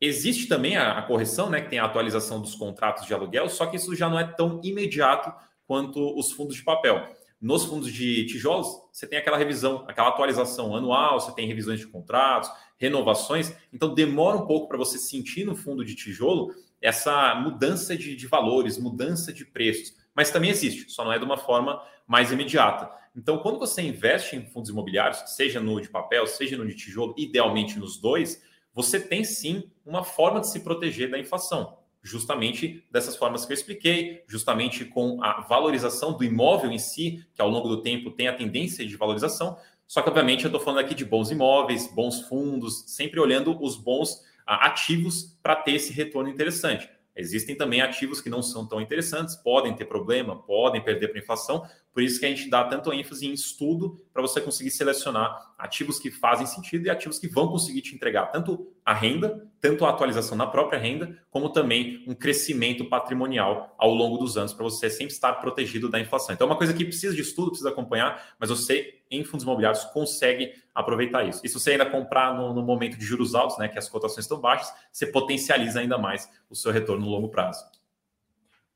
existe 0.00 0.46
também 0.46 0.76
a, 0.76 0.98
a 0.98 1.02
correção, 1.02 1.48
né, 1.48 1.60
que 1.60 1.70
tem 1.70 1.78
a 1.78 1.84
atualização 1.84 2.40
dos 2.40 2.54
contratos 2.54 3.06
de 3.06 3.14
aluguel, 3.14 3.48
só 3.48 3.66
que 3.66 3.76
isso 3.76 3.94
já 3.94 4.08
não 4.08 4.18
é 4.18 4.24
tão 4.24 4.60
imediato 4.62 5.32
quanto 5.66 6.18
os 6.18 6.32
fundos 6.32 6.56
de 6.56 6.62
papel. 6.62 7.08
Nos 7.40 7.64
fundos 7.64 7.92
de 7.92 8.24
tijolos, 8.26 8.68
você 8.92 9.04
tem 9.04 9.18
aquela 9.18 9.36
revisão, 9.36 9.84
aquela 9.88 10.08
atualização 10.08 10.76
anual, 10.76 11.18
você 11.18 11.34
tem 11.34 11.46
revisões 11.46 11.80
de 11.80 11.88
contratos, 11.88 12.48
renovações. 12.78 13.52
Então, 13.72 13.92
demora 13.92 14.36
um 14.36 14.46
pouco 14.46 14.68
para 14.68 14.78
você 14.78 14.96
sentir 14.96 15.44
no 15.44 15.56
fundo 15.56 15.84
de 15.84 15.96
tijolo 15.96 16.54
essa 16.80 17.34
mudança 17.34 17.96
de, 17.96 18.14
de, 18.14 18.26
valores, 18.28 18.78
mudança 18.78 19.32
de 19.32 19.44
preços. 19.44 19.94
Mas 20.14 20.30
também 20.30 20.50
existe, 20.50 20.88
só 20.92 21.04
não 21.04 21.12
é 21.12 21.18
de 21.18 21.24
uma 21.24 21.36
forma 21.36 21.82
mais 22.06 22.30
imediata. 22.30 22.90
Então, 23.14 23.38
quando 23.38 23.58
você 23.58 23.82
investe 23.82 24.36
em 24.36 24.46
fundos 24.46 24.70
imobiliários, 24.70 25.22
seja 25.26 25.60
no 25.60 25.80
de 25.80 25.88
papel, 25.88 26.26
seja 26.26 26.56
no 26.56 26.66
de 26.66 26.74
tijolo, 26.74 27.14
idealmente 27.16 27.78
nos 27.78 28.00
dois, 28.00 28.42
você 28.72 28.98
tem 28.98 29.22
sim 29.22 29.70
uma 29.84 30.02
forma 30.02 30.40
de 30.40 30.48
se 30.50 30.60
proteger 30.60 31.10
da 31.10 31.18
inflação 31.18 31.82
justamente 32.02 32.84
dessas 32.90 33.16
formas 33.16 33.46
que 33.46 33.52
eu 33.52 33.54
expliquei, 33.54 34.24
justamente 34.26 34.84
com 34.84 35.22
a 35.22 35.40
valorização 35.42 36.16
do 36.16 36.24
imóvel 36.24 36.72
em 36.72 36.78
si, 36.78 37.24
que 37.32 37.40
ao 37.40 37.48
longo 37.48 37.68
do 37.68 37.80
tempo 37.80 38.10
tem 38.10 38.26
a 38.26 38.34
tendência 38.34 38.84
de 38.84 38.96
valorização. 38.96 39.56
Só 39.86 40.02
que, 40.02 40.08
obviamente, 40.08 40.44
eu 40.44 40.48
estou 40.48 40.60
falando 40.60 40.80
aqui 40.80 40.94
de 40.94 41.04
bons 41.04 41.30
imóveis, 41.30 41.86
bons 41.86 42.22
fundos, 42.22 42.84
sempre 42.88 43.20
olhando 43.20 43.56
os 43.62 43.76
bons 43.76 44.22
ah, 44.46 44.66
ativos 44.66 45.38
para 45.42 45.54
ter 45.54 45.72
esse 45.72 45.92
retorno 45.92 46.28
interessante. 46.28 46.90
Existem 47.14 47.54
também 47.54 47.82
ativos 47.82 48.20
que 48.20 48.30
não 48.30 48.42
são 48.42 48.66
tão 48.66 48.80
interessantes, 48.80 49.36
podem 49.36 49.76
ter 49.76 49.84
problema, 49.84 50.34
podem 50.34 50.82
perder 50.82 51.08
para 51.08 51.20
inflação, 51.20 51.62
por 51.92 52.02
isso 52.02 52.18
que 52.18 52.24
a 52.24 52.28
gente 52.28 52.48
dá 52.48 52.64
tanto 52.64 52.92
ênfase 52.92 53.26
em 53.26 53.32
estudo 53.32 54.02
para 54.12 54.22
você 54.22 54.40
conseguir 54.40 54.70
selecionar 54.70 55.52
ativos 55.58 55.98
que 55.98 56.10
fazem 56.10 56.46
sentido 56.46 56.86
e 56.86 56.90
ativos 56.90 57.18
que 57.18 57.28
vão 57.28 57.48
conseguir 57.48 57.82
te 57.82 57.94
entregar 57.94 58.26
tanto 58.26 58.72
a 58.84 58.94
renda, 58.94 59.46
tanto 59.60 59.84
a 59.84 59.90
atualização 59.90 60.36
na 60.36 60.46
própria 60.46 60.78
renda, 60.78 61.18
como 61.30 61.50
também 61.50 62.02
um 62.08 62.14
crescimento 62.14 62.86
patrimonial 62.86 63.74
ao 63.78 63.92
longo 63.92 64.16
dos 64.16 64.38
anos 64.38 64.54
para 64.54 64.64
você 64.64 64.88
sempre 64.88 65.12
estar 65.12 65.34
protegido 65.34 65.88
da 65.88 66.00
inflação. 66.00 66.34
Então, 66.34 66.46
é 66.46 66.50
uma 66.50 66.56
coisa 66.56 66.72
que 66.72 66.84
precisa 66.84 67.14
de 67.14 67.20
estudo, 67.20 67.48
precisa 67.48 67.68
acompanhar, 67.68 68.34
mas 68.38 68.48
você, 68.48 69.00
em 69.10 69.22
fundos 69.22 69.44
imobiliários, 69.44 69.84
consegue 69.84 70.52
aproveitar 70.74 71.28
isso. 71.28 71.42
E 71.44 71.48
se 71.48 71.54
você 71.54 71.72
ainda 71.72 71.84
comprar 71.84 72.34
no, 72.34 72.54
no 72.54 72.62
momento 72.62 72.96
de 72.96 73.04
juros 73.04 73.34
altos, 73.34 73.58
né, 73.58 73.68
que 73.68 73.78
as 73.78 73.88
cotações 73.88 74.24
estão 74.24 74.40
baixas, 74.40 74.72
você 74.90 75.06
potencializa 75.06 75.80
ainda 75.80 75.98
mais 75.98 76.28
o 76.48 76.56
seu 76.56 76.72
retorno 76.72 77.04
no 77.04 77.10
longo 77.10 77.28
prazo 77.28 77.62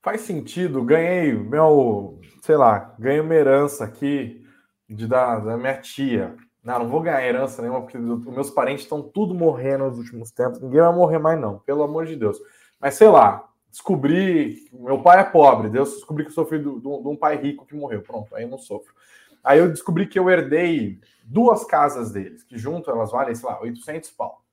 faz 0.06 0.20
sentido. 0.20 0.84
Ganhei 0.84 1.32
meu, 1.32 2.20
sei 2.40 2.56
lá, 2.56 2.94
ganhei 2.96 3.18
uma 3.18 3.34
herança 3.34 3.84
aqui 3.84 4.40
de, 4.88 5.04
da, 5.04 5.40
da 5.40 5.56
minha 5.56 5.76
tia. 5.78 6.36
Não, 6.62 6.78
não 6.78 6.88
vou 6.88 7.00
ganhar 7.00 7.26
herança 7.26 7.60
nenhuma, 7.60 7.82
porque 7.82 7.98
meus 7.98 8.48
parentes 8.50 8.84
estão 8.84 9.02
tudo 9.02 9.34
morrendo 9.34 9.86
nos 9.86 9.98
últimos 9.98 10.30
tempos. 10.30 10.60
Ninguém 10.60 10.80
vai 10.80 10.94
morrer 10.94 11.18
mais, 11.18 11.40
não, 11.40 11.58
pelo 11.58 11.82
amor 11.82 12.06
de 12.06 12.14
Deus. 12.14 12.38
Mas 12.80 12.94
sei 12.94 13.08
lá, 13.08 13.48
descobri. 13.68 14.68
Meu 14.72 15.02
pai 15.02 15.18
é 15.18 15.24
pobre, 15.24 15.68
Deus 15.68 15.94
descobri 15.94 16.22
que 16.22 16.30
eu 16.30 16.34
sou 16.34 16.46
filho 16.46 16.80
de 16.80 16.86
um 16.86 17.16
pai 17.16 17.34
rico 17.36 17.66
que 17.66 17.74
morreu. 17.74 18.00
Pronto, 18.00 18.32
aí 18.36 18.44
eu 18.44 18.48
não 18.48 18.58
sofro. 18.58 18.94
Aí 19.42 19.58
eu 19.58 19.68
descobri 19.68 20.06
que 20.06 20.20
eu 20.20 20.30
herdei 20.30 21.00
duas 21.24 21.64
casas 21.64 22.12
deles, 22.12 22.44
que 22.44 22.56
junto 22.56 22.92
elas 22.92 23.10
valem, 23.10 23.34
sei 23.34 23.48
lá, 23.48 23.60
800 23.60 24.08
pau. 24.10 24.45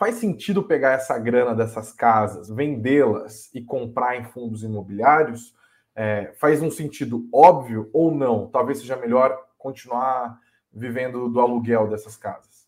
Faz 0.00 0.14
sentido 0.14 0.62
pegar 0.62 0.92
essa 0.92 1.18
grana 1.18 1.54
dessas 1.54 1.92
casas, 1.92 2.48
vendê-las 2.48 3.54
e 3.54 3.60
comprar 3.60 4.18
em 4.18 4.24
fundos 4.24 4.62
imobiliários? 4.62 5.54
É, 5.94 6.32
faz 6.40 6.62
um 6.62 6.70
sentido 6.70 7.28
óbvio 7.30 7.90
ou 7.92 8.10
não? 8.10 8.46
Talvez 8.46 8.78
seja 8.78 8.96
melhor 8.96 9.38
continuar 9.58 10.40
vivendo 10.72 11.28
do 11.28 11.38
aluguel 11.38 11.86
dessas 11.86 12.16
casas. 12.16 12.66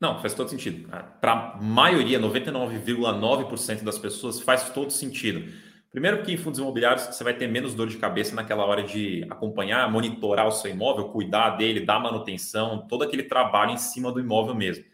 Não, 0.00 0.20
faz 0.20 0.34
todo 0.34 0.50
sentido. 0.50 0.88
Para 1.20 1.32
a 1.32 1.56
maioria, 1.60 2.20
99,9% 2.20 3.82
das 3.82 3.98
pessoas, 3.98 4.40
faz 4.40 4.70
todo 4.70 4.92
sentido. 4.92 5.52
Primeiro 5.90 6.22
que 6.22 6.32
em 6.32 6.36
fundos 6.36 6.60
imobiliários 6.60 7.06
você 7.06 7.24
vai 7.24 7.34
ter 7.34 7.48
menos 7.48 7.74
dor 7.74 7.88
de 7.88 7.96
cabeça 7.96 8.36
naquela 8.36 8.64
hora 8.64 8.84
de 8.84 9.26
acompanhar, 9.28 9.90
monitorar 9.90 10.46
o 10.46 10.52
seu 10.52 10.70
imóvel, 10.70 11.08
cuidar 11.08 11.56
dele, 11.56 11.84
dar 11.84 11.98
manutenção, 11.98 12.86
todo 12.86 13.02
aquele 13.02 13.24
trabalho 13.24 13.72
em 13.72 13.78
cima 13.78 14.12
do 14.12 14.20
imóvel 14.20 14.54
mesmo. 14.54 14.84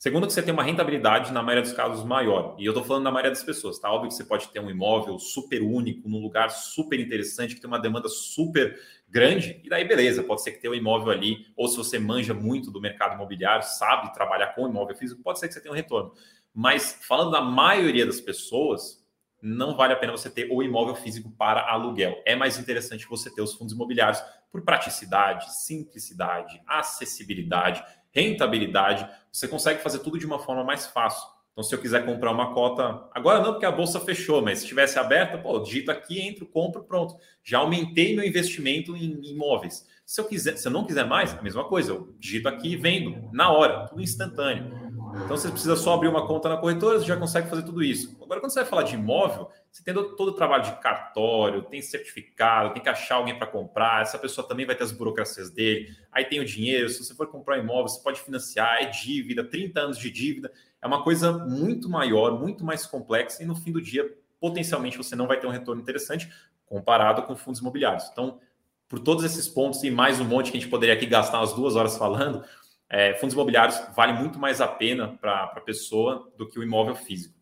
Segundo, 0.00 0.26
que 0.26 0.32
você 0.32 0.42
tem 0.42 0.54
uma 0.54 0.62
rentabilidade, 0.62 1.30
na 1.30 1.42
maioria 1.42 1.60
dos 1.60 1.74
casos, 1.74 2.02
maior. 2.06 2.56
E 2.58 2.64
eu 2.64 2.70
estou 2.70 2.82
falando 2.82 3.04
da 3.04 3.10
maioria 3.10 3.32
das 3.32 3.42
pessoas, 3.42 3.78
tá? 3.78 3.92
Óbvio 3.92 4.08
que 4.08 4.14
você 4.14 4.24
pode 4.24 4.48
ter 4.48 4.58
um 4.58 4.70
imóvel 4.70 5.18
super 5.18 5.60
único, 5.60 6.08
num 6.08 6.22
lugar 6.22 6.48
super 6.48 6.98
interessante, 6.98 7.54
que 7.54 7.60
tem 7.60 7.68
uma 7.68 7.78
demanda 7.78 8.08
super 8.08 8.80
grande, 9.06 9.60
e 9.62 9.68
daí 9.68 9.86
beleza, 9.86 10.22
pode 10.22 10.42
ser 10.42 10.52
que 10.52 10.58
tenha 10.58 10.72
um 10.72 10.74
imóvel 10.74 11.12
ali, 11.12 11.44
ou 11.54 11.68
se 11.68 11.76
você 11.76 11.98
manja 11.98 12.32
muito 12.32 12.70
do 12.70 12.80
mercado 12.80 13.14
imobiliário, 13.14 13.62
sabe 13.62 14.10
trabalhar 14.14 14.54
com 14.54 14.66
imóvel 14.66 14.96
físico, 14.96 15.22
pode 15.22 15.38
ser 15.38 15.48
que 15.48 15.52
você 15.52 15.60
tenha 15.60 15.70
um 15.70 15.76
retorno. 15.76 16.14
Mas 16.54 16.98
falando 17.06 17.32
da 17.32 17.42
maioria 17.42 18.06
das 18.06 18.22
pessoas, 18.22 19.04
não 19.42 19.76
vale 19.76 19.92
a 19.92 19.96
pena 19.96 20.12
você 20.12 20.30
ter 20.30 20.48
o 20.50 20.62
imóvel 20.62 20.94
físico 20.94 21.30
para 21.30 21.70
aluguel. 21.70 22.22
É 22.24 22.34
mais 22.34 22.58
interessante 22.58 23.06
você 23.06 23.30
ter 23.30 23.42
os 23.42 23.52
fundos 23.52 23.74
imobiliários 23.74 24.22
por 24.50 24.62
praticidade, 24.62 25.54
simplicidade, 25.62 26.58
acessibilidade, 26.66 27.84
rentabilidade. 28.12 29.08
Você 29.32 29.46
consegue 29.46 29.82
fazer 29.82 30.00
tudo 30.00 30.18
de 30.18 30.26
uma 30.26 30.38
forma 30.38 30.64
mais 30.64 30.86
fácil. 30.86 31.28
Então, 31.52 31.64
se 31.64 31.74
eu 31.74 31.80
quiser 31.80 32.06
comprar 32.06 32.30
uma 32.30 32.54
cota, 32.54 33.08
agora 33.12 33.40
não, 33.40 33.52
porque 33.52 33.66
a 33.66 33.72
bolsa 33.72 34.00
fechou, 34.00 34.40
mas 34.40 34.58
se 34.58 34.64
estivesse 34.64 34.98
aberta, 34.98 35.36
pô, 35.36 35.58
digito 35.58 35.90
aqui, 35.90 36.20
entro, 36.20 36.46
compro, 36.46 36.84
pronto. 36.84 37.16
Já 37.42 37.58
aumentei 37.58 38.14
meu 38.14 38.24
investimento 38.24 38.96
em 38.96 39.20
imóveis. 39.24 39.86
Se 40.06 40.20
eu 40.20 40.24
quiser, 40.24 40.56
se 40.56 40.66
eu 40.66 40.72
não 40.72 40.86
quiser 40.86 41.06
mais, 41.06 41.36
a 41.36 41.42
mesma 41.42 41.64
coisa, 41.64 41.92
eu 41.92 42.14
digito 42.18 42.48
aqui 42.48 42.72
e 42.72 42.76
vendo 42.76 43.28
na 43.32 43.50
hora, 43.50 43.86
tudo 43.88 44.00
instantâneo. 44.00 44.79
Então 45.24 45.36
você 45.36 45.48
precisa 45.48 45.76
só 45.76 45.94
abrir 45.94 46.08
uma 46.08 46.26
conta 46.26 46.48
na 46.48 46.56
corretora, 46.56 46.98
você 46.98 47.04
já 47.04 47.16
consegue 47.16 47.48
fazer 47.48 47.62
tudo 47.62 47.82
isso. 47.82 48.16
Agora, 48.20 48.40
quando 48.40 48.52
você 48.52 48.60
vai 48.60 48.68
falar 48.68 48.82
de 48.82 48.94
imóvel, 48.94 49.48
você 49.70 49.82
tem 49.82 49.94
todo 49.94 50.28
o 50.28 50.32
trabalho 50.32 50.64
de 50.64 50.72
cartório, 50.80 51.62
tem 51.62 51.80
certificado, 51.80 52.74
tem 52.74 52.82
que 52.82 52.88
achar 52.88 53.16
alguém 53.16 53.38
para 53.38 53.46
comprar, 53.46 54.02
essa 54.02 54.18
pessoa 54.18 54.46
também 54.46 54.66
vai 54.66 54.74
ter 54.74 54.82
as 54.82 54.90
burocracias 54.90 55.50
dele, 55.50 55.96
aí 56.10 56.24
tem 56.24 56.40
o 56.40 56.44
dinheiro, 56.44 56.88
se 56.88 57.04
você 57.04 57.14
for 57.14 57.28
comprar 57.28 57.58
um 57.58 57.62
imóvel, 57.62 57.88
você 57.88 58.02
pode 58.02 58.20
financiar, 58.20 58.82
é 58.82 58.86
dívida, 58.86 59.44
30 59.44 59.80
anos 59.80 59.98
de 59.98 60.10
dívida, 60.10 60.50
é 60.82 60.86
uma 60.86 61.04
coisa 61.04 61.32
muito 61.32 61.88
maior, 61.88 62.38
muito 62.40 62.64
mais 62.64 62.84
complexa, 62.86 63.42
e 63.42 63.46
no 63.46 63.54
fim 63.54 63.70
do 63.70 63.80
dia, 63.80 64.12
potencialmente, 64.40 64.96
você 64.96 65.14
não 65.14 65.26
vai 65.26 65.38
ter 65.38 65.46
um 65.46 65.50
retorno 65.50 65.80
interessante 65.80 66.28
comparado 66.66 67.22
com 67.22 67.36
fundos 67.36 67.60
imobiliários. 67.60 68.08
Então, 68.10 68.40
por 68.88 68.98
todos 68.98 69.22
esses 69.22 69.46
pontos 69.46 69.84
e 69.84 69.90
mais 69.90 70.18
um 70.18 70.24
monte 70.24 70.50
que 70.50 70.58
a 70.58 70.60
gente 70.60 70.70
poderia 70.70 70.94
aqui 70.94 71.06
gastar 71.06 71.38
umas 71.38 71.52
duas 71.52 71.76
horas 71.76 71.96
falando, 71.96 72.42
é, 72.90 73.14
fundos 73.14 73.34
imobiliários 73.34 73.80
vale 73.94 74.12
muito 74.12 74.38
mais 74.38 74.60
a 74.60 74.66
pena 74.66 75.16
para 75.20 75.44
a 75.44 75.60
pessoa 75.60 76.28
do 76.36 76.48
que 76.48 76.58
o 76.58 76.62
imóvel 76.62 76.96
físico. 76.96 77.34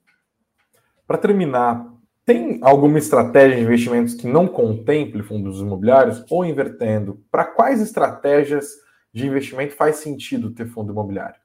Para 1.06 1.16
terminar, 1.16 1.86
tem 2.26 2.58
alguma 2.62 2.98
estratégia 2.98 3.56
de 3.56 3.62
investimentos 3.62 4.12
que 4.12 4.26
não 4.26 4.46
contemple 4.46 5.22
fundos 5.22 5.60
imobiliários 5.60 6.22
ou 6.28 6.44
invertendo? 6.44 7.24
Para 7.30 7.46
quais 7.46 7.80
estratégias 7.80 8.68
de 9.10 9.26
investimento 9.26 9.74
faz 9.74 9.96
sentido 9.96 10.50
ter 10.50 10.66
fundo 10.66 10.92
imobiliário? 10.92 11.40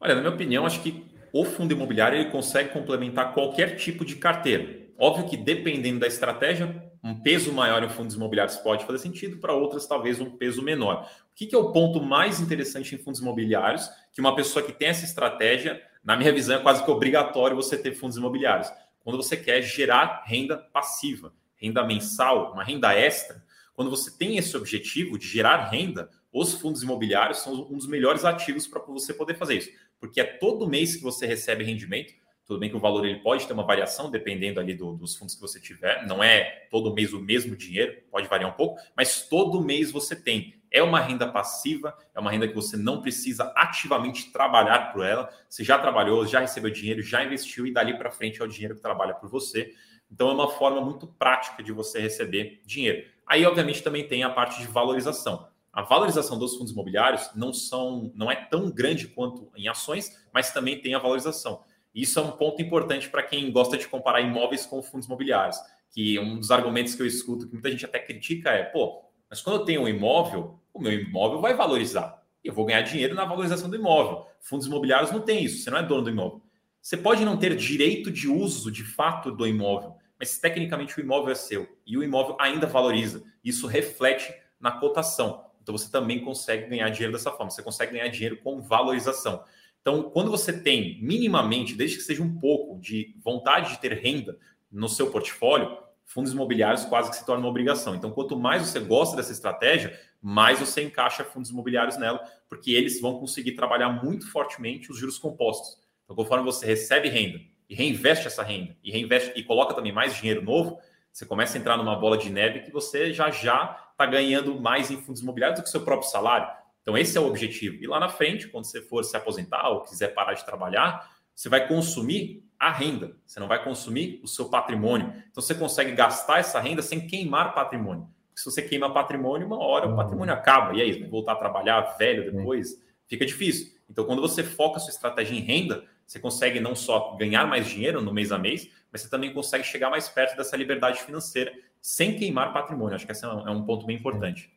Olha, 0.00 0.14
na 0.14 0.22
minha 0.22 0.32
opinião, 0.32 0.64
acho 0.64 0.82
que 0.82 1.04
o 1.34 1.44
fundo 1.44 1.74
imobiliário 1.74 2.18
ele 2.18 2.30
consegue 2.30 2.70
complementar 2.70 3.34
qualquer 3.34 3.76
tipo 3.76 4.04
de 4.04 4.16
carteira. 4.16 4.80
Óbvio 4.98 5.28
que 5.28 5.36
dependendo 5.36 6.00
da 6.00 6.06
estratégia, 6.06 6.82
um 7.02 7.20
peso 7.20 7.52
maior 7.52 7.82
em 7.82 7.88
fundos 7.88 8.14
imobiliários 8.14 8.56
pode 8.58 8.84
fazer 8.84 8.98
sentido, 8.98 9.38
para 9.38 9.52
outras, 9.52 9.86
talvez 9.86 10.20
um 10.20 10.30
peso 10.30 10.62
menor. 10.62 11.10
O 11.32 11.34
que, 11.34 11.46
que 11.46 11.54
é 11.54 11.58
o 11.58 11.72
ponto 11.72 12.00
mais 12.00 12.38
interessante 12.38 12.94
em 12.94 12.98
fundos 12.98 13.20
imobiliários? 13.20 13.90
Que 14.12 14.20
uma 14.20 14.36
pessoa 14.36 14.64
que 14.64 14.72
tem 14.72 14.88
essa 14.88 15.04
estratégia, 15.04 15.82
na 16.04 16.16
minha 16.16 16.32
visão, 16.32 16.56
é 16.56 16.62
quase 16.62 16.84
que 16.84 16.90
obrigatório 16.90 17.56
você 17.56 17.76
ter 17.76 17.92
fundos 17.94 18.16
imobiliários. 18.16 18.70
Quando 19.00 19.16
você 19.16 19.36
quer 19.36 19.62
gerar 19.62 20.22
renda 20.26 20.56
passiva, 20.56 21.34
renda 21.56 21.84
mensal, 21.84 22.52
uma 22.52 22.62
renda 22.62 22.94
extra, 22.94 23.42
quando 23.74 23.90
você 23.90 24.16
tem 24.16 24.36
esse 24.36 24.56
objetivo 24.56 25.18
de 25.18 25.26
gerar 25.26 25.70
renda, 25.70 26.08
os 26.32 26.54
fundos 26.54 26.82
imobiliários 26.82 27.38
são 27.38 27.66
um 27.68 27.76
dos 27.76 27.88
melhores 27.88 28.24
ativos 28.24 28.66
para 28.66 28.80
você 28.80 29.12
poder 29.12 29.34
fazer 29.34 29.56
isso. 29.56 29.70
Porque 29.98 30.20
é 30.20 30.24
todo 30.24 30.68
mês 30.68 30.94
que 30.94 31.02
você 31.02 31.26
recebe 31.26 31.64
rendimento, 31.64 32.14
tudo 32.46 32.58
bem 32.58 32.68
que 32.68 32.76
o 32.76 32.80
valor 32.80 33.04
ele 33.04 33.20
pode 33.20 33.46
ter 33.46 33.52
uma 33.52 33.64
variação 33.64 34.10
dependendo 34.10 34.58
ali 34.58 34.74
do, 34.74 34.94
dos 34.94 35.16
fundos 35.16 35.34
que 35.34 35.40
você 35.40 35.60
tiver. 35.60 36.06
Não 36.06 36.22
é 36.22 36.66
todo 36.70 36.92
mês 36.94 37.12
o 37.12 37.20
mesmo 37.20 37.56
dinheiro, 37.56 38.02
pode 38.10 38.28
variar 38.28 38.50
um 38.50 38.54
pouco, 38.54 38.80
mas 38.96 39.28
todo 39.28 39.62
mês 39.62 39.90
você 39.90 40.16
tem. 40.16 40.60
É 40.70 40.82
uma 40.82 41.00
renda 41.00 41.30
passiva, 41.30 41.96
é 42.14 42.18
uma 42.18 42.30
renda 42.30 42.48
que 42.48 42.54
você 42.54 42.76
não 42.76 43.02
precisa 43.02 43.52
ativamente 43.54 44.32
trabalhar 44.32 44.92
por 44.92 45.04
ela. 45.04 45.28
Você 45.48 45.62
já 45.62 45.78
trabalhou, 45.78 46.26
já 46.26 46.40
recebeu 46.40 46.70
dinheiro, 46.70 47.02
já 47.02 47.22
investiu 47.22 47.66
e 47.66 47.72
dali 47.72 47.96
para 47.96 48.10
frente 48.10 48.40
é 48.40 48.44
o 48.44 48.48
dinheiro 48.48 48.74
que 48.74 48.80
trabalha 48.80 49.14
por 49.14 49.28
você. 49.28 49.72
Então 50.10 50.28
é 50.30 50.32
uma 50.32 50.48
forma 50.48 50.80
muito 50.80 51.06
prática 51.06 51.62
de 51.62 51.72
você 51.72 52.00
receber 52.00 52.62
dinheiro. 52.64 53.06
Aí, 53.26 53.46
obviamente, 53.46 53.82
também 53.82 54.06
tem 54.06 54.24
a 54.24 54.30
parte 54.30 54.60
de 54.60 54.66
valorização. 54.66 55.48
A 55.72 55.80
valorização 55.80 56.38
dos 56.38 56.54
fundos 56.56 56.72
imobiliários 56.72 57.30
não 57.34 57.52
são, 57.52 58.12
não 58.14 58.30
é 58.30 58.36
tão 58.36 58.70
grande 58.70 59.08
quanto 59.08 59.50
em 59.56 59.68
ações, 59.68 60.10
mas 60.32 60.52
também 60.52 60.80
tem 60.80 60.94
a 60.94 60.98
valorização. 60.98 61.62
Isso 61.94 62.18
é 62.18 62.22
um 62.22 62.32
ponto 62.32 62.60
importante 62.62 63.08
para 63.08 63.22
quem 63.22 63.50
gosta 63.50 63.76
de 63.76 63.86
comparar 63.86 64.20
imóveis 64.20 64.64
com 64.64 64.82
fundos 64.82 65.06
imobiliários. 65.06 65.58
Que 65.90 66.18
um 66.18 66.38
dos 66.38 66.50
argumentos 66.50 66.94
que 66.94 67.02
eu 67.02 67.06
escuto, 67.06 67.46
que 67.46 67.52
muita 67.52 67.70
gente 67.70 67.84
até 67.84 67.98
critica, 67.98 68.50
é: 68.50 68.62
pô, 68.64 69.02
mas 69.28 69.40
quando 69.40 69.60
eu 69.60 69.64
tenho 69.64 69.82
um 69.82 69.88
imóvel, 69.88 70.58
o 70.72 70.80
meu 70.80 70.92
imóvel 70.92 71.40
vai 71.40 71.54
valorizar. 71.54 72.22
Eu 72.42 72.52
vou 72.52 72.64
ganhar 72.64 72.82
dinheiro 72.82 73.14
na 73.14 73.24
valorização 73.24 73.70
do 73.70 73.76
imóvel. 73.76 74.26
Fundos 74.40 74.66
imobiliários 74.66 75.12
não 75.12 75.20
tem 75.20 75.44
isso, 75.44 75.62
você 75.62 75.70
não 75.70 75.78
é 75.78 75.82
dono 75.82 76.02
do 76.02 76.10
imóvel. 76.10 76.42
Você 76.80 76.96
pode 76.96 77.24
não 77.24 77.36
ter 77.36 77.54
direito 77.54 78.10
de 78.10 78.28
uso 78.28 78.70
de 78.72 78.82
fato 78.82 79.30
do 79.30 79.46
imóvel, 79.46 79.94
mas 80.18 80.38
tecnicamente 80.38 80.98
o 80.98 81.00
imóvel 81.00 81.30
é 81.30 81.34
seu 81.34 81.68
e 81.86 81.96
o 81.96 82.02
imóvel 82.02 82.36
ainda 82.40 82.66
valoriza. 82.66 83.22
Isso 83.44 83.66
reflete 83.68 84.34
na 84.58 84.72
cotação. 84.72 85.44
Então 85.62 85.76
você 85.76 85.90
também 85.90 86.24
consegue 86.24 86.68
ganhar 86.68 86.88
dinheiro 86.90 87.12
dessa 87.12 87.30
forma. 87.30 87.50
Você 87.50 87.62
consegue 87.62 87.92
ganhar 87.92 88.08
dinheiro 88.08 88.36
com 88.38 88.60
valorização. 88.60 89.44
Então, 89.82 90.04
quando 90.10 90.30
você 90.30 90.52
tem 90.52 91.02
minimamente, 91.02 91.74
desde 91.74 91.96
que 91.96 92.04
seja 92.04 92.22
um 92.22 92.38
pouco, 92.38 92.80
de 92.80 93.14
vontade 93.22 93.72
de 93.72 93.80
ter 93.80 93.92
renda 93.94 94.38
no 94.70 94.88
seu 94.88 95.10
portfólio, 95.10 95.76
fundos 96.04 96.32
imobiliários 96.32 96.84
quase 96.84 97.10
que 97.10 97.16
se 97.16 97.26
torna 97.26 97.42
uma 97.42 97.50
obrigação. 97.50 97.94
Então, 97.94 98.12
quanto 98.12 98.38
mais 98.38 98.62
você 98.62 98.78
gosta 98.78 99.16
dessa 99.16 99.32
estratégia, 99.32 99.98
mais 100.20 100.60
você 100.60 100.82
encaixa 100.82 101.24
fundos 101.24 101.50
imobiliários 101.50 101.96
nela, 101.96 102.20
porque 102.48 102.70
eles 102.70 103.00
vão 103.00 103.18
conseguir 103.18 103.52
trabalhar 103.52 103.88
muito 103.88 104.30
fortemente 104.30 104.90
os 104.90 104.98
juros 104.98 105.18
compostos. 105.18 105.80
Então, 106.04 106.14
conforme 106.14 106.44
você 106.44 106.64
recebe 106.64 107.08
renda 107.08 107.40
e 107.68 107.74
reinveste 107.74 108.28
essa 108.28 108.42
renda 108.42 108.76
e 108.84 108.90
reinveste 108.92 109.32
e 109.34 109.42
coloca 109.42 109.74
também 109.74 109.92
mais 109.92 110.14
dinheiro 110.14 110.42
novo, 110.42 110.78
você 111.12 111.26
começa 111.26 111.58
a 111.58 111.60
entrar 111.60 111.76
numa 111.76 111.96
bola 111.96 112.16
de 112.16 112.30
neve 112.30 112.60
que 112.60 112.70
você 112.70 113.12
já 113.12 113.30
já 113.30 113.90
está 113.90 114.06
ganhando 114.06 114.60
mais 114.60 114.90
em 114.90 114.96
fundos 114.96 115.22
imobiliários 115.22 115.60
do 115.60 115.64
que 115.64 115.70
seu 115.70 115.84
próprio 115.84 116.08
salário. 116.08 116.61
Então, 116.82 116.98
esse 116.98 117.16
é 117.16 117.20
o 117.20 117.26
objetivo. 117.26 117.82
E 117.82 117.86
lá 117.86 117.98
na 117.98 118.08
frente, 118.08 118.48
quando 118.48 118.64
você 118.64 118.82
for 118.82 119.04
se 119.04 119.16
aposentar 119.16 119.68
ou 119.70 119.82
quiser 119.82 120.08
parar 120.08 120.34
de 120.34 120.44
trabalhar, 120.44 121.10
você 121.34 121.48
vai 121.48 121.66
consumir 121.66 122.44
a 122.58 122.70
renda, 122.70 123.16
você 123.26 123.40
não 123.40 123.48
vai 123.48 123.62
consumir 123.64 124.20
o 124.22 124.28
seu 124.28 124.48
patrimônio. 124.48 125.12
Então, 125.30 125.42
você 125.42 125.54
consegue 125.54 125.92
gastar 125.92 126.40
essa 126.40 126.60
renda 126.60 126.82
sem 126.82 127.06
queimar 127.06 127.54
patrimônio. 127.54 128.08
Porque 128.28 128.40
se 128.42 128.44
você 128.44 128.62
queima 128.62 128.92
patrimônio, 128.92 129.46
uma 129.46 129.58
hora 129.58 129.86
o 129.86 129.90
uhum. 129.90 129.96
patrimônio 129.96 130.34
acaba. 130.34 130.74
E 130.74 130.82
aí, 130.82 131.00
vai 131.00 131.08
voltar 131.08 131.32
a 131.32 131.36
trabalhar 131.36 131.80
velho 131.96 132.30
depois? 132.30 132.80
Fica 133.06 133.24
difícil. 133.24 133.72
Então, 133.88 134.04
quando 134.04 134.22
você 134.22 134.42
foca 134.42 134.76
a 134.76 134.80
sua 134.80 134.90
estratégia 134.90 135.34
em 135.34 135.40
renda, 135.40 135.84
você 136.06 136.18
consegue 136.18 136.60
não 136.60 136.74
só 136.74 137.16
ganhar 137.16 137.46
mais 137.46 137.66
dinheiro 137.68 138.02
no 138.02 138.12
mês 138.12 138.32
a 138.32 138.38
mês, 138.38 138.68
mas 138.90 139.00
você 139.00 139.08
também 139.08 139.32
consegue 139.32 139.64
chegar 139.64 139.88
mais 139.88 140.08
perto 140.08 140.36
dessa 140.36 140.56
liberdade 140.56 141.00
financeira 141.02 141.52
sem 141.80 142.16
queimar 142.16 142.52
patrimônio. 142.52 142.94
Acho 142.94 143.06
que 143.06 143.12
esse 143.12 143.24
é 143.24 143.28
um 143.28 143.62
é 143.62 143.66
ponto 143.66 143.86
bem 143.86 143.96
importante. 143.96 144.51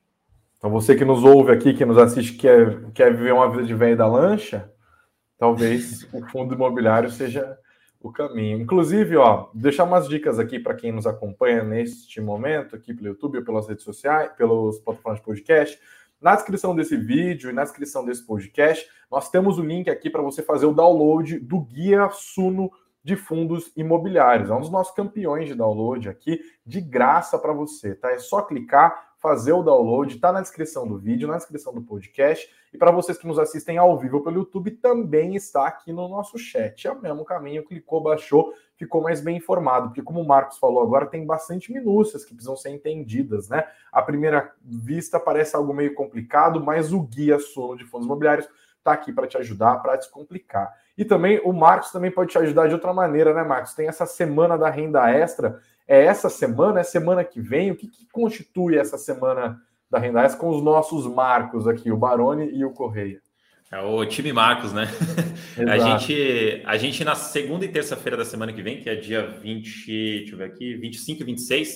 Então, 0.66 0.74
você 0.74 0.96
que 0.96 1.06
nos 1.06 1.24
ouve 1.24 1.52
aqui, 1.52 1.76
que 1.76 1.86
nos 1.86 1.96
assiste, 1.96 2.34
quer, 2.34 2.90
quer 2.92 3.16
viver 3.16 3.32
uma 3.32 3.48
vida 3.52 3.62
de 3.62 3.76
velho 3.76 3.96
da 3.96 4.08
lancha, 4.08 4.68
talvez 5.38 6.12
o 6.12 6.26
fundo 6.30 6.56
imobiliário 6.56 7.08
seja 7.12 7.56
o 8.02 8.12
caminho. 8.12 8.60
Inclusive, 8.60 9.16
ó, 9.16 9.48
deixar 9.54 9.84
umas 9.84 10.08
dicas 10.08 10.40
aqui 10.40 10.60
para 10.60 10.74
quem 10.74 10.92
nos 10.92 11.06
acompanha 11.06 11.64
neste 11.64 12.20
momento, 12.20 12.76
aqui 12.76 12.96
pelo 12.96 13.10
YouTube 13.10 13.38
ou 13.38 13.46
pelas 13.46 13.68
redes 13.68 13.84
sociais, 13.84 14.32
pelos 14.36 14.80
plataformas 14.80 15.20
de 15.20 15.26
podcast. 15.28 15.80
Na 16.20 16.34
descrição 16.34 16.76
desse 16.76 16.98
vídeo 16.98 17.52
e 17.52 17.54
na 17.54 17.62
descrição 17.62 18.04
desse 18.04 18.26
podcast, 18.26 18.90
nós 19.12 19.30
temos 19.30 19.60
o 19.60 19.64
link 19.64 19.88
aqui 19.88 20.10
para 20.10 20.24
você 20.24 20.42
fazer 20.42 20.66
o 20.66 20.74
download 20.74 21.38
do 21.42 21.60
Guia 21.60 22.10
Suno 22.10 22.72
de 23.04 23.16
Fundos 23.16 23.72
Imobiliários. 23.78 24.50
É 24.50 24.54
um 24.56 24.62
dos 24.62 24.72
nossos 24.72 24.96
campeões 24.96 25.48
de 25.48 25.54
download 25.54 26.10
aqui, 26.10 26.42
de 26.66 26.82
graça 26.82 27.38
para 27.38 27.54
você, 27.54 27.94
tá? 27.94 28.10
É 28.10 28.18
só 28.18 28.42
clicar, 28.42 29.14
fazer 29.26 29.54
o 29.54 29.64
download, 29.64 30.14
está 30.14 30.32
na 30.32 30.40
descrição 30.40 30.88
do 30.88 31.00
vídeo, 31.00 31.28
na 31.28 31.38
descrição 31.38 31.74
do 31.74 31.82
podcast. 31.82 32.48
E 32.72 32.78
para 32.78 32.92
vocês 32.92 33.18
que 33.18 33.26
nos 33.26 33.40
assistem 33.40 33.76
ao 33.76 33.98
vivo 33.98 34.22
pelo 34.24 34.38
YouTube, 34.38 34.70
também 34.70 35.36
está 35.36 35.66
aqui 35.66 35.92
no 35.92 36.08
nosso 36.08 36.38
chat. 36.38 36.88
É 36.88 36.92
o 36.92 37.02
mesmo 37.02 37.26
caminho, 37.26 37.66
clicou, 37.66 38.00
baixou, 38.04 38.54
ficou 38.78 39.02
mais 39.02 39.22
bem 39.22 39.38
informado. 39.38 39.88
Porque, 39.88 40.04
como 40.04 40.22
o 40.22 40.28
Marcos 40.28 40.60
falou 40.60 40.84
agora, 40.84 41.08
tem 41.08 41.26
bastante 41.26 41.74
minúcias 41.74 42.24
que 42.24 42.36
precisam 42.36 42.56
ser 42.56 42.70
entendidas, 42.70 43.50
né? 43.50 43.68
À 43.92 44.00
primeira 44.00 44.54
vista 44.64 45.20
parece 45.20 45.56
algo 45.56 45.74
meio 45.74 45.96
complicado, 45.96 46.64
mas 46.64 46.94
o 46.94 47.02
guia 47.02 47.40
sono 47.40 47.76
de 47.76 47.84
fundos 47.84 48.06
imobiliários 48.06 48.48
está 48.78 48.92
aqui 48.92 49.12
para 49.12 49.26
te 49.26 49.40
ajudar, 49.40 49.78
para 49.78 49.96
descomplicar. 49.96 50.72
E 50.96 51.04
também 51.04 51.42
o 51.44 51.52
Marcos 51.52 51.92
também 51.92 52.12
pode 52.12 52.30
te 52.30 52.38
ajudar 52.38 52.68
de 52.68 52.76
outra 52.76 52.94
maneira, 52.94 53.34
né, 53.34 53.44
Marcos? 53.44 53.74
Tem 53.74 53.88
essa 53.88 54.06
semana 54.06 54.56
da 54.56 54.70
renda 54.70 55.10
extra 55.10 55.60
é 55.88 56.06
essa 56.06 56.30
semana? 56.30 56.80
É 56.80 56.84
semana 56.84 57.24
que 57.24 57.40
vem? 57.40 57.72
O 57.72 57.76
que, 57.76 57.88
que 57.88 58.08
constitui 58.12 58.78
essa 58.78 58.98
semana 58.98 59.62
da 59.90 60.00
Renda 60.00 60.24
Extra 60.24 60.40
com 60.40 60.50
os 60.50 60.64
nossos 60.64 61.06
marcos 61.06 61.68
aqui, 61.68 61.92
o 61.92 61.98
Baroni 61.98 62.50
e 62.52 62.66
o 62.66 62.72
Correia? 62.72 63.22
É 63.72 63.82
o 63.82 64.06
time 64.06 64.32
Marcos, 64.32 64.72
né? 64.72 64.88
a 65.68 65.78
gente, 65.78 66.62
a 66.66 66.78
gente 66.78 67.04
na 67.04 67.16
segunda 67.16 67.66
e 67.66 67.68
terça-feira 67.68 68.16
da 68.16 68.24
semana 68.24 68.54
que 68.54 68.62
vem, 68.62 68.80
que 68.80 68.90
é 68.90 68.96
dia 68.96 69.26
20, 69.26 69.88
deixa 69.88 70.34
eu 70.34 70.38
ver 70.38 70.46
aqui, 70.46 70.76
25 70.76 71.22
e 71.22 71.26
26, 71.26 71.76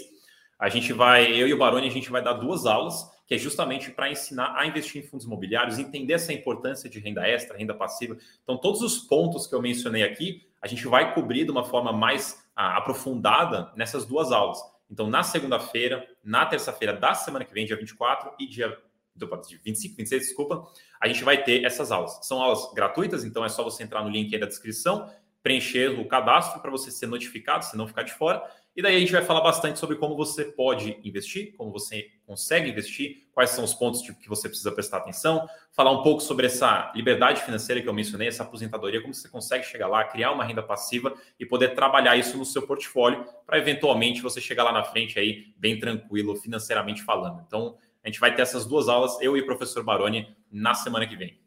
A 0.60 0.70
gente 0.70 0.94
vai, 0.94 1.34
eu 1.34 1.48
e 1.48 1.54
o 1.54 1.58
Baroni, 1.58 1.88
a 1.88 1.92
gente 1.92 2.10
vai 2.12 2.24
dar 2.24 2.34
duas 2.34 2.66
aulas, 2.66 3.10
que 3.28 3.34
é 3.34 3.38
justamente 3.38 3.92
para 3.92 4.10
ensinar 4.10 4.56
a 4.56 4.66
investir 4.66 5.04
em 5.04 5.06
fundos 5.06 5.26
imobiliários, 5.26 5.80
entender 5.80 6.14
essa 6.14 6.32
importância 6.32 6.90
de 6.90 7.00
renda 7.00 7.28
extra, 7.28 7.58
renda 7.58 7.74
passiva. 7.74 8.18
Então, 8.44 8.58
todos 8.58 8.82
os 8.82 9.00
pontos 9.00 9.48
que 9.48 9.56
eu 9.56 9.62
mencionei 9.62 10.04
aqui, 10.04 10.44
a 10.62 10.68
gente 10.68 10.88
vai 10.88 11.14
cobrir 11.14 11.46
de 11.46 11.52
uma 11.52 11.64
forma 11.64 11.92
mais 11.92 12.49
aprofundada 12.60 13.72
nessas 13.76 14.06
duas 14.06 14.32
aulas. 14.32 14.60
Então, 14.92 15.10
na 15.10 15.24
segunda-feira, 15.24 16.06
na 16.24 16.46
terça-feira 16.46 16.94
da 16.94 17.14
semana 17.14 17.46
que 17.46 17.54
vem, 17.54 17.66
dia 17.66 17.78
24 17.78 18.34
e 18.40 18.48
dia 18.48 18.78
de 19.16 19.58
25, 19.64 19.98
26, 19.98 20.22
desculpa, 20.28 20.66
a 21.00 21.08
gente 21.08 21.24
vai 21.24 21.44
ter 21.44 21.64
essas 21.64 21.92
aulas. 21.92 22.20
São 22.24 22.42
aulas 22.42 22.74
gratuitas, 22.74 23.24
então 23.24 23.44
é 23.44 23.50
só 23.50 23.64
você 23.64 23.84
entrar 23.84 24.04
no 24.04 24.10
link 24.10 24.34
aí 24.34 24.40
da 24.40 24.48
descrição, 24.48 25.12
preencher 25.44 26.00
o 26.00 26.08
cadastro 26.08 26.62
para 26.62 26.72
você 26.72 26.90
ser 26.90 27.08
notificado, 27.08 27.66
se 27.66 27.78
não 27.78 27.88
ficar 27.88 28.04
de 28.04 28.14
fora. 28.14 28.42
E 28.80 28.82
daí 28.82 28.96
a 28.96 29.00
gente 29.00 29.12
vai 29.12 29.22
falar 29.22 29.42
bastante 29.42 29.78
sobre 29.78 29.98
como 29.98 30.16
você 30.16 30.46
pode 30.46 30.98
investir, 31.04 31.54
como 31.58 31.70
você 31.70 32.12
consegue 32.26 32.70
investir, 32.70 33.28
quais 33.34 33.50
são 33.50 33.66
os 33.66 33.74
pontos 33.74 34.02
que 34.02 34.30
você 34.30 34.48
precisa 34.48 34.72
prestar 34.72 35.00
atenção, 35.00 35.46
falar 35.74 35.92
um 35.92 36.02
pouco 36.02 36.22
sobre 36.22 36.46
essa 36.46 36.90
liberdade 36.96 37.42
financeira 37.42 37.82
que 37.82 37.90
eu 37.90 37.94
mencionei, 37.94 38.30
essa 38.30 38.44
aposentadoria, 38.44 39.02
como 39.02 39.14
você 39.14 39.28
consegue 39.28 39.66
chegar 39.66 39.90
lá, 39.90 40.06
criar 40.06 40.32
uma 40.32 40.46
renda 40.46 40.64
passiva 40.64 41.14
e 41.38 41.46
poder 41.46 41.76
trabalhar 41.76 42.16
isso 42.16 42.38
no 42.38 42.46
seu 42.46 42.62
portfólio 42.62 43.26
para 43.46 43.58
eventualmente 43.58 44.22
você 44.22 44.40
chegar 44.40 44.64
lá 44.64 44.72
na 44.72 44.86
frente 44.86 45.20
aí 45.20 45.54
bem 45.58 45.78
tranquilo 45.78 46.38
financeiramente 46.38 47.04
falando. 47.04 47.44
Então, 47.46 47.76
a 48.02 48.08
gente 48.08 48.22
vai 48.22 48.34
ter 48.34 48.44
essas 48.44 48.66
duas 48.66 48.88
aulas, 48.88 49.20
eu 49.20 49.36
e 49.36 49.42
o 49.42 49.46
professor 49.46 49.84
Baroni, 49.84 50.34
na 50.50 50.74
semana 50.74 51.06
que 51.06 51.18
vem. 51.18 51.38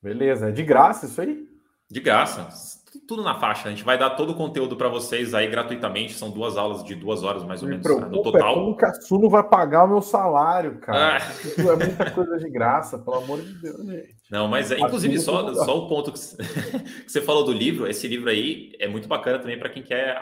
Beleza, 0.00 0.50
é 0.50 0.52
de 0.52 0.62
graça 0.62 1.06
isso 1.06 1.20
aí? 1.20 1.44
De 1.90 2.00
graça, 2.00 2.83
tudo 3.06 3.22
na 3.22 3.34
faixa. 3.34 3.68
A 3.68 3.70
gente 3.70 3.84
vai 3.84 3.98
dar 3.98 4.10
todo 4.10 4.30
o 4.30 4.34
conteúdo 4.34 4.76
para 4.76 4.88
vocês 4.88 5.34
aí 5.34 5.48
gratuitamente. 5.48 6.14
São 6.14 6.30
duas 6.30 6.56
aulas 6.56 6.84
de 6.84 6.94
duas 6.94 7.22
horas 7.22 7.44
mais 7.44 7.62
ou 7.62 7.68
menos 7.68 7.86
no 7.86 8.22
total. 8.22 8.52
É 8.52 8.54
como 8.54 8.76
que 8.76 8.84
a 8.84 8.92
Su 8.94 9.18
não 9.18 9.28
vai 9.28 9.42
pagar 9.42 9.84
o 9.84 9.88
meu 9.88 10.02
salário, 10.02 10.78
cara? 10.78 11.16
Ah. 11.16 11.32
Isso 11.44 11.70
é 11.70 11.76
muita 11.76 12.10
coisa 12.10 12.38
de 12.38 12.50
graça, 12.50 12.98
pelo 12.98 13.16
amor 13.16 13.40
de 13.40 13.52
Deus, 13.54 13.86
gente. 13.86 14.16
Não, 14.30 14.48
mas 14.48 14.70
é, 14.70 14.78
inclusive 14.78 15.18
só, 15.20 15.52
só 15.54 15.78
o 15.78 15.88
ponto 15.88 16.10
que 16.12 16.18
você 16.18 17.20
falou 17.20 17.44
do 17.44 17.52
livro, 17.52 17.86
esse 17.86 18.08
livro 18.08 18.30
aí 18.30 18.72
é 18.78 18.88
muito 18.88 19.06
bacana 19.06 19.38
também 19.38 19.58
para 19.58 19.68
quem 19.68 19.82
quer 19.82 20.18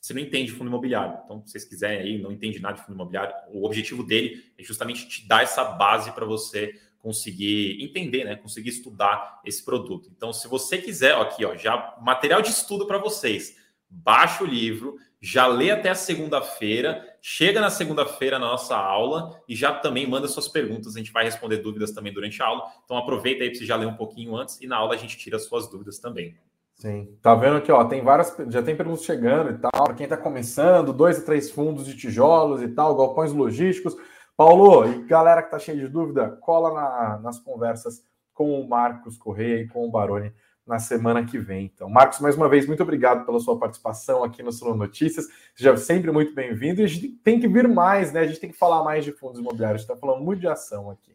você 0.00 0.12
não 0.12 0.20
entende 0.20 0.52
fundo 0.52 0.68
imobiliário. 0.68 1.18
Então, 1.24 1.42
se 1.46 1.52
vocês 1.52 1.64
quiserem 1.64 1.98
aí, 1.98 2.22
não 2.22 2.30
entende 2.30 2.60
nada 2.60 2.76
de 2.76 2.82
fundo 2.82 2.94
imobiliário, 2.94 3.34
o 3.48 3.64
objetivo 3.64 4.02
dele 4.02 4.52
é 4.58 4.62
justamente 4.62 5.08
te 5.08 5.26
dar 5.26 5.42
essa 5.42 5.64
base 5.64 6.12
para 6.12 6.26
você 6.26 6.74
conseguir 7.04 7.84
entender, 7.84 8.24
né? 8.24 8.34
Conseguir 8.34 8.70
estudar 8.70 9.42
esse 9.44 9.62
produto. 9.62 10.10
Então, 10.16 10.32
se 10.32 10.48
você 10.48 10.78
quiser, 10.78 11.14
ó, 11.14 11.20
aqui, 11.20 11.44
ó, 11.44 11.54
já 11.54 11.94
material 12.00 12.40
de 12.40 12.48
estudo 12.48 12.86
para 12.86 12.96
vocês. 12.96 13.58
Baixa 13.90 14.42
o 14.42 14.46
livro, 14.46 14.96
já 15.20 15.46
lê 15.46 15.70
até 15.70 15.90
a 15.90 15.94
segunda-feira, 15.94 17.06
chega 17.20 17.60
na 17.60 17.68
segunda-feira 17.68 18.38
na 18.38 18.46
nossa 18.46 18.74
aula 18.74 19.38
e 19.46 19.54
já 19.54 19.70
também 19.70 20.08
manda 20.08 20.26
suas 20.26 20.48
perguntas. 20.48 20.96
A 20.96 20.98
gente 20.98 21.12
vai 21.12 21.24
responder 21.24 21.58
dúvidas 21.58 21.92
também 21.92 22.10
durante 22.10 22.42
a 22.42 22.46
aula. 22.46 22.64
Então 22.86 22.96
aproveita 22.96 23.44
aí 23.44 23.50
para 23.50 23.58
você 23.58 23.66
já 23.66 23.76
ler 23.76 23.86
um 23.86 23.96
pouquinho 23.96 24.34
antes 24.34 24.58
e 24.62 24.66
na 24.66 24.78
aula 24.78 24.94
a 24.94 24.96
gente 24.96 25.18
tira 25.18 25.38
suas 25.38 25.68
dúvidas 25.68 25.98
também. 25.98 26.34
Sim, 26.74 27.16
tá 27.20 27.34
vendo 27.34 27.58
aqui, 27.58 27.70
ó, 27.70 27.84
tem 27.84 28.02
várias, 28.02 28.34
já 28.48 28.62
tem 28.62 28.74
perguntas 28.74 29.04
chegando 29.04 29.50
e 29.50 29.58
tal, 29.58 29.84
para 29.84 29.94
quem 29.94 30.04
está 30.04 30.16
começando, 30.16 30.92
dois 30.92 31.18
a 31.18 31.22
três 31.22 31.50
fundos 31.50 31.84
de 31.84 31.96
tijolos 31.96 32.62
e 32.62 32.68
tal, 32.68 32.96
galpões 32.96 33.32
logísticos. 33.32 33.94
Paulo, 34.36 34.90
e 34.90 35.04
galera 35.04 35.42
que 35.42 35.48
está 35.48 35.58
cheia 35.58 35.78
de 35.78 35.88
dúvida, 35.88 36.28
cola 36.40 36.72
na, 36.72 37.18
nas 37.18 37.38
conversas 37.38 38.04
com 38.32 38.60
o 38.60 38.68
Marcos 38.68 39.16
Correia 39.16 39.60
e 39.60 39.68
com 39.68 39.86
o 39.86 39.90
Baroni 39.90 40.32
na 40.66 40.78
semana 40.78 41.24
que 41.24 41.38
vem. 41.38 41.70
Então, 41.72 41.88
Marcos, 41.88 42.20
mais 42.20 42.36
uma 42.36 42.48
vez, 42.48 42.66
muito 42.66 42.82
obrigado 42.82 43.24
pela 43.24 43.38
sua 43.38 43.58
participação 43.58 44.24
aqui 44.24 44.42
no 44.42 44.50
Solo 44.50 44.74
Notícias. 44.74 45.26
Seja 45.54 45.76
sempre 45.76 46.10
muito 46.10 46.34
bem-vindo. 46.34 46.80
E 46.80 46.84
a 46.84 46.86
gente 46.86 47.08
tem 47.22 47.38
que 47.38 47.46
vir 47.46 47.68
mais, 47.68 48.12
né? 48.12 48.20
A 48.20 48.26
gente 48.26 48.40
tem 48.40 48.50
que 48.50 48.56
falar 48.56 48.82
mais 48.82 49.04
de 49.04 49.12
fundos 49.12 49.38
imobiliários. 49.38 49.82
A 49.82 49.84
gente 49.84 49.90
está 49.90 50.06
falando 50.06 50.24
muito 50.24 50.40
de 50.40 50.48
ação 50.48 50.90
aqui. 50.90 51.14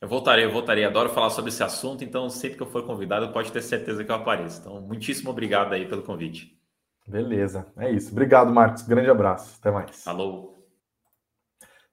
Eu 0.00 0.08
voltarei, 0.08 0.44
eu 0.44 0.52
voltarei. 0.52 0.84
Adoro 0.84 1.10
falar 1.10 1.30
sobre 1.30 1.50
esse 1.50 1.62
assunto, 1.62 2.04
então 2.04 2.28
sempre 2.28 2.56
que 2.56 2.62
eu 2.62 2.66
for 2.66 2.84
convidado, 2.84 3.32
pode 3.32 3.52
ter 3.52 3.62
certeza 3.62 4.04
que 4.04 4.10
eu 4.10 4.16
apareço. 4.16 4.60
Então, 4.60 4.80
muitíssimo 4.80 5.30
obrigado 5.30 5.72
aí 5.72 5.86
pelo 5.86 6.02
convite. 6.02 6.58
Beleza, 7.06 7.66
é 7.76 7.90
isso. 7.90 8.10
Obrigado, 8.10 8.52
Marcos. 8.52 8.82
Grande 8.82 9.08
abraço. 9.08 9.56
Até 9.60 9.70
mais. 9.70 10.02
Falou. 10.02 10.55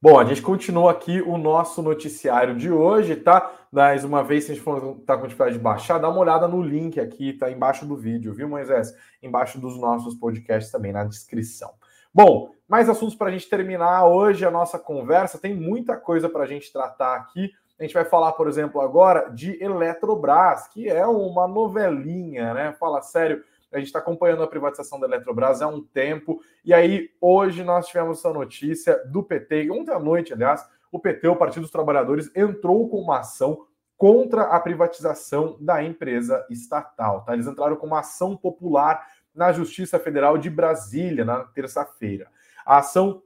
Bom, 0.04 0.20
a 0.20 0.26
gente 0.26 0.42
continua 0.42 0.92
aqui 0.92 1.22
o 1.22 1.38
nosso 1.38 1.82
noticiário 1.82 2.58
de 2.58 2.70
hoje, 2.70 3.16
tá? 3.16 3.50
Mais 3.72 4.04
uma 4.04 4.22
vez, 4.22 4.44
se 4.44 4.52
a 4.52 4.54
gente 4.54 4.62
for 4.62 4.98
tá 5.06 5.16
com 5.16 5.28
dificuldade 5.28 5.58
de 5.58 5.64
baixar, 5.64 5.98
dá 5.98 6.10
uma 6.10 6.20
olhada 6.20 6.46
no 6.46 6.62
link 6.62 7.00
aqui, 7.00 7.32
tá 7.32 7.50
embaixo 7.50 7.86
do 7.86 7.96
vídeo, 7.96 8.34
viu, 8.34 8.50
Moisés? 8.50 8.94
Embaixo 9.22 9.62
dos 9.62 9.80
nossos 9.80 10.14
podcasts 10.14 10.70
também, 10.70 10.92
na 10.92 11.06
descrição. 11.06 11.72
Bom, 12.14 12.52
mais 12.68 12.90
assuntos 12.90 13.16
para 13.16 13.30
a 13.30 13.32
gente 13.32 13.50
terminar 13.50 14.06
hoje 14.06 14.46
a 14.46 14.52
nossa 14.52 14.78
conversa. 14.78 15.40
Tem 15.40 15.56
muita 15.56 15.96
coisa 15.96 16.28
para 16.28 16.44
a 16.44 16.48
gente 16.48 16.70
tratar 16.74 17.16
aqui. 17.16 17.50
A 17.80 17.84
gente 17.84 17.94
vai 17.94 18.04
falar, 18.04 18.34
por 18.34 18.50
exemplo, 18.50 18.82
agora 18.82 19.30
de 19.30 19.58
Eletrobras, 19.64 20.68
que 20.68 20.90
é 20.90 21.08
uma 21.08 21.48
novelinha, 21.48 22.54
né? 22.54 22.76
Fala 22.78 23.02
sério 23.02 23.42
a 23.74 23.80
gente 23.80 23.88
está 23.88 24.00
acompanhando 24.00 24.44
a 24.44 24.48
privatização 24.48 25.00
da 25.00 25.08
Eletrobras 25.08 25.62
há 25.62 25.68
um 25.68 25.82
tempo. 25.82 26.42
E 26.64 26.74
aí, 26.74 27.10
hoje, 27.20 27.64
nós 27.64 27.88
tivemos 27.88 28.20
essa 28.20 28.32
notícia 28.32 29.04
do 29.06 29.24
PT. 29.24 29.70
Ontem 29.72 29.92
à 29.92 30.00
noite, 30.00 30.34
aliás, 30.34 30.68
o 30.92 31.00
PT, 31.00 31.28
o 31.28 31.36
Partido 31.36 31.64
dos 31.64 31.72
Trabalhadores, 31.72 32.30
entrou 32.36 32.88
com 32.90 33.00
uma 33.00 33.20
ação 33.20 33.66
contra 33.98 34.44
a 34.44 34.60
privatização 34.60 35.58
da 35.60 35.84
empresa 35.84 36.46
estatal. 36.50 37.24
Tá? 37.24 37.34
Eles 37.34 37.48
entraram 37.48 37.76
com 37.76 37.88
uma 37.88 38.00
ação 38.00 38.36
popular 38.36 39.08
na 39.34 39.52
Justiça 39.52 39.98
Federal 39.98 40.38
de 40.38 40.50
Brasília, 40.50 41.26
na 41.26 41.44
terça-feira. 41.44 42.28
A 42.66 42.78
ação 42.78 43.24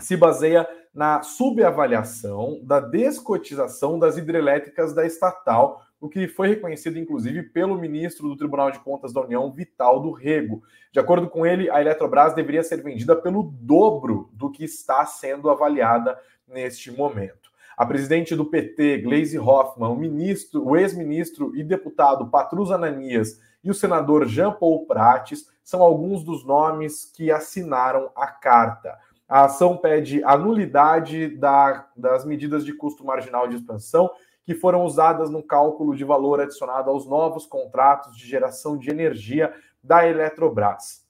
se 0.00 0.16
baseia 0.16 0.68
na 0.94 1.22
subavaliação 1.22 2.60
da 2.62 2.80
descotização 2.80 3.98
das 3.98 4.16
hidrelétricas 4.16 4.92
da 4.92 5.06
estatal 5.06 5.82
o 6.00 6.08
que 6.08 6.28
foi 6.28 6.48
reconhecido, 6.48 6.98
inclusive, 6.98 7.42
pelo 7.42 7.78
ministro 7.78 8.28
do 8.28 8.36
Tribunal 8.36 8.70
de 8.70 8.78
Contas 8.78 9.12
da 9.12 9.20
União, 9.20 9.50
Vital 9.50 10.00
do 10.00 10.12
Rego. 10.12 10.62
De 10.92 11.00
acordo 11.00 11.28
com 11.28 11.44
ele, 11.44 11.68
a 11.70 11.80
Eletrobras 11.80 12.34
deveria 12.34 12.62
ser 12.62 12.82
vendida 12.82 13.16
pelo 13.16 13.42
dobro 13.42 14.30
do 14.32 14.50
que 14.50 14.64
está 14.64 15.04
sendo 15.04 15.50
avaliada 15.50 16.18
neste 16.46 16.90
momento. 16.90 17.48
A 17.76 17.86
presidente 17.86 18.34
do 18.34 18.44
PT, 18.44 18.98
Gleisi 18.98 19.38
Hoffmann, 19.38 19.92
o 19.92 19.96
ministro, 19.96 20.66
o 20.66 20.76
ex-ministro 20.76 21.54
e 21.54 21.62
deputado 21.62 22.28
Patrus 22.28 22.70
Ananias 22.70 23.40
e 23.62 23.70
o 23.70 23.74
senador 23.74 24.26
Jean 24.26 24.52
Paul 24.52 24.86
Prates 24.86 25.46
são 25.62 25.82
alguns 25.82 26.24
dos 26.24 26.44
nomes 26.44 27.04
que 27.14 27.30
assinaram 27.30 28.10
a 28.16 28.26
carta. 28.26 28.96
A 29.28 29.44
ação 29.44 29.76
pede 29.76 30.24
a 30.24 30.36
nulidade 30.36 31.28
da, 31.28 31.86
das 31.96 32.24
medidas 32.24 32.64
de 32.64 32.72
custo 32.72 33.04
marginal 33.04 33.46
de 33.46 33.56
expansão 33.56 34.10
que 34.48 34.54
foram 34.54 34.82
usadas 34.82 35.28
no 35.28 35.42
cálculo 35.42 35.94
de 35.94 36.04
valor 36.04 36.40
adicionado 36.40 36.88
aos 36.88 37.06
novos 37.06 37.44
contratos 37.44 38.16
de 38.16 38.26
geração 38.26 38.78
de 38.78 38.88
energia 38.88 39.52
da 39.84 40.08
Eletrobras. 40.08 41.04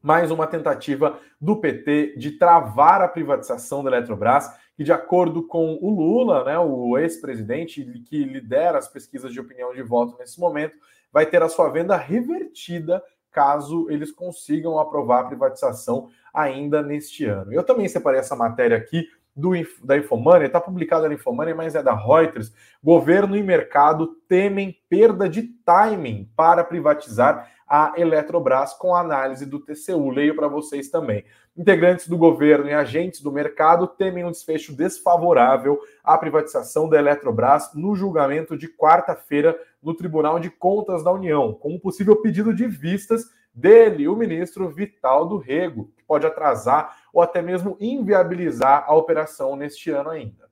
Mais 0.00 0.30
uma 0.30 0.46
tentativa 0.46 1.18
do 1.40 1.56
PT 1.56 2.14
de 2.16 2.38
travar 2.38 3.02
a 3.02 3.08
privatização 3.08 3.82
da 3.82 3.90
Eletrobras, 3.90 4.48
que, 4.76 4.84
de 4.84 4.92
acordo 4.92 5.44
com 5.48 5.76
o 5.82 5.90
Lula, 5.90 6.44
né, 6.44 6.56
o 6.60 6.96
ex-presidente 6.96 7.82
que 8.08 8.22
lidera 8.22 8.78
as 8.78 8.86
pesquisas 8.86 9.32
de 9.32 9.40
opinião 9.40 9.74
de 9.74 9.82
voto 9.82 10.16
nesse 10.20 10.38
momento, 10.38 10.76
vai 11.12 11.26
ter 11.26 11.42
a 11.42 11.48
sua 11.48 11.68
venda 11.68 11.96
revertida 11.96 13.02
caso 13.32 13.90
eles 13.90 14.12
consigam 14.12 14.78
aprovar 14.78 15.22
a 15.22 15.26
privatização 15.26 16.08
ainda 16.32 16.82
neste 16.82 17.24
ano. 17.24 17.52
Eu 17.52 17.64
também 17.64 17.88
separei 17.88 18.20
essa 18.20 18.36
matéria 18.36 18.76
aqui 18.76 19.08
do, 19.36 19.50
da 19.84 19.98
Infomania, 19.98 20.46
está 20.46 20.60
publicada 20.60 21.06
na 21.08 21.14
Infomania, 21.14 21.54
mas 21.54 21.74
é 21.74 21.82
da 21.82 21.94
Reuters. 21.94 22.52
Governo 22.82 23.36
e 23.36 23.42
mercado 23.42 24.06
temem 24.26 24.74
perda 24.88 25.28
de 25.28 25.42
timing 25.42 26.30
para 26.34 26.64
privatizar 26.64 27.50
a 27.68 27.92
Eletrobras 27.96 28.72
com 28.72 28.94
a 28.94 29.00
análise 29.00 29.44
do 29.44 29.60
TCU. 29.60 30.08
Leio 30.08 30.34
para 30.34 30.48
vocês 30.48 30.88
também. 30.88 31.24
Integrantes 31.56 32.08
do 32.08 32.16
governo 32.16 32.68
e 32.68 32.72
agentes 32.72 33.20
do 33.20 33.32
mercado 33.32 33.86
temem 33.86 34.24
um 34.24 34.30
desfecho 34.30 34.74
desfavorável 34.74 35.78
à 36.02 36.16
privatização 36.16 36.88
da 36.88 36.98
Eletrobras 36.98 37.70
no 37.74 37.94
julgamento 37.94 38.56
de 38.56 38.68
quarta-feira 38.68 39.58
no 39.82 39.94
Tribunal 39.94 40.38
de 40.38 40.48
Contas 40.48 41.02
da 41.02 41.12
União, 41.12 41.52
com 41.52 41.74
um 41.74 41.78
possível 41.78 42.16
pedido 42.16 42.54
de 42.54 42.66
vistas 42.66 43.24
dele, 43.56 44.06
o 44.06 44.14
ministro 44.14 44.68
Vital 44.68 45.26
do 45.26 45.38
Rego, 45.38 45.90
que 45.96 46.04
pode 46.04 46.26
atrasar 46.26 46.98
ou 47.12 47.22
até 47.22 47.40
mesmo 47.40 47.76
inviabilizar 47.80 48.84
a 48.86 48.94
operação 48.94 49.56
neste 49.56 49.90
ano 49.90 50.10
ainda. 50.10 50.46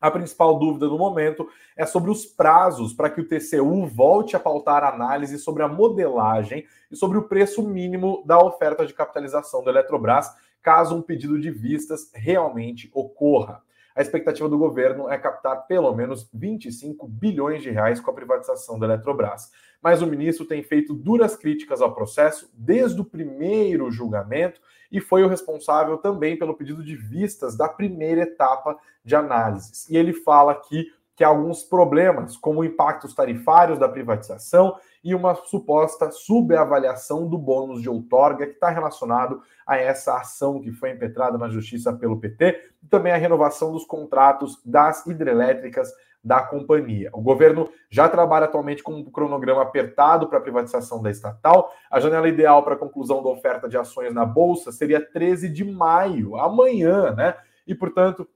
A 0.00 0.10
principal 0.10 0.58
dúvida 0.58 0.88
no 0.88 0.98
momento 0.98 1.48
é 1.76 1.86
sobre 1.86 2.10
os 2.10 2.26
prazos 2.26 2.92
para 2.92 3.08
que 3.08 3.20
o 3.20 3.28
TCU 3.28 3.86
volte 3.86 4.34
a 4.34 4.40
pautar 4.40 4.82
análise 4.82 5.38
sobre 5.38 5.62
a 5.62 5.68
modelagem 5.68 6.66
e 6.90 6.96
sobre 6.96 7.18
o 7.18 7.28
preço 7.28 7.62
mínimo 7.62 8.24
da 8.26 8.42
oferta 8.42 8.84
de 8.84 8.92
capitalização 8.92 9.62
da 9.62 9.70
Eletrobras, 9.70 10.28
caso 10.60 10.96
um 10.96 11.02
pedido 11.02 11.40
de 11.40 11.52
vistas 11.52 12.10
realmente 12.12 12.90
ocorra. 12.92 13.62
A 13.94 14.02
expectativa 14.02 14.48
do 14.48 14.58
governo 14.58 15.08
é 15.08 15.18
captar 15.18 15.66
pelo 15.66 15.94
menos 15.94 16.28
25 16.32 17.06
bilhões 17.06 17.62
de 17.62 17.70
reais 17.70 18.00
com 18.00 18.10
a 18.10 18.14
privatização 18.14 18.78
da 18.78 18.86
Eletrobras. 18.86 19.50
Mas 19.82 20.00
o 20.00 20.06
ministro 20.06 20.44
tem 20.46 20.62
feito 20.62 20.94
duras 20.94 21.36
críticas 21.36 21.82
ao 21.82 21.94
processo 21.94 22.50
desde 22.54 23.00
o 23.00 23.04
primeiro 23.04 23.90
julgamento 23.90 24.60
e 24.90 25.00
foi 25.00 25.24
o 25.24 25.28
responsável 25.28 25.98
também 25.98 26.38
pelo 26.38 26.54
pedido 26.54 26.84
de 26.84 26.94
vistas 26.94 27.56
da 27.56 27.68
primeira 27.68 28.22
etapa 28.22 28.78
de 29.04 29.16
análises. 29.16 29.88
E 29.88 29.96
ele 29.96 30.12
fala 30.12 30.52
aqui 30.52 30.92
que 31.22 31.24
alguns 31.24 31.62
problemas, 31.62 32.36
como 32.36 32.64
impactos 32.64 33.14
tarifários 33.14 33.78
da 33.78 33.88
privatização 33.88 34.74
e 35.04 35.14
uma 35.14 35.36
suposta 35.36 36.10
subavaliação 36.10 37.28
do 37.28 37.38
bônus 37.38 37.80
de 37.80 37.88
outorga, 37.88 38.44
que 38.44 38.54
está 38.54 38.70
relacionado 38.70 39.40
a 39.64 39.76
essa 39.76 40.16
ação 40.16 40.60
que 40.60 40.72
foi 40.72 40.90
impetrada 40.90 41.38
na 41.38 41.48
justiça 41.48 41.92
pelo 41.92 42.18
PT, 42.18 42.60
e 42.82 42.88
também 42.88 43.12
a 43.12 43.16
renovação 43.16 43.70
dos 43.70 43.84
contratos 43.84 44.60
das 44.66 45.06
hidrelétricas 45.06 45.92
da 46.24 46.42
companhia. 46.42 47.08
O 47.12 47.22
governo 47.22 47.68
já 47.88 48.08
trabalha 48.08 48.46
atualmente 48.46 48.82
com 48.82 48.94
um 48.94 49.04
cronograma 49.04 49.62
apertado 49.62 50.26
para 50.26 50.38
a 50.38 50.42
privatização 50.42 51.00
da 51.00 51.08
estatal. 51.08 51.72
A 51.88 52.00
janela 52.00 52.28
ideal 52.28 52.64
para 52.64 52.74
a 52.74 52.78
conclusão 52.78 53.22
da 53.22 53.28
oferta 53.28 53.68
de 53.68 53.78
ações 53.78 54.12
na 54.12 54.24
Bolsa 54.24 54.72
seria 54.72 55.00
13 55.00 55.48
de 55.48 55.64
maio, 55.64 56.36
amanhã, 56.36 57.14
né? 57.14 57.36
E, 57.64 57.76
portanto, 57.76 58.26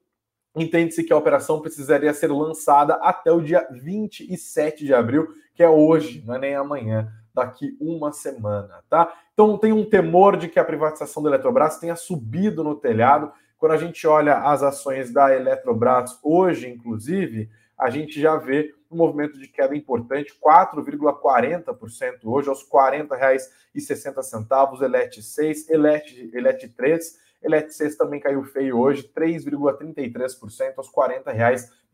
entende-se 0.56 1.04
que 1.04 1.12
a 1.12 1.16
operação 1.16 1.60
precisaria 1.60 2.12
ser 2.14 2.32
lançada 2.32 2.94
até 2.94 3.30
o 3.30 3.40
dia 3.40 3.66
27 3.70 4.84
de 4.84 4.94
abril, 4.94 5.28
que 5.54 5.62
é 5.62 5.68
hoje, 5.68 6.24
não 6.26 6.34
é 6.34 6.38
nem 6.38 6.54
amanhã, 6.54 7.12
daqui 7.34 7.76
uma 7.78 8.12
semana, 8.12 8.82
tá? 8.88 9.12
Então 9.34 9.58
tem 9.58 9.72
um 9.72 9.84
temor 9.84 10.38
de 10.38 10.48
que 10.48 10.58
a 10.58 10.64
privatização 10.64 11.22
da 11.22 11.28
Eletrobras 11.28 11.78
tenha 11.78 11.94
subido 11.94 12.64
no 12.64 12.74
telhado. 12.74 13.30
Quando 13.58 13.72
a 13.72 13.76
gente 13.76 14.06
olha 14.06 14.38
as 14.38 14.62
ações 14.62 15.12
da 15.12 15.34
Eletrobras 15.34 16.18
hoje, 16.22 16.66
inclusive, 16.68 17.50
a 17.78 17.90
gente 17.90 18.18
já 18.18 18.36
vê 18.36 18.74
um 18.90 18.96
movimento 18.96 19.38
de 19.38 19.48
queda 19.48 19.76
importante, 19.76 20.32
4,40% 20.42 22.20
hoje, 22.24 22.48
aos 22.48 22.62
R$ 22.62 22.68
40,60, 23.04 24.82
Elet 24.82 25.22
6, 25.22 25.68
Elet, 25.68 26.30
Elet 26.32 26.68
3, 26.68 27.18
Elet 27.42 27.72
6 27.72 27.96
também 27.96 28.20
caiu 28.20 28.44
feio 28.44 28.78
hoje, 28.78 29.10
3,33% 29.16 30.74
aos 30.76 30.88
R$ 30.88 30.94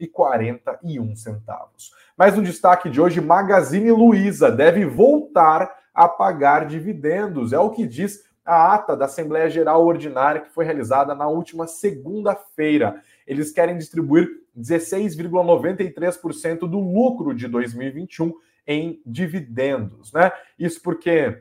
40,41. 0.09 1.91
Mas 2.17 2.37
no 2.37 2.43
destaque 2.43 2.91
de 2.91 3.01
hoje, 3.01 3.21
Magazine 3.21 3.91
Luiza 3.91 4.51
deve 4.51 4.85
voltar 4.85 5.83
a 5.95 6.09
pagar 6.09 6.67
dividendos, 6.67 7.53
é 7.53 7.59
o 7.59 7.71
que 7.71 7.87
diz 7.87 8.25
a 8.45 8.75
ata 8.75 8.97
da 8.97 9.05
Assembleia 9.05 9.49
Geral 9.49 9.85
Ordinária 9.85 10.41
que 10.41 10.53
foi 10.53 10.65
realizada 10.65 11.15
na 11.15 11.29
última 11.29 11.69
segunda-feira. 11.69 13.01
Eles 13.27 13.53
querem 13.53 13.79
distribuir 13.79 14.29
16,93% 14.59 16.61
do 16.61 16.81
lucro 16.81 17.35
de 17.35 17.47
2021 17.47 18.33
em 18.67 19.01
dividendos, 19.07 20.13
né? 20.13 20.33
Isso 20.59 20.83
porque 20.83 21.41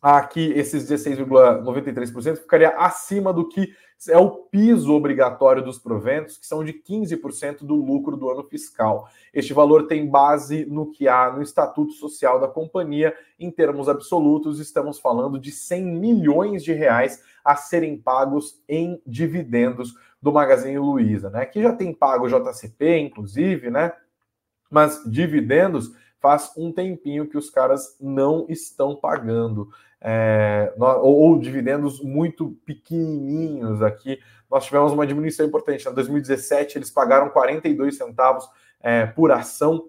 aqui 0.00 0.52
esses 0.56 0.90
16,93% 0.90 2.36
ficaria 2.36 2.70
acima 2.70 3.32
do 3.32 3.48
que 3.48 3.74
é 4.08 4.16
o 4.16 4.30
piso 4.30 4.94
obrigatório 4.94 5.62
dos 5.62 5.78
proventos, 5.78 6.38
que 6.38 6.46
são 6.46 6.64
de 6.64 6.72
15% 6.72 7.64
do 7.64 7.74
lucro 7.74 8.16
do 8.16 8.30
ano 8.30 8.42
fiscal. 8.44 9.06
Este 9.34 9.52
valor 9.52 9.86
tem 9.86 10.08
base 10.08 10.64
no 10.64 10.90
que 10.90 11.06
há 11.06 11.30
no 11.30 11.42
Estatuto 11.42 11.92
Social 11.92 12.40
da 12.40 12.48
companhia. 12.48 13.14
Em 13.38 13.50
termos 13.50 13.90
absolutos, 13.90 14.58
estamos 14.58 14.98
falando 14.98 15.38
de 15.38 15.50
100 15.50 15.84
milhões 15.84 16.64
de 16.64 16.72
reais 16.72 17.22
a 17.44 17.56
serem 17.56 17.98
pagos 17.98 18.62
em 18.66 19.02
dividendos 19.06 19.94
do 20.22 20.32
Magazine 20.32 20.78
Luiza, 20.78 21.28
né? 21.28 21.44
Que 21.44 21.60
já 21.62 21.74
tem 21.74 21.92
pago 21.92 22.28
JCP, 22.28 22.98
inclusive, 23.00 23.70
né? 23.70 23.92
Mas 24.70 25.02
dividendos 25.04 25.92
faz 26.20 26.52
um 26.56 26.70
tempinho 26.70 27.26
que 27.26 27.38
os 27.38 27.50
caras 27.50 27.96
não 28.00 28.46
estão 28.48 28.94
pagando 28.94 29.68
é, 30.00 30.72
ou, 30.78 31.16
ou, 31.16 31.38
dividendos 31.38 32.00
muito 32.00 32.56
pequenininhos 32.64 33.82
aqui. 33.82 34.18
Nós 34.50 34.64
tivemos 34.64 34.92
uma 34.92 35.06
diminuição 35.06 35.44
importante. 35.44 35.86
Em 35.88 35.92
2017, 35.92 36.78
eles 36.78 36.90
pagaram 36.90 37.28
42 37.28 37.96
centavos 37.96 38.48
é, 38.80 39.06
por 39.06 39.30
ação. 39.30 39.88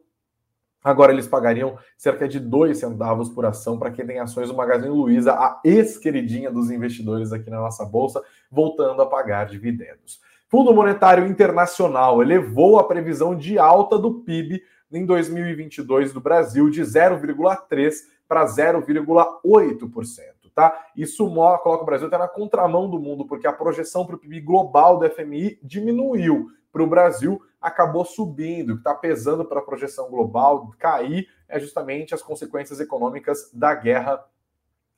Agora 0.84 1.14
eles 1.14 1.28
pagariam 1.28 1.78
cerca 1.96 2.28
de 2.28 2.40
2 2.40 2.78
centavos 2.78 3.30
por 3.30 3.46
ação 3.46 3.78
para 3.78 3.92
quem 3.92 4.06
tem 4.06 4.20
ações 4.20 4.50
do 4.50 4.56
Magazine 4.56 4.90
Luiza, 4.90 5.32
a 5.32 5.62
ex-queridinha 5.64 6.52
dos 6.52 6.72
investidores 6.72 7.32
aqui 7.32 7.50
na 7.50 7.60
nossa 7.60 7.86
bolsa, 7.86 8.22
voltando 8.52 9.02
a 9.02 9.06
pagar 9.06 9.46
dividendos. 9.46 10.20
Fundo 10.50 10.74
Monetário 10.74 11.26
Internacional 11.28 12.22
elevou 12.22 12.80
a 12.80 12.84
previsão 12.84 13.36
de 13.36 13.58
alta 13.58 13.98
do 13.98 14.16
PIB 14.16 14.62
em 14.92 15.06
2022 15.06 16.14
do 16.14 16.22
Brasil 16.22 16.70
de 16.70 16.82
0,3 16.82 17.94
para 18.28 18.46
0,8%. 18.46 20.32
Tá? 20.54 20.88
Isso 20.96 21.26
coloca 21.28 21.84
o 21.84 21.86
Brasil 21.86 22.08
até 22.08 22.18
na 22.18 22.28
contramão 22.28 22.90
do 22.90 23.00
mundo, 23.00 23.26
porque 23.26 23.48
a 23.48 23.54
projeção 23.54 24.06
para 24.06 24.16
o 24.16 24.20
PIB 24.20 24.42
global 24.42 25.00
do 25.00 25.10
FMI 25.10 25.58
diminuiu. 25.64 26.50
Para 26.72 26.84
o 26.84 26.88
Brasil, 26.88 27.42
acabou 27.62 28.06
subindo. 28.06 28.74
Que 28.74 28.80
está 28.80 28.94
pesando 28.94 29.46
para 29.46 29.60
a 29.60 29.64
projeção 29.64 30.10
global 30.10 30.72
cair 30.78 31.28
é 31.48 31.60
justamente 31.60 32.14
as 32.14 32.22
consequências 32.22 32.80
econômicas 32.80 33.50
da 33.54 33.74
guerra 33.76 34.24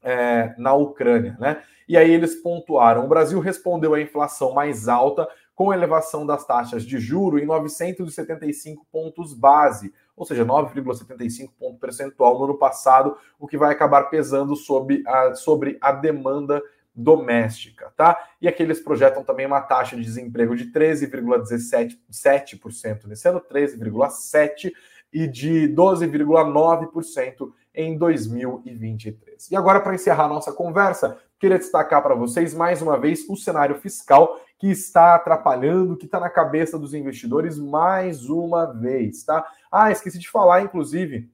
é, 0.01 0.53
na 0.57 0.73
Ucrânia. 0.73 1.35
Né? 1.39 1.63
E 1.87 1.97
aí 1.97 2.11
eles 2.11 2.35
pontuaram: 2.35 3.05
o 3.05 3.09
Brasil 3.09 3.39
respondeu 3.39 3.93
à 3.93 4.01
inflação 4.01 4.53
mais 4.53 4.87
alta 4.87 5.27
com 5.55 5.73
elevação 5.73 6.25
das 6.25 6.45
taxas 6.45 6.83
de 6.83 6.99
juro 6.99 7.39
em 7.39 7.45
975 7.45 8.85
pontos 8.91 9.33
base, 9.33 9.93
ou 10.15 10.25
seja, 10.25 10.45
9,75 10.45 11.49
ponto 11.59 11.79
percentual 11.79 12.37
no 12.37 12.45
ano 12.45 12.57
passado, 12.57 13.17
o 13.39 13.47
que 13.47 13.57
vai 13.57 13.71
acabar 13.71 14.03
pesando 14.05 14.55
sobre 14.55 15.03
a, 15.07 15.35
sobre 15.35 15.77
a 15.81 15.91
demanda 15.91 16.61
doméstica, 16.95 17.91
tá? 17.97 18.15
E 18.39 18.47
aqui 18.47 18.61
eles 18.61 18.79
projetam 18.79 19.23
também 19.23 19.47
uma 19.47 19.61
taxa 19.61 19.95
de 19.95 20.03
desemprego 20.03 20.55
de 20.55 20.71
13,17% 20.71 23.05
nesse 23.05 23.27
ano, 23.27 23.41
13,7% 23.41 24.71
e 25.11 25.25
de 25.27 25.67
12,9% 25.69 27.51
em 27.73 27.97
2023. 27.97 29.49
E 29.49 29.55
agora, 29.55 29.79
para 29.79 29.95
encerrar 29.95 30.27
nossa 30.27 30.51
conversa, 30.51 31.17
queria 31.39 31.57
destacar 31.57 32.03
para 32.03 32.15
vocês 32.15 32.53
mais 32.53 32.81
uma 32.81 32.99
vez 32.99 33.27
o 33.27 33.35
cenário 33.35 33.75
fiscal 33.75 34.39
que 34.57 34.67
está 34.69 35.15
atrapalhando, 35.15 35.97
que 35.97 36.05
está 36.05 36.19
na 36.19 36.29
cabeça 36.29 36.79
dos 36.79 36.93
investidores 36.93 37.57
mais 37.57 38.29
uma 38.29 38.65
vez, 38.65 39.23
tá? 39.23 39.45
Ah, 39.71 39.91
esqueci 39.91 40.19
de 40.19 40.29
falar, 40.29 40.61
inclusive, 40.61 41.29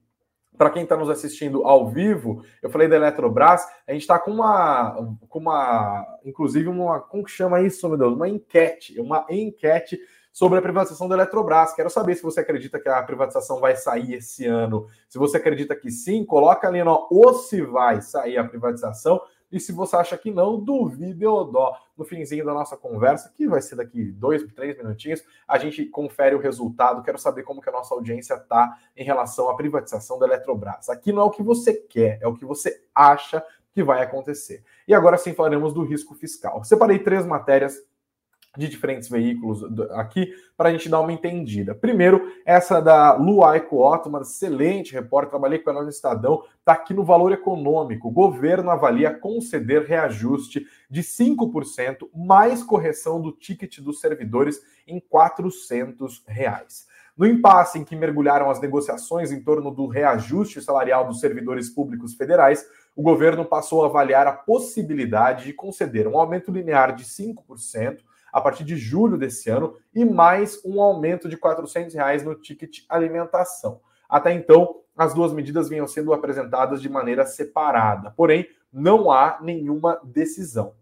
para 0.58 0.70
quem 0.70 0.84
está 0.84 0.98
nos 0.98 1.10
assistindo 1.10 1.64
ao 1.64 1.88
vivo, 1.88 2.44
eu 2.62 2.70
falei 2.70 2.88
da 2.88 2.98
Eletrobras, 2.98 3.66
a 3.88 3.94
gente 3.94 4.02
está 4.02 4.20
com 4.20 4.32
uma, 4.32 5.18
com 5.30 5.40
uma, 5.40 6.06
inclusive 6.26 6.68
uma, 6.68 7.00
como 7.00 7.24
que 7.24 7.32
chama 7.32 7.62
isso, 7.62 7.88
meu 7.88 7.98
Deus? 7.98 8.14
Uma 8.14 8.28
enquete, 8.28 9.00
uma 9.00 9.26
enquete 9.30 9.98
sobre 10.34 10.60
a 10.60 10.62
privatização 10.62 11.08
da 11.08 11.16
Eletrobras. 11.16 11.74
Quero 11.74 11.90
saber 11.90 12.16
se 12.16 12.24
você 12.24 12.42
acredita 12.42 12.80
que 12.80 12.90
a 12.90 13.02
privatização 13.04 13.60
vai 13.60 13.76
sair 13.76 14.16
esse 14.16 14.46
ano. 14.46 14.88
Se 15.08 15.18
você 15.18 15.38
acredita 15.38 15.76
que 15.76 15.90
sim, 15.90 16.26
coloca 16.26 16.68
ali 16.68 16.84
no 16.84 17.08
ou 17.10 17.34
se 17.34 17.62
vai 17.62 18.02
sair 18.02 18.38
a 18.38 18.44
privatização. 18.44 19.22
E 19.52 19.60
se 19.60 19.72
você 19.72 19.96
acha 19.96 20.18
que 20.18 20.32
não, 20.32 20.60
duvide 20.60 21.26
ou 21.26 21.44
dó. 21.44 21.76
No 21.98 22.06
finzinho 22.06 22.46
da 22.46 22.54
nossa 22.54 22.78
conversa, 22.78 23.34
que 23.36 23.48
vai 23.48 23.62
ser 23.62 23.76
daqui 23.76 24.06
dois, 24.12 24.44
três 24.54 24.78
minutinhos, 24.78 25.24
a 25.48 25.58
gente 25.58 25.86
confere 25.86 26.36
o 26.36 26.40
resultado. 26.40 27.04
Quero 27.04 27.18
saber 27.18 27.44
como 27.44 27.62
que 27.62 27.70
a 27.70 27.72
nossa 27.72 27.94
audiência 27.94 28.36
está 28.36 28.78
em 28.96 29.04
relação 29.04 29.50
à 29.50 29.56
privatização 29.56 30.18
da 30.18 30.26
Eletrobras. 30.26 30.90
Aqui 30.90 31.12
não 31.12 31.24
é 31.24 31.26
o 31.26 31.32
que 31.32 31.44
você 31.44 31.74
quer, 31.74 32.20
é 32.22 32.28
o 32.28 32.36
que 32.36 32.46
você 32.46 32.84
acha 32.94 33.44
que 33.74 33.84
vai 33.84 34.02
acontecer. 34.02 34.64
E 34.88 34.94
agora 34.94 35.18
sim 35.18 35.34
falaremos 35.34 35.74
do 35.74 35.84
risco 35.84 36.16
fiscal. 36.16 36.64
Separei 36.64 37.00
três 37.00 37.26
matérias 37.26 37.78
de 38.58 38.68
diferentes 38.68 39.08
veículos 39.08 39.64
aqui 39.92 40.34
para 40.58 40.70
a 40.70 40.72
gente 40.72 40.90
dar 40.90 41.00
uma 41.00 41.14
entendida. 41.14 41.76
Primeiro, 41.76 42.32
essa 42.46 42.80
da 42.82 43.14
Luaico 43.14 43.82
Otto, 43.82 44.10
uma 44.10 44.22
excelente 44.22 44.94
repórter, 44.94 45.30
trabalhei 45.30 45.60
com 45.60 45.70
ela 45.70 45.84
no 45.84 45.90
Estadão, 45.90 46.44
está 46.58 46.74
aqui 46.74 46.94
no 46.94 47.04
valor 47.04 47.32
econômico. 47.32 48.08
O 48.08 48.12
governo 48.12 48.72
avalia 48.72 49.14
conceder 49.14 49.86
reajuste 49.86 50.66
de 50.90 51.02
5% 51.02 52.10
mais 52.14 52.64
correção 52.64 53.22
do 53.22 53.32
ticket 53.32 53.80
dos 53.80 54.00
servidores 54.00 54.60
em 54.88 55.00
400 55.00 56.24
reais. 56.28 56.88
No 57.16 57.28
impasse 57.28 57.78
em 57.78 57.84
que 57.84 57.96
mergulharam 57.96 58.50
as 58.50 58.62
negociações 58.62 59.32
em 59.32 59.44
torno 59.44 59.70
do 59.72 59.88
reajuste 59.88 60.62
salarial 60.62 61.06
dos 61.06 61.20
servidores 61.20 61.70
públicos 61.70 62.14
federais, 62.14 62.66
o 62.96 63.02
governo 63.02 63.46
passou 63.46 63.84
a 63.84 63.88
avaliar 63.88 64.26
a 64.26 64.32
possibilidade 64.32 65.46
de 65.46 65.54
conceder 65.54 66.08
um 66.08 66.18
aumento 66.18 66.52
linear 66.52 66.96
de 66.96 67.04
5% 67.04 68.00
a 68.32 68.42
partir 68.42 68.64
de 68.64 68.76
julho 68.76 69.18
desse 69.18 69.50
ano 69.50 69.76
e 69.94 70.06
mais 70.06 70.64
um 70.66 70.82
aumento 70.82 71.28
de 71.30 71.38
400 71.38 71.94
reais 71.94 72.24
no 72.24 72.36
ticket 72.36 72.80
alimentação. 72.90 73.82
Até 74.08 74.34
então, 74.34 74.78
as 74.98 75.14
duas 75.14 75.32
medidas 75.32 75.70
vinham 75.70 75.88
sendo 75.88 76.14
apresentadas 76.14 76.82
de 76.82 76.90
maneira 76.90 77.26
separada, 77.26 78.12
porém, 78.12 78.48
não 78.72 79.12
há 79.12 79.40
nenhuma 79.42 80.00
decisão. 80.04 80.74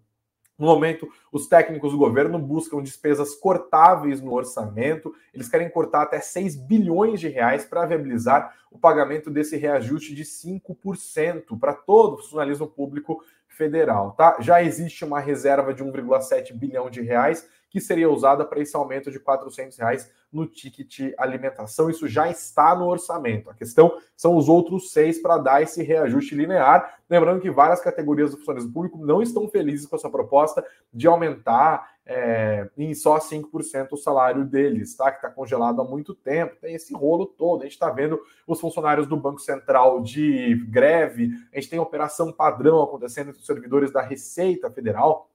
No 0.57 0.65
momento, 0.65 1.07
os 1.31 1.47
técnicos 1.47 1.91
do 1.91 1.99
governo 1.99 2.39
buscam 2.39 2.81
despesas 2.81 3.35
cortáveis 3.35 4.19
no 4.19 4.33
orçamento. 4.33 5.13
Eles 5.31 5.47
querem 5.47 5.69
cortar 5.69 6.01
até 6.01 6.19
6 6.19 6.55
bilhões 6.55 7.19
de 7.19 7.27
reais 7.27 7.63
para 7.63 7.85
viabilizar 7.85 8.55
o 8.71 8.79
pagamento 8.79 9.29
desse 9.29 9.55
reajuste 9.55 10.15
de 10.15 10.23
5% 10.23 11.59
para 11.59 11.73
todo 11.73 12.15
o 12.15 12.17
funcionalismo 12.17 12.65
público 12.65 13.23
federal, 13.57 14.11
tá? 14.11 14.37
Já 14.39 14.61
existe 14.61 15.03
uma 15.03 15.19
reserva 15.19 15.73
de 15.73 15.83
1,7 15.83 16.53
bilhão 16.53 16.89
de 16.89 17.01
reais 17.01 17.49
que 17.69 17.79
seria 17.81 18.09
usada 18.09 18.45
para 18.45 18.59
esse 18.59 18.75
aumento 18.75 19.11
de 19.11 19.19
400 19.19 19.77
reais 19.77 20.11
no 20.31 20.45
ticket 20.45 21.13
alimentação. 21.17 21.89
Isso 21.89 22.07
já 22.07 22.29
está 22.29 22.75
no 22.75 22.87
orçamento. 22.87 23.49
A 23.49 23.53
questão 23.53 23.97
são 24.15 24.35
os 24.35 24.49
outros 24.49 24.91
seis 24.91 25.21
para 25.21 25.37
dar 25.37 25.61
esse 25.61 25.83
reajuste 25.83 26.35
linear. 26.35 26.97
Lembrando 27.09 27.41
que 27.41 27.49
várias 27.49 27.81
categorias 27.81 28.31
do 28.31 28.37
funcionalismo 28.37 28.73
público 28.73 28.97
não 28.97 29.21
estão 29.21 29.47
felizes 29.47 29.85
com 29.85 29.95
essa 29.95 30.09
proposta 30.09 30.65
de 30.93 31.07
aumentar 31.07 31.97
é, 32.05 32.69
em 32.77 32.93
só 32.93 33.19
5% 33.19 33.89
o 33.91 33.97
salário 33.97 34.45
deles, 34.45 34.95
tá? 34.95 35.11
Que 35.11 35.17
está 35.17 35.29
congelado 35.29 35.81
há 35.81 35.83
muito 35.83 36.13
tempo. 36.13 36.55
Tem 36.59 36.73
esse 36.73 36.93
rolo 36.93 37.25
todo. 37.25 37.61
A 37.61 37.63
gente 37.63 37.73
está 37.73 37.89
vendo 37.89 38.19
os 38.45 38.59
funcionários 38.59 39.07
do 39.07 39.17
Banco 39.17 39.39
Central 39.39 40.01
de 40.01 40.55
greve, 40.69 41.31
a 41.53 41.59
gente 41.59 41.69
tem 41.69 41.79
operação 41.79 42.31
padrão 42.31 42.81
acontecendo 42.81 43.29
entre 43.29 43.41
os 43.41 43.45
servidores 43.45 43.91
da 43.91 44.01
Receita 44.01 44.69
Federal 44.71 45.29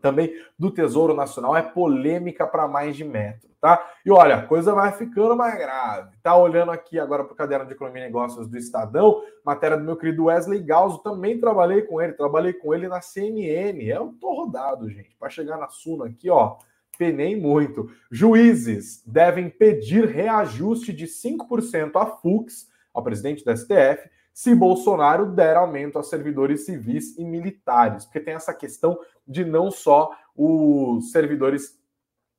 também 0.00 0.32
do 0.58 0.70
Tesouro 0.70 1.14
Nacional 1.14 1.56
é 1.56 1.62
polêmica 1.62 2.46
para 2.46 2.68
mais 2.68 2.96
de 2.96 3.04
metro, 3.04 3.48
tá? 3.60 3.84
E 4.04 4.10
olha, 4.10 4.36
a 4.36 4.46
coisa 4.46 4.74
vai 4.74 4.92
ficando 4.92 5.36
mais 5.36 5.56
grave. 5.58 6.16
Tá 6.22 6.36
olhando 6.36 6.70
aqui 6.70 6.98
agora 6.98 7.24
para 7.24 7.32
o 7.32 7.36
caderno 7.36 7.66
de 7.66 7.72
Economia 7.72 8.02
e 8.02 8.06
Negócios 8.06 8.46
do 8.46 8.56
Estadão, 8.56 9.22
matéria 9.44 9.76
do 9.76 9.84
meu 9.84 9.96
querido 9.96 10.24
Wesley 10.24 10.62
Galzo, 10.62 10.98
também 10.98 11.38
trabalhei 11.40 11.82
com 11.82 12.00
ele, 12.00 12.12
trabalhei 12.12 12.52
com 12.52 12.72
ele 12.74 12.88
na 12.88 13.00
CNN. 13.00 13.84
Eu 13.84 14.14
tô 14.20 14.32
rodado, 14.32 14.88
gente. 14.88 15.16
Para 15.18 15.30
chegar 15.30 15.58
na 15.58 15.68
Suno 15.68 16.04
aqui, 16.04 16.30
ó, 16.30 16.56
penei 16.96 17.40
muito. 17.40 17.90
Juízes 18.10 19.02
devem 19.06 19.48
pedir 19.48 20.06
reajuste 20.06 20.92
de 20.92 21.06
5% 21.06 21.92
a 21.96 22.06
Fux, 22.06 22.68
ao 22.92 23.02
presidente 23.02 23.44
da 23.44 23.56
STF, 23.56 24.10
se 24.38 24.54
Bolsonaro 24.54 25.26
der 25.26 25.56
aumento 25.56 25.98
a 25.98 26.02
servidores 26.04 26.64
civis 26.64 27.18
e 27.18 27.24
militares, 27.24 28.04
porque 28.04 28.20
tem 28.20 28.34
essa 28.34 28.54
questão 28.54 28.96
de 29.28 29.44
não 29.44 29.70
só 29.70 30.10
os 30.34 31.12
servidores 31.12 31.78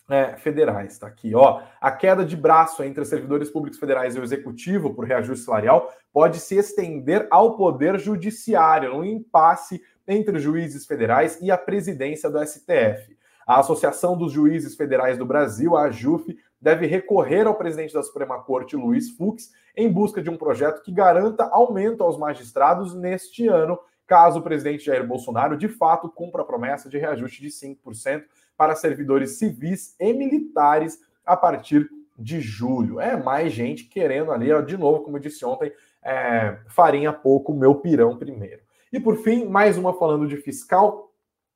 é, 0.10 0.36
federais. 0.38 0.98
Tá 0.98 1.08
aqui, 1.08 1.36
ó. 1.36 1.62
A 1.80 1.92
queda 1.92 2.26
de 2.26 2.36
braço 2.36 2.84
entre 2.84 3.06
servidores 3.06 3.50
públicos 3.50 3.80
federais 3.80 4.16
e 4.16 4.20
o 4.20 4.24
executivo 4.24 4.94
por 4.94 5.06
reajuste 5.06 5.46
salarial 5.46 5.94
pode 6.12 6.40
se 6.40 6.56
estender 6.56 7.28
ao 7.30 7.56
poder 7.56 8.00
judiciário, 8.00 8.96
um 8.96 9.06
impasse 9.06 9.82
entre 10.08 10.40
juízes 10.40 10.86
federais 10.86 11.40
e 11.42 11.52
a 11.52 11.58
presidência 11.58 12.30
do 12.30 12.44
STF. 12.44 13.18
A 13.46 13.60
Associação 13.60 14.16
dos 14.16 14.32
Juízes 14.32 14.76
Federais 14.76 15.18
do 15.18 15.26
Brasil, 15.26 15.76
a 15.76 15.86
AJUF, 15.86 16.38
deve 16.62 16.86
recorrer 16.86 17.48
ao 17.48 17.56
presidente 17.56 17.94
da 17.94 18.04
Suprema 18.04 18.40
Corte, 18.44 18.76
Luiz 18.76 19.10
Fux, 19.10 19.52
em 19.76 19.92
busca 19.92 20.22
de 20.22 20.30
um 20.30 20.38
projeto 20.38 20.84
que 20.84 20.92
garanta 20.92 21.50
aumento 21.52 22.04
aos 22.04 22.18
magistrados 22.18 22.94
neste 22.94 23.48
ano, 23.48 23.80
caso 24.10 24.40
o 24.40 24.42
presidente 24.42 24.84
Jair 24.84 25.06
Bolsonaro 25.06 25.56
de 25.56 25.68
fato 25.68 26.10
cumpra 26.10 26.42
a 26.42 26.46
promessa 26.46 26.90
de 26.90 26.98
reajuste 26.98 27.44
de 27.44 27.50
5% 27.50 28.24
para 28.58 28.76
servidores 28.76 29.38
civis 29.38 29.96
e 30.00 30.12
militares 30.12 31.00
a 31.24 31.38
partir 31.38 31.88
de 32.18 32.42
julho. 32.42 33.00
É 33.00 33.16
mais 33.16 33.54
gente 33.54 33.84
querendo 33.84 34.32
ali, 34.32 34.52
ó, 34.52 34.62
de 34.62 34.76
novo, 34.76 35.04
como 35.04 35.18
eu 35.18 35.22
disse 35.22 35.46
ontem, 35.46 35.72
é, 36.04 36.58
farinha 36.68 37.14
pouco, 37.14 37.54
meu 37.54 37.76
pirão 37.76 38.18
primeiro. 38.18 38.62
E 38.92 39.00
por 39.00 39.16
fim, 39.18 39.46
mais 39.46 39.78
uma 39.78 39.94
falando 39.94 40.28
de 40.28 40.38
fiscal, 40.38 41.14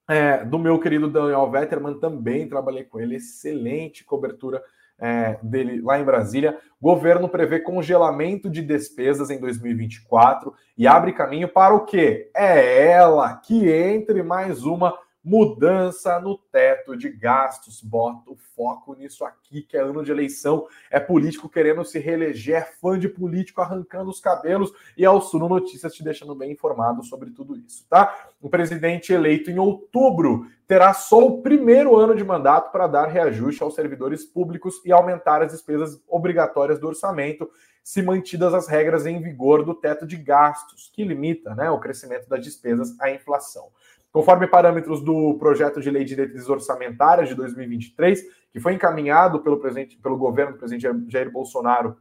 é, 0.08 0.46
do 0.46 0.60
meu 0.60 0.80
querido 0.80 1.10
Daniel 1.10 1.50
Vetterman, 1.50 2.00
também 2.00 2.48
trabalhei 2.48 2.84
com 2.84 3.00
ele, 3.00 3.16
excelente 3.16 4.04
cobertura 4.04 4.64
é, 5.00 5.38
dele 5.42 5.82
lá 5.82 6.00
em 6.00 6.04
Brasília. 6.04 6.58
Governo 6.82 7.30
prevê 7.30 7.60
congelamento 7.60 8.50
de 8.50 8.62
despesas 8.62 9.30
em 9.30 9.40
2024 9.40 10.54
e 10.78 10.88
abre 10.88 11.14
caminho 11.14 11.48
para 11.48 11.74
o 11.74 11.86
quê? 11.86 12.30
É 12.36 12.90
ela 12.92 13.36
que 13.38 13.70
entre 13.70 14.22
mais 14.22 14.64
uma 14.64 14.94
mudança 15.24 16.20
no 16.20 16.38
teto 16.38 16.98
de 16.98 17.10
gastos. 17.10 17.82
Bota 17.82 18.32
o 18.32 18.36
foco 18.56 18.94
nisso 18.94 19.24
aqui, 19.24 19.62
que 19.62 19.78
é 19.78 19.82
ano 19.82 20.04
de 20.04 20.12
eleição, 20.12 20.68
é 20.92 21.00
político 21.00 21.48
querendo 21.50 21.84
se 21.86 21.98
reeleger, 22.00 22.56
é 22.56 22.62
fã 22.62 23.00
de 23.00 23.08
político 23.08 23.62
arrancando 23.62 24.10
os 24.10 24.20
cabelos 24.20 24.74
e 24.98 25.06
ao 25.06 25.22
Suno 25.22 25.48
Notícias 25.48 25.94
te 25.94 26.04
deixando 26.04 26.36
bem 26.36 26.52
informado 26.52 27.04
sobre 27.04 27.32
tudo 27.32 27.56
isso, 27.56 27.86
tá? 27.90 28.30
O 28.42 28.50
presidente 28.50 29.14
eleito 29.14 29.50
em 29.50 29.58
outubro 29.58 30.48
terá 30.68 30.94
só 30.94 31.20
o 31.20 31.42
primeiro 31.42 31.96
ano 31.96 32.16
de 32.16 32.24
mandato 32.24 32.72
para 32.72 32.88
dar 32.88 33.08
reajuste 33.08 33.64
aos 33.64 33.76
servidores 33.76 34.26
públicos 34.26 34.82
e 34.86 34.92
aumentar 34.92 35.42
as 35.42 35.52
despesas 35.52 36.02
obrigatórias 36.08 36.80
do 36.80 36.88
orçamento, 36.88 37.50
se 37.84 38.02
mantidas 38.02 38.54
as 38.54 38.68
regras 38.68 39.06
em 39.06 39.22
vigor 39.22 39.64
do 39.66 39.76
teto 39.76 40.08
de 40.08 40.16
gastos, 40.16 40.90
que 40.94 41.04
limita 41.04 41.54
né, 41.54 41.70
o 41.70 41.80
crescimento 41.80 42.30
das 42.30 42.42
despesas 42.42 42.98
à 43.00 43.12
inflação. 43.12 43.68
Conforme 44.14 44.48
parâmetros 44.48 45.02
do 45.02 45.34
projeto 45.40 45.82
de 45.82 45.90
lei 45.90 46.04
de 46.04 46.10
diretrizes 46.10 46.48
orçamentárias 46.48 47.28
de 47.28 47.34
2023, 47.34 48.22
que 48.52 48.60
foi 48.60 48.76
encaminhado 48.76 49.40
pelo, 49.40 49.58
presidente, 49.58 49.98
pelo 49.98 50.16
governo 50.16 50.54
do 50.54 50.60
presidente 50.60 51.12
Jair 51.12 51.32
Bolsonaro 51.32 51.98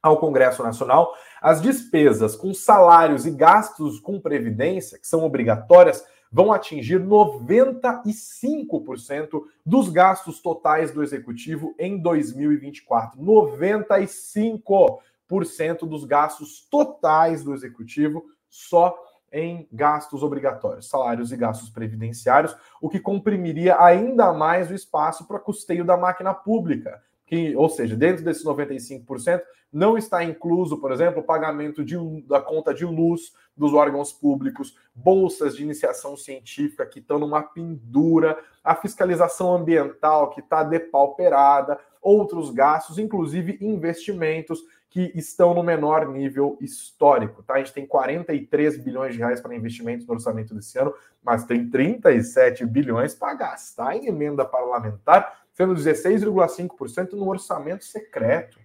ao 0.00 0.20
Congresso 0.20 0.62
Nacional, 0.62 1.12
as 1.42 1.60
despesas 1.60 2.36
com 2.36 2.54
salários 2.54 3.26
e 3.26 3.32
gastos 3.32 3.98
com 3.98 4.20
previdência, 4.20 5.00
que 5.00 5.08
são 5.08 5.24
obrigatórias, 5.24 6.06
vão 6.30 6.52
atingir 6.52 7.00
95% 7.00 9.42
dos 9.66 9.88
gastos 9.88 10.40
totais 10.40 10.92
do 10.92 11.02
executivo 11.02 11.74
em 11.76 12.00
2024. 12.00 13.20
95% 13.20 15.88
dos 15.88 16.04
gastos 16.04 16.60
totais 16.70 17.42
do 17.42 17.52
executivo 17.52 18.26
só 18.48 18.96
em 19.32 19.68
gastos 19.72 20.22
obrigatórios, 20.22 20.88
salários 20.88 21.32
e 21.32 21.36
gastos 21.36 21.70
previdenciários, 21.70 22.56
o 22.80 22.88
que 22.88 23.00
comprimiria 23.00 23.80
ainda 23.80 24.32
mais 24.32 24.70
o 24.70 24.74
espaço 24.74 25.26
para 25.26 25.38
custeio 25.38 25.84
da 25.84 25.96
máquina 25.96 26.32
pública. 26.32 27.02
Que, 27.26 27.54
ou 27.54 27.68
seja, 27.68 27.94
dentro 27.94 28.24
desses 28.24 28.44
95%, 28.44 29.42
não 29.70 29.98
está 29.98 30.24
incluso, 30.24 30.78
por 30.78 30.92
exemplo, 30.92 31.20
o 31.20 31.24
pagamento 31.24 31.84
de, 31.84 31.96
da 32.22 32.40
conta 32.40 32.72
de 32.72 32.86
luz 32.86 33.32
dos 33.54 33.74
órgãos 33.74 34.12
públicos, 34.12 34.74
bolsas 34.94 35.54
de 35.56 35.62
iniciação 35.62 36.16
científica 36.16 36.86
que 36.86 37.00
estão 37.00 37.18
numa 37.18 37.42
pendura, 37.42 38.38
a 38.64 38.74
fiscalização 38.74 39.54
ambiental 39.54 40.30
que 40.30 40.40
está 40.40 40.62
depauperada, 40.62 41.78
outros 42.00 42.50
gastos, 42.50 42.98
inclusive 42.98 43.58
investimentos 43.60 44.62
que 44.90 45.12
estão 45.14 45.52
no 45.52 45.62
menor 45.62 46.08
nível 46.08 46.56
histórico. 46.60 47.42
Tá? 47.42 47.54
A 47.54 47.58
gente 47.58 47.72
tem 47.72 47.86
43 47.86 48.82
bilhões 48.82 49.12
de 49.12 49.18
reais 49.18 49.40
para 49.40 49.54
investimentos 49.54 50.06
no 50.06 50.14
orçamento 50.14 50.54
desse 50.54 50.78
ano, 50.78 50.94
mas 51.22 51.44
tem 51.44 51.68
37 51.68 52.64
bilhões 52.64 53.14
para 53.14 53.34
gastar 53.34 53.96
em 53.96 54.06
emenda 54.06 54.44
parlamentar, 54.44 55.40
sendo 55.52 55.74
16,5% 55.74 57.12
no 57.12 57.28
orçamento 57.28 57.84
secreto. 57.84 58.58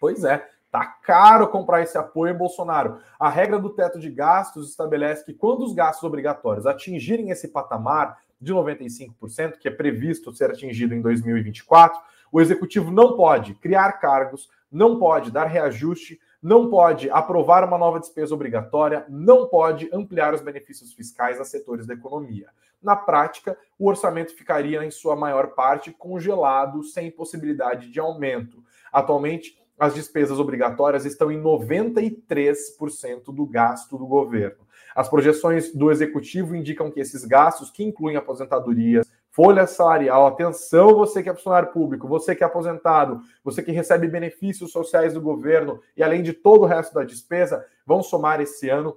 Pois 0.00 0.24
é, 0.24 0.44
tá 0.72 0.84
caro 0.84 1.46
comprar 1.48 1.82
esse 1.82 1.96
apoio 1.96 2.36
Bolsonaro. 2.36 2.98
A 3.18 3.30
regra 3.30 3.60
do 3.60 3.70
teto 3.70 4.00
de 4.00 4.10
gastos 4.10 4.70
estabelece 4.70 5.24
que 5.24 5.32
quando 5.32 5.64
os 5.64 5.72
gastos 5.72 6.02
obrigatórios 6.02 6.66
atingirem 6.66 7.30
esse 7.30 7.46
patamar 7.46 8.18
de 8.40 8.52
95%, 8.52 9.58
que 9.58 9.68
é 9.68 9.70
previsto 9.70 10.34
ser 10.34 10.50
atingido 10.50 10.94
em 10.94 11.00
2024, 11.00 12.00
o 12.32 12.40
executivo 12.40 12.90
não 12.90 13.16
pode 13.16 13.54
criar 13.54 13.92
cargos, 13.92 14.50
não 14.74 14.98
pode 14.98 15.30
dar 15.30 15.46
reajuste, 15.46 16.18
não 16.42 16.68
pode 16.68 17.08
aprovar 17.08 17.62
uma 17.62 17.78
nova 17.78 18.00
despesa 18.00 18.34
obrigatória, 18.34 19.06
não 19.08 19.46
pode 19.46 19.88
ampliar 19.92 20.34
os 20.34 20.42
benefícios 20.42 20.92
fiscais 20.92 21.40
a 21.40 21.44
setores 21.44 21.86
da 21.86 21.94
economia. 21.94 22.48
Na 22.82 22.96
prática, 22.96 23.56
o 23.78 23.88
orçamento 23.88 24.34
ficaria, 24.34 24.84
em 24.84 24.90
sua 24.90 25.14
maior 25.14 25.54
parte, 25.54 25.92
congelado, 25.92 26.82
sem 26.82 27.10
possibilidade 27.10 27.88
de 27.88 28.00
aumento. 28.00 28.62
Atualmente, 28.92 29.56
as 29.78 29.94
despesas 29.94 30.38
obrigatórias 30.38 31.04
estão 31.04 31.30
em 31.30 31.40
93% 31.40 33.32
do 33.32 33.46
gasto 33.46 33.96
do 33.96 34.06
governo. 34.06 34.64
As 34.94 35.08
projeções 35.08 35.72
do 35.72 35.90
executivo 35.90 36.54
indicam 36.54 36.90
que 36.90 37.00
esses 37.00 37.24
gastos, 37.24 37.70
que 37.70 37.82
incluem 37.82 38.16
aposentadorias, 38.16 39.10
folha 39.34 39.66
salarial. 39.66 40.28
Atenção, 40.28 40.94
você 40.94 41.20
que 41.20 41.28
é 41.28 41.34
funcionário 41.34 41.72
público, 41.72 42.06
você 42.06 42.36
que 42.36 42.44
é 42.44 42.46
aposentado, 42.46 43.20
você 43.42 43.62
que 43.62 43.72
recebe 43.72 44.06
benefícios 44.06 44.70
sociais 44.70 45.12
do 45.12 45.20
governo 45.20 45.80
e 45.96 46.04
além 46.04 46.22
de 46.22 46.32
todo 46.32 46.62
o 46.62 46.66
resto 46.66 46.94
da 46.94 47.02
despesa, 47.02 47.66
vão 47.84 48.00
somar 48.00 48.40
esse 48.40 48.70
ano, 48.70 48.96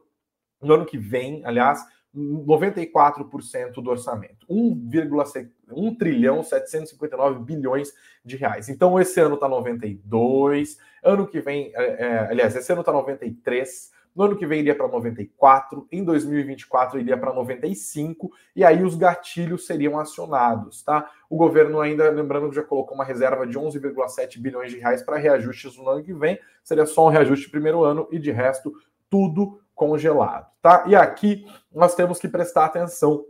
no 0.61 0.75
ano 0.75 0.85
que 0.85 0.97
vem, 0.97 1.43
aliás, 1.43 1.83
94% 2.15 3.73
do 3.81 3.89
orçamento, 3.89 4.45
1, 4.47 5.95
trilhão 5.97 6.43
759 6.43 7.43
bilhões 7.43 7.91
de 8.23 8.37
reais. 8.37 8.69
Então 8.69 8.99
esse 8.99 9.19
ano 9.19 9.35
está 9.35 9.49
92, 9.49 10.77
ano 11.03 11.27
que 11.27 11.41
vem, 11.41 11.71
é, 11.75 12.05
é, 12.05 12.19
aliás, 12.29 12.55
esse 12.55 12.71
ano 12.71 12.81
está 12.81 12.91
93, 12.91 13.91
no 14.17 14.23
ano 14.23 14.35
que 14.35 14.47
vem 14.47 14.61
iria 14.61 14.73
para 14.73 14.87
94, 14.87 15.87
em 15.91 16.03
2024 16.03 16.99
iria 16.99 17.15
para 17.15 17.31
95, 17.31 18.31
e 18.55 18.65
aí 18.65 18.83
os 18.83 18.95
gatilhos 18.95 19.67
seriam 19.67 19.99
acionados, 19.99 20.81
tá? 20.81 21.07
O 21.29 21.37
governo 21.37 21.79
ainda, 21.79 22.09
lembrando 22.09 22.49
que 22.49 22.55
já 22.55 22.63
colocou 22.63 22.95
uma 22.95 23.05
reserva 23.05 23.45
de 23.45 23.59
11,7 23.59 24.39
bilhões 24.39 24.71
de 24.71 24.79
reais 24.79 25.03
para 25.03 25.17
reajustes 25.17 25.77
no 25.77 25.87
ano 25.87 26.03
que 26.03 26.15
vem, 26.15 26.39
seria 26.63 26.87
só 26.87 27.05
um 27.05 27.09
reajuste 27.09 27.47
primeiro 27.47 27.83
ano 27.83 28.07
e 28.11 28.17
de 28.17 28.31
resto 28.31 28.73
tudo 29.07 29.61
congelado, 29.75 30.47
tá? 30.63 30.85
E 30.87 30.95
aqui 30.95 31.45
nós 31.71 31.93
temos 31.93 32.19
que 32.19 32.27
prestar 32.27 32.65
atenção 32.65 33.23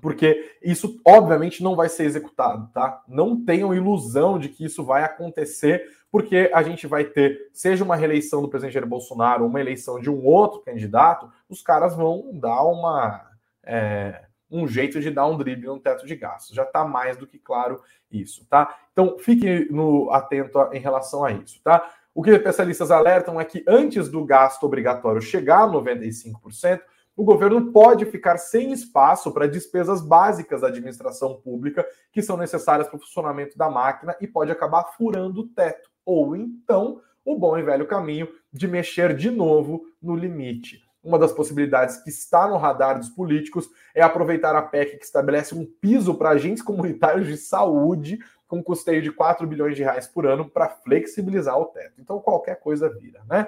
porque 0.00 0.56
isso 0.62 1.00
obviamente 1.04 1.62
não 1.62 1.74
vai 1.74 1.88
ser 1.88 2.04
executado, 2.04 2.70
tá? 2.72 3.02
Não 3.08 3.44
tenham 3.44 3.74
ilusão 3.74 4.38
de 4.38 4.48
que 4.48 4.64
isso 4.64 4.84
vai 4.84 5.02
acontecer, 5.02 5.82
porque 6.10 6.50
a 6.54 6.62
gente 6.62 6.86
vai 6.86 7.04
ter, 7.04 7.50
seja 7.52 7.84
uma 7.84 7.96
reeleição 7.96 8.40
do 8.40 8.48
presidente 8.48 8.74
Jair 8.74 8.86
Bolsonaro 8.86 9.42
ou 9.42 9.50
uma 9.50 9.60
eleição 9.60 10.00
de 10.00 10.10
um 10.10 10.24
outro 10.24 10.60
candidato, 10.60 11.30
os 11.48 11.62
caras 11.62 11.94
vão 11.94 12.30
dar 12.32 12.62
uma 12.62 13.28
é, 13.62 14.22
um 14.50 14.66
jeito 14.66 15.00
de 15.00 15.10
dar 15.10 15.26
um 15.26 15.36
drible 15.36 15.66
no 15.66 15.78
teto 15.78 16.06
de 16.06 16.16
gastos. 16.16 16.54
Já 16.54 16.62
está 16.62 16.84
mais 16.84 17.16
do 17.16 17.26
que 17.26 17.38
claro 17.38 17.82
isso, 18.10 18.46
tá? 18.48 18.76
Então 18.92 19.18
fique 19.18 19.70
no 19.70 20.10
atento 20.10 20.58
a, 20.58 20.70
em 20.74 20.80
relação 20.80 21.24
a 21.24 21.30
isso, 21.30 21.60
tá? 21.62 21.86
O 22.14 22.22
que 22.22 22.30
especialistas 22.30 22.90
alertam 22.90 23.40
é 23.40 23.44
que 23.44 23.62
antes 23.68 24.08
do 24.08 24.24
gasto 24.24 24.64
obrigatório 24.64 25.20
chegar 25.20 25.64
a 25.64 25.68
95%, 25.68 26.80
o 27.14 27.24
governo 27.24 27.72
pode 27.72 28.06
ficar 28.06 28.38
sem 28.38 28.72
espaço 28.72 29.32
para 29.32 29.48
despesas 29.48 30.00
básicas 30.00 30.60
da 30.60 30.68
administração 30.68 31.34
pública 31.34 31.86
que 32.12 32.22
são 32.22 32.36
necessárias 32.36 32.88
para 32.88 32.96
o 32.96 33.00
funcionamento 33.00 33.58
da 33.58 33.68
máquina 33.68 34.16
e 34.20 34.26
pode 34.26 34.50
acabar 34.50 34.84
furando 34.96 35.40
o 35.40 35.48
teto. 35.48 35.90
Ou 36.08 36.34
então, 36.34 37.02
o 37.22 37.36
bom 37.36 37.58
e 37.58 37.62
velho 37.62 37.86
caminho 37.86 38.26
de 38.50 38.66
mexer 38.66 39.14
de 39.14 39.30
novo 39.30 39.84
no 40.00 40.16
limite. 40.16 40.82
Uma 41.04 41.18
das 41.18 41.32
possibilidades 41.32 41.98
que 41.98 42.08
está 42.08 42.48
no 42.48 42.56
radar 42.56 42.98
dos 42.98 43.10
políticos 43.10 43.68
é 43.94 44.00
aproveitar 44.00 44.56
a 44.56 44.62
PEC 44.62 44.96
que 44.96 45.04
estabelece 45.04 45.54
um 45.54 45.66
piso 45.66 46.14
para 46.14 46.30
agentes 46.30 46.62
comunitários 46.62 47.26
de 47.26 47.36
saúde 47.36 48.18
com 48.46 48.62
custeio 48.62 49.02
de 49.02 49.12
4 49.12 49.46
bilhões 49.46 49.76
de 49.76 49.82
reais 49.82 50.06
por 50.06 50.26
ano 50.26 50.48
para 50.48 50.70
flexibilizar 50.70 51.58
o 51.58 51.66
teto. 51.66 52.00
Então 52.00 52.18
qualquer 52.20 52.58
coisa 52.58 52.88
vira, 52.88 53.22
né? 53.28 53.46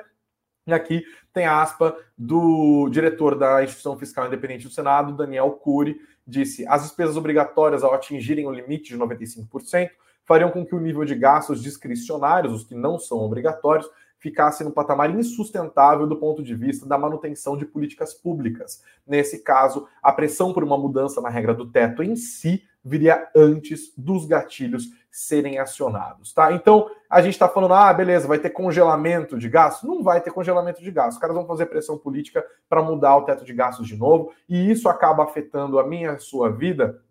E 0.66 0.74
aqui 0.74 1.02
tem 1.32 1.46
a 1.46 1.62
aspa 1.62 1.96
do 2.16 2.90
diretor 2.90 3.38
da 3.38 3.64
Instituição 3.64 3.98
Fiscal 3.98 4.26
Independente 4.26 4.68
do 4.68 4.70
Senado, 4.70 5.16
Daniel 5.16 5.50
Cury, 5.52 5.98
disse: 6.26 6.66
as 6.68 6.82
despesas 6.82 7.16
obrigatórias, 7.16 7.82
ao 7.82 7.94
atingirem 7.94 8.46
o 8.46 8.52
limite 8.52 8.90
de 8.90 8.98
95%, 8.98 9.88
fariam 10.30 10.52
com 10.52 10.64
que 10.64 10.76
o 10.76 10.78
nível 10.78 11.04
de 11.04 11.16
gastos 11.16 11.60
discricionários, 11.60 12.52
os 12.52 12.62
que 12.62 12.72
não 12.72 13.00
são 13.00 13.18
obrigatórios, 13.18 13.90
ficasse 14.16 14.62
no 14.62 14.70
patamar 14.70 15.10
insustentável 15.10 16.06
do 16.06 16.14
ponto 16.14 16.40
de 16.40 16.54
vista 16.54 16.86
da 16.86 16.96
manutenção 16.96 17.56
de 17.56 17.66
políticas 17.66 18.14
públicas. 18.14 18.80
Nesse 19.04 19.42
caso, 19.42 19.88
a 20.00 20.12
pressão 20.12 20.52
por 20.52 20.62
uma 20.62 20.78
mudança 20.78 21.20
na 21.20 21.28
regra 21.28 21.52
do 21.52 21.68
teto 21.68 22.00
em 22.00 22.14
si 22.14 22.62
viria 22.84 23.28
antes 23.34 23.92
dos 23.98 24.24
gatilhos 24.24 24.84
serem 25.10 25.58
acionados, 25.58 26.32
tá? 26.32 26.52
Então, 26.52 26.88
a 27.10 27.20
gente 27.20 27.32
está 27.32 27.48
falando, 27.48 27.74
ah, 27.74 27.92
beleza, 27.92 28.28
vai 28.28 28.38
ter 28.38 28.50
congelamento 28.50 29.36
de 29.36 29.48
gastos? 29.48 29.88
Não 29.88 30.00
vai 30.00 30.20
ter 30.20 30.30
congelamento 30.30 30.80
de 30.80 30.92
gastos. 30.92 31.16
Os 31.16 31.20
caras 31.20 31.34
vão 31.34 31.44
fazer 31.44 31.66
pressão 31.66 31.98
política 31.98 32.46
para 32.68 32.80
mudar 32.80 33.16
o 33.16 33.24
teto 33.24 33.44
de 33.44 33.52
gastos 33.52 33.88
de 33.88 33.96
novo, 33.96 34.32
e 34.48 34.70
isso 34.70 34.88
acaba 34.88 35.24
afetando 35.24 35.80
a 35.80 35.84
minha 35.84 36.12
a 36.12 36.18
sua 36.20 36.52
vida 36.52 37.02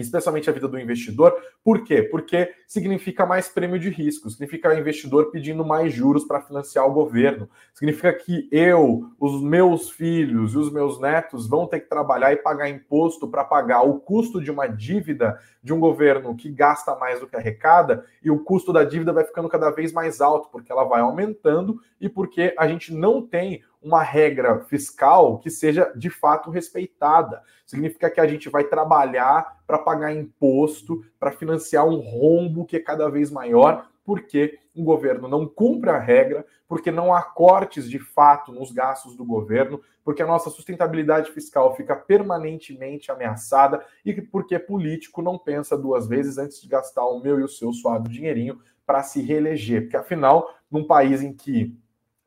especialmente 0.00 0.48
a 0.48 0.52
vida 0.52 0.66
do 0.66 0.78
investidor. 0.78 1.34
Por 1.62 1.84
quê? 1.84 2.02
Porque 2.02 2.52
significa 2.66 3.26
mais 3.26 3.48
prêmio 3.48 3.78
de 3.78 3.90
risco, 3.90 4.30
significa 4.30 4.70
o 4.70 4.78
investidor 4.78 5.30
pedindo 5.30 5.64
mais 5.64 5.92
juros 5.92 6.24
para 6.24 6.40
financiar 6.40 6.86
o 6.86 6.92
governo, 6.92 7.48
significa 7.74 8.12
que 8.12 8.48
eu, 8.50 9.10
os 9.20 9.42
meus 9.42 9.90
filhos 9.90 10.54
e 10.54 10.58
os 10.58 10.72
meus 10.72 11.00
netos 11.00 11.46
vão 11.46 11.66
ter 11.66 11.80
que 11.80 11.88
trabalhar 11.88 12.32
e 12.32 12.36
pagar 12.36 12.68
imposto 12.68 13.28
para 13.28 13.44
pagar 13.44 13.82
o 13.82 14.00
custo 14.00 14.40
de 14.40 14.50
uma 14.50 14.66
dívida 14.66 15.38
de 15.62 15.72
um 15.72 15.78
governo 15.78 16.34
que 16.34 16.50
gasta 16.50 16.96
mais 16.96 17.20
do 17.20 17.26
que 17.26 17.36
arrecada, 17.36 18.04
e 18.22 18.30
o 18.30 18.40
custo 18.40 18.72
da 18.72 18.82
dívida 18.82 19.12
vai 19.12 19.24
ficando 19.24 19.48
cada 19.48 19.70
vez 19.70 19.92
mais 19.92 20.20
alto, 20.20 20.48
porque 20.50 20.72
ela 20.72 20.84
vai 20.84 21.00
aumentando 21.00 21.80
e 22.00 22.08
porque 22.08 22.54
a 22.58 22.66
gente 22.66 22.92
não 22.92 23.22
tem 23.22 23.62
uma 23.82 24.02
regra 24.02 24.60
fiscal 24.60 25.38
que 25.38 25.50
seja 25.50 25.92
de 25.96 26.08
fato 26.08 26.50
respeitada. 26.50 27.42
Significa 27.66 28.08
que 28.10 28.20
a 28.20 28.26
gente 28.26 28.48
vai 28.48 28.64
trabalhar 28.64 29.62
para 29.66 29.78
pagar 29.78 30.14
imposto, 30.14 31.04
para 31.18 31.32
financiar 31.32 31.86
um 31.86 31.98
rombo 31.98 32.64
que 32.64 32.76
é 32.76 32.80
cada 32.80 33.08
vez 33.08 33.30
maior, 33.30 33.88
porque 34.04 34.58
o 34.74 34.82
governo 34.82 35.28
não 35.28 35.46
cumpre 35.46 35.90
a 35.90 35.98
regra, 35.98 36.46
porque 36.66 36.90
não 36.90 37.12
há 37.14 37.22
cortes 37.22 37.88
de 37.88 37.98
fato 37.98 38.52
nos 38.52 38.72
gastos 38.72 39.16
do 39.16 39.24
governo, 39.24 39.80
porque 40.04 40.22
a 40.22 40.26
nossa 40.26 40.50
sustentabilidade 40.50 41.30
fiscal 41.30 41.74
fica 41.76 41.94
permanentemente 41.94 43.10
ameaçada 43.10 43.84
e 44.04 44.20
porque 44.22 44.58
político 44.58 45.20
não 45.20 45.38
pensa 45.38 45.76
duas 45.76 46.08
vezes 46.08 46.38
antes 46.38 46.60
de 46.60 46.68
gastar 46.68 47.04
o 47.04 47.20
meu 47.20 47.38
e 47.38 47.44
o 47.44 47.48
seu 47.48 47.72
suado 47.72 48.08
dinheirinho 48.08 48.58
para 48.86 49.02
se 49.02 49.20
reeleger. 49.20 49.82
Porque 49.82 49.96
afinal, 49.96 50.48
num 50.70 50.86
país 50.86 51.22
em 51.22 51.32
que 51.32 51.76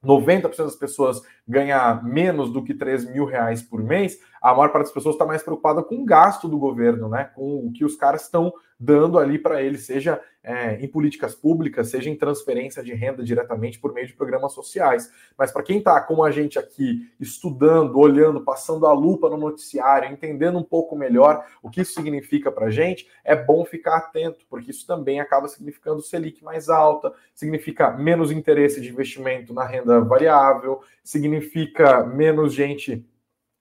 90% 0.03 0.57
das 0.57 0.75
pessoas 0.75 1.21
ganha 1.47 2.01
menos 2.03 2.51
do 2.51 2.63
que 2.63 2.73
3 2.73 3.11
mil 3.11 3.25
reais 3.25 3.61
por 3.61 3.83
mês, 3.83 4.19
a 4.41 4.53
maior 4.53 4.71
parte 4.71 4.85
das 4.85 4.93
pessoas 4.93 5.15
está 5.15 5.25
mais 5.25 5.41
preocupada 5.41 5.81
com 5.81 5.95
o 5.95 6.05
gasto 6.05 6.47
do 6.47 6.57
governo, 6.57 7.09
né? 7.09 7.31
Com 7.35 7.65
o 7.65 7.71
que 7.71 7.83
os 7.83 7.95
caras 7.95 8.23
estão 8.23 8.53
dando 8.79 9.17
ali 9.17 9.39
para 9.39 9.61
eles, 9.61 9.85
seja 9.85 10.21
é, 10.43 10.75
em 10.75 10.87
políticas 10.87 11.33
públicas, 11.33 11.89
seja 11.89 12.09
em 12.09 12.15
transferência 12.15 12.83
de 12.83 12.93
renda 12.93 13.23
diretamente 13.23 13.79
por 13.79 13.93
meio 13.93 14.05
de 14.05 14.13
programas 14.13 14.53
sociais. 14.53 15.09
Mas 15.35 15.51
para 15.51 15.63
quem 15.63 15.79
está 15.79 15.99
como 16.01 16.23
a 16.23 16.29
gente 16.29 16.59
aqui, 16.59 17.09
estudando, 17.19 17.97
olhando, 17.97 18.41
passando 18.41 18.85
a 18.85 18.93
lupa 18.93 19.29
no 19.29 19.37
noticiário, 19.37 20.11
entendendo 20.11 20.59
um 20.59 20.63
pouco 20.63 20.95
melhor 20.95 21.43
o 21.63 21.69
que 21.69 21.81
isso 21.81 21.93
significa 21.93 22.51
para 22.51 22.67
a 22.67 22.69
gente, 22.69 23.07
é 23.23 23.35
bom 23.35 23.65
ficar 23.65 23.97
atento, 23.97 24.45
porque 24.49 24.69
isso 24.69 24.85
também 24.85 25.19
acaba 25.19 25.47
significando 25.47 26.01
Selic 26.01 26.43
mais 26.43 26.69
alta, 26.69 27.11
significa 27.33 27.89
menos 27.91 28.31
interesse 28.31 28.79
de 28.79 28.89
investimento 28.89 29.53
na 29.53 29.65
renda 29.65 29.99
variável, 30.01 30.81
significa 31.35 32.03
menos 32.05 32.53
gente 32.53 33.05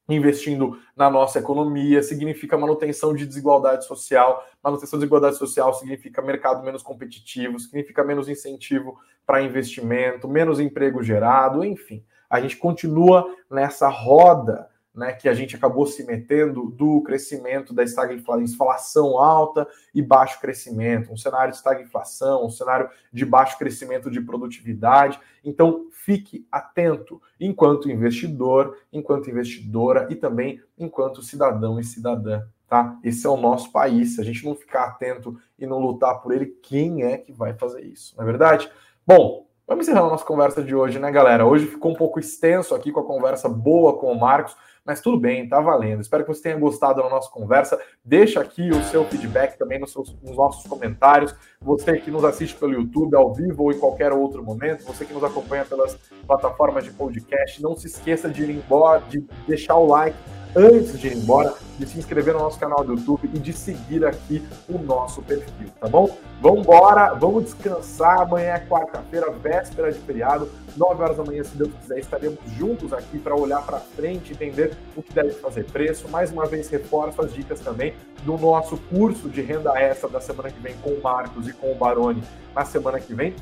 investindo 0.09 0.79
na 0.95 1.09
nossa 1.09 1.39
economia, 1.39 2.03
significa 2.03 2.59
manutenção 2.59 3.15
de 3.15 3.27
desigualdade 3.27 3.87
social. 3.87 4.45
Manutenção 4.63 4.99
de 4.99 5.05
desigualdade 5.05 5.37
social 5.37 5.73
significa 5.75 6.21
mercado 6.21 6.63
menos 6.63 6.83
competitivo, 6.83 7.59
significa 7.59 8.05
menos 8.05 8.29
incentivo 8.29 8.99
para 9.27 9.43
investimento, 9.43 10.29
menos 10.29 10.61
emprego 10.61 11.03
gerado, 11.03 11.65
enfim. 11.65 12.05
A 12.29 12.41
gente 12.41 12.57
continua 12.57 13.27
nessa 13.51 13.89
roda 13.89 14.69
né, 14.95 15.13
que 15.13 15.29
a 15.29 15.35
gente 15.35 15.57
acabou 15.57 15.87
se 15.87 16.05
metendo 16.05 16.71
do 16.71 17.03
crescimento 17.03 17.75
da 17.75 17.83
estagflação 17.83 19.19
alta 19.19 19.67
e 19.93 20.01
baixo 20.01 20.41
crescimento, 20.41 21.13
um 21.13 21.17
cenário 21.17 21.51
de 21.51 21.57
estagflação, 21.57 22.47
um 22.47 22.51
cenário 22.51 22.89
de 23.13 23.27
baixo 23.27 23.59
crescimento 23.59 24.11
de 24.11 24.21
produtividade. 24.21 25.19
Então, 25.43 25.87
fique 25.91 26.47
atento 26.51 27.21
enquanto 27.41 27.91
investidor, 27.91 28.79
enquanto 28.93 29.29
investidora 29.29 30.07
e 30.11 30.15
também 30.15 30.61
enquanto 30.79 31.23
cidadão 31.23 31.81
e 31.81 31.85
cidadã. 31.85 32.43
Tá? 32.69 32.97
Esse 33.03 33.27
é 33.27 33.31
o 33.31 33.37
nosso 33.37 33.73
país. 33.73 34.15
Se 34.15 34.21
a 34.21 34.25
gente 34.25 34.45
não 34.45 34.55
ficar 34.55 34.85
atento 34.85 35.37
e 35.59 35.67
não 35.67 35.79
lutar 35.79 36.21
por 36.21 36.33
ele, 36.33 36.47
quem 36.63 37.03
é 37.03 37.19
que 37.19 37.33
vai 37.33 37.53
fazer 37.53 37.83
isso? 37.83 38.15
Não 38.17 38.23
é 38.23 38.27
verdade? 38.27 38.71
Bom, 39.07 39.47
vamos 39.67 39.87
encerrar 39.87 40.07
a 40.07 40.11
nossa 40.11 40.25
conversa 40.25 40.63
de 40.63 40.75
hoje, 40.75 40.99
né, 40.99 41.11
galera? 41.11 41.45
Hoje 41.45 41.67
ficou 41.67 41.93
um 41.93 41.97
pouco 41.97 42.19
extenso 42.19 42.75
aqui 42.75 42.91
com 42.91 43.01
a 43.01 43.07
conversa 43.07 43.49
boa 43.49 43.99
com 43.99 44.11
o 44.11 44.19
Marcos 44.19 44.57
mas 44.85 45.01
tudo 45.01 45.19
bem, 45.19 45.49
tá 45.49 45.61
valendo. 45.61 46.03
Espero 46.03 46.25
que 46.25 46.35
você 46.35 46.43
tenha 46.43 46.59
gostado 46.59 47.03
da 47.03 47.09
nossa 47.09 47.31
conversa. 47.31 47.81
Deixa 48.05 48.41
aqui 48.41 48.71
o 48.71 48.83
seu 48.85 49.05
feedback 49.07 49.57
também 49.57 49.79
nos, 49.79 49.93
seus, 49.93 50.15
nos 50.23 50.37
nossos 50.37 50.67
comentários. 50.67 51.35
Você 51.61 51.99
que 51.99 52.11
nos 52.11 52.25
assiste 52.25 52.55
pelo 52.57 52.75
YouTube, 52.75 53.17
ao 53.17 53.33
vivo 53.33 53.65
ou 53.65 53.73
em 53.73 53.79
qualquer 53.79 54.13
outro 54.13 54.45
momento, 54.45 54.85
você 54.85 55.05
que 55.05 55.15
nos 55.15 55.25
acompanha 55.25 55.65
pelas 55.65 55.95
plataformas 56.27 56.85
de 56.85 56.91
podcast, 56.91 57.63
não 57.63 57.75
se 57.75 57.87
esqueça 57.87 58.29
de 58.29 58.43
ir 58.43 58.51
embora, 58.51 59.01
de 59.09 59.25
deixar 59.47 59.77
o 59.77 59.87
like 59.87 60.17
antes 60.57 60.99
de 60.99 61.09
ir 61.09 61.17
embora, 61.17 61.55
de 61.79 61.87
se 61.87 61.99
inscrever 61.99 62.35
no 62.35 62.41
nosso 62.41 62.59
canal 62.59 62.85
do 62.85 62.95
YouTube 62.95 63.29
e 63.33 63.39
de 63.39 63.53
seguir 63.53 64.05
aqui 64.05 64.47
o 64.69 64.79
nosso 64.79 65.21
perfil, 65.23 65.69
tá 65.81 65.89
bom? 65.89 66.17
Vamos 66.41 66.61
embora, 66.61 67.13
vamos 67.15 67.45
descansar. 67.45 68.21
Amanhã 68.21 68.55
é 68.55 68.61
quarta-feira, 68.61 69.31
véspera 69.31 69.91
de 69.91 69.99
feriado, 69.99 70.49
9 70.77 71.03
horas 71.03 71.17
da 71.17 71.25
manhã, 71.25 71.43
se 71.43 71.57
Deus 71.57 71.71
quiser, 71.81 71.99
estaremos 71.99 72.39
juntos 72.57 72.93
aqui 72.93 73.19
para 73.19 73.35
olhar 73.35 73.63
para 73.63 73.79
frente, 73.79 74.33
entender 74.33 74.77
o 74.97 75.03
que 75.03 75.13
deve 75.13 75.33
fazer 75.33 75.65
preço. 75.65 76.09
Mais 76.09 76.31
uma 76.31 76.47
vez, 76.47 76.69
reforço 76.69 77.21
as 77.23 77.33
dicas 77.33 77.61
também 77.61 77.95
do 78.23 78.37
nosso 78.37 78.77
curso 78.77 79.29
de 79.29 79.43
renda 79.43 79.77
extra 79.79 80.09
da 80.09 80.21
semana 80.21 80.51
que 80.51 80.61
vem 80.61 80.75
com 80.83 80.91
o 80.91 81.03
Marcos 81.03 81.49
e 81.49 81.53
com 81.53 81.73
o 81.73 81.75
Baroni 81.75 82.23
na 82.55 82.65
semana 82.65 83.01
que 83.01 83.13
vem 83.13 83.35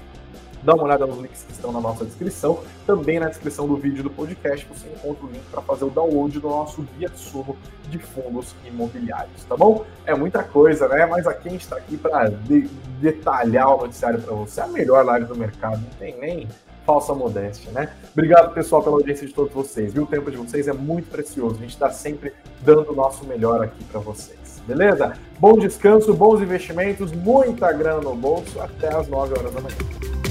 dá 0.62 0.74
uma 0.74 0.84
olhada 0.84 1.06
nos 1.06 1.18
links 1.18 1.44
que 1.44 1.52
estão 1.52 1.72
na 1.72 1.80
nossa 1.80 2.04
descrição. 2.04 2.60
Também 2.86 3.18
na 3.18 3.28
descrição 3.28 3.66
do 3.66 3.76
vídeo 3.76 4.02
do 4.02 4.10
podcast 4.10 4.66
você 4.66 4.88
encontra 4.88 5.26
o 5.26 5.28
link 5.28 5.42
para 5.50 5.62
fazer 5.62 5.84
o 5.84 5.90
download 5.90 6.38
do 6.38 6.48
nosso 6.48 6.82
guia 6.96 7.08
de 7.08 7.18
sumo 7.18 7.56
de 7.88 7.98
fundos 7.98 8.54
imobiliários, 8.64 9.44
tá 9.44 9.56
bom? 9.56 9.84
É 10.06 10.14
muita 10.14 10.42
coisa, 10.42 10.88
né? 10.88 11.04
Mas 11.06 11.26
aqui 11.26 11.48
a 11.48 11.52
gente 11.52 11.62
está 11.62 11.76
aqui 11.76 11.96
para 11.96 12.28
de 12.28 12.68
detalhar 13.00 13.74
o 13.74 13.82
noticiário 13.82 14.20
para 14.20 14.34
você. 14.34 14.60
É 14.60 14.64
a 14.64 14.68
melhor 14.68 15.04
live 15.04 15.26
do 15.26 15.36
mercado, 15.36 15.80
não 15.80 15.98
tem 15.98 16.18
nem 16.18 16.48
falsa 16.86 17.14
modéstia, 17.14 17.70
né? 17.72 17.90
Obrigado, 18.12 18.52
pessoal, 18.52 18.82
pela 18.82 18.96
audiência 18.96 19.26
de 19.26 19.32
todos 19.32 19.52
vocês, 19.52 19.92
viu? 19.92 20.04
O 20.04 20.06
tempo 20.06 20.30
de 20.30 20.36
vocês 20.36 20.68
é 20.68 20.72
muito 20.72 21.08
precioso. 21.10 21.56
A 21.56 21.60
gente 21.60 21.70
está 21.70 21.90
sempre 21.90 22.32
dando 22.60 22.92
o 22.92 22.94
nosso 22.94 23.24
melhor 23.26 23.62
aqui 23.62 23.84
para 23.84 24.00
vocês, 24.00 24.60
beleza? 24.66 25.12
Bom 25.38 25.58
descanso, 25.58 26.12
bons 26.14 26.40
investimentos, 26.40 27.12
muita 27.12 27.72
grana 27.72 28.00
no 28.00 28.14
bolso. 28.14 28.60
Até 28.60 28.94
às 28.94 29.08
9 29.08 29.38
horas 29.38 29.54
da 29.54 29.60
manhã. 29.60 30.21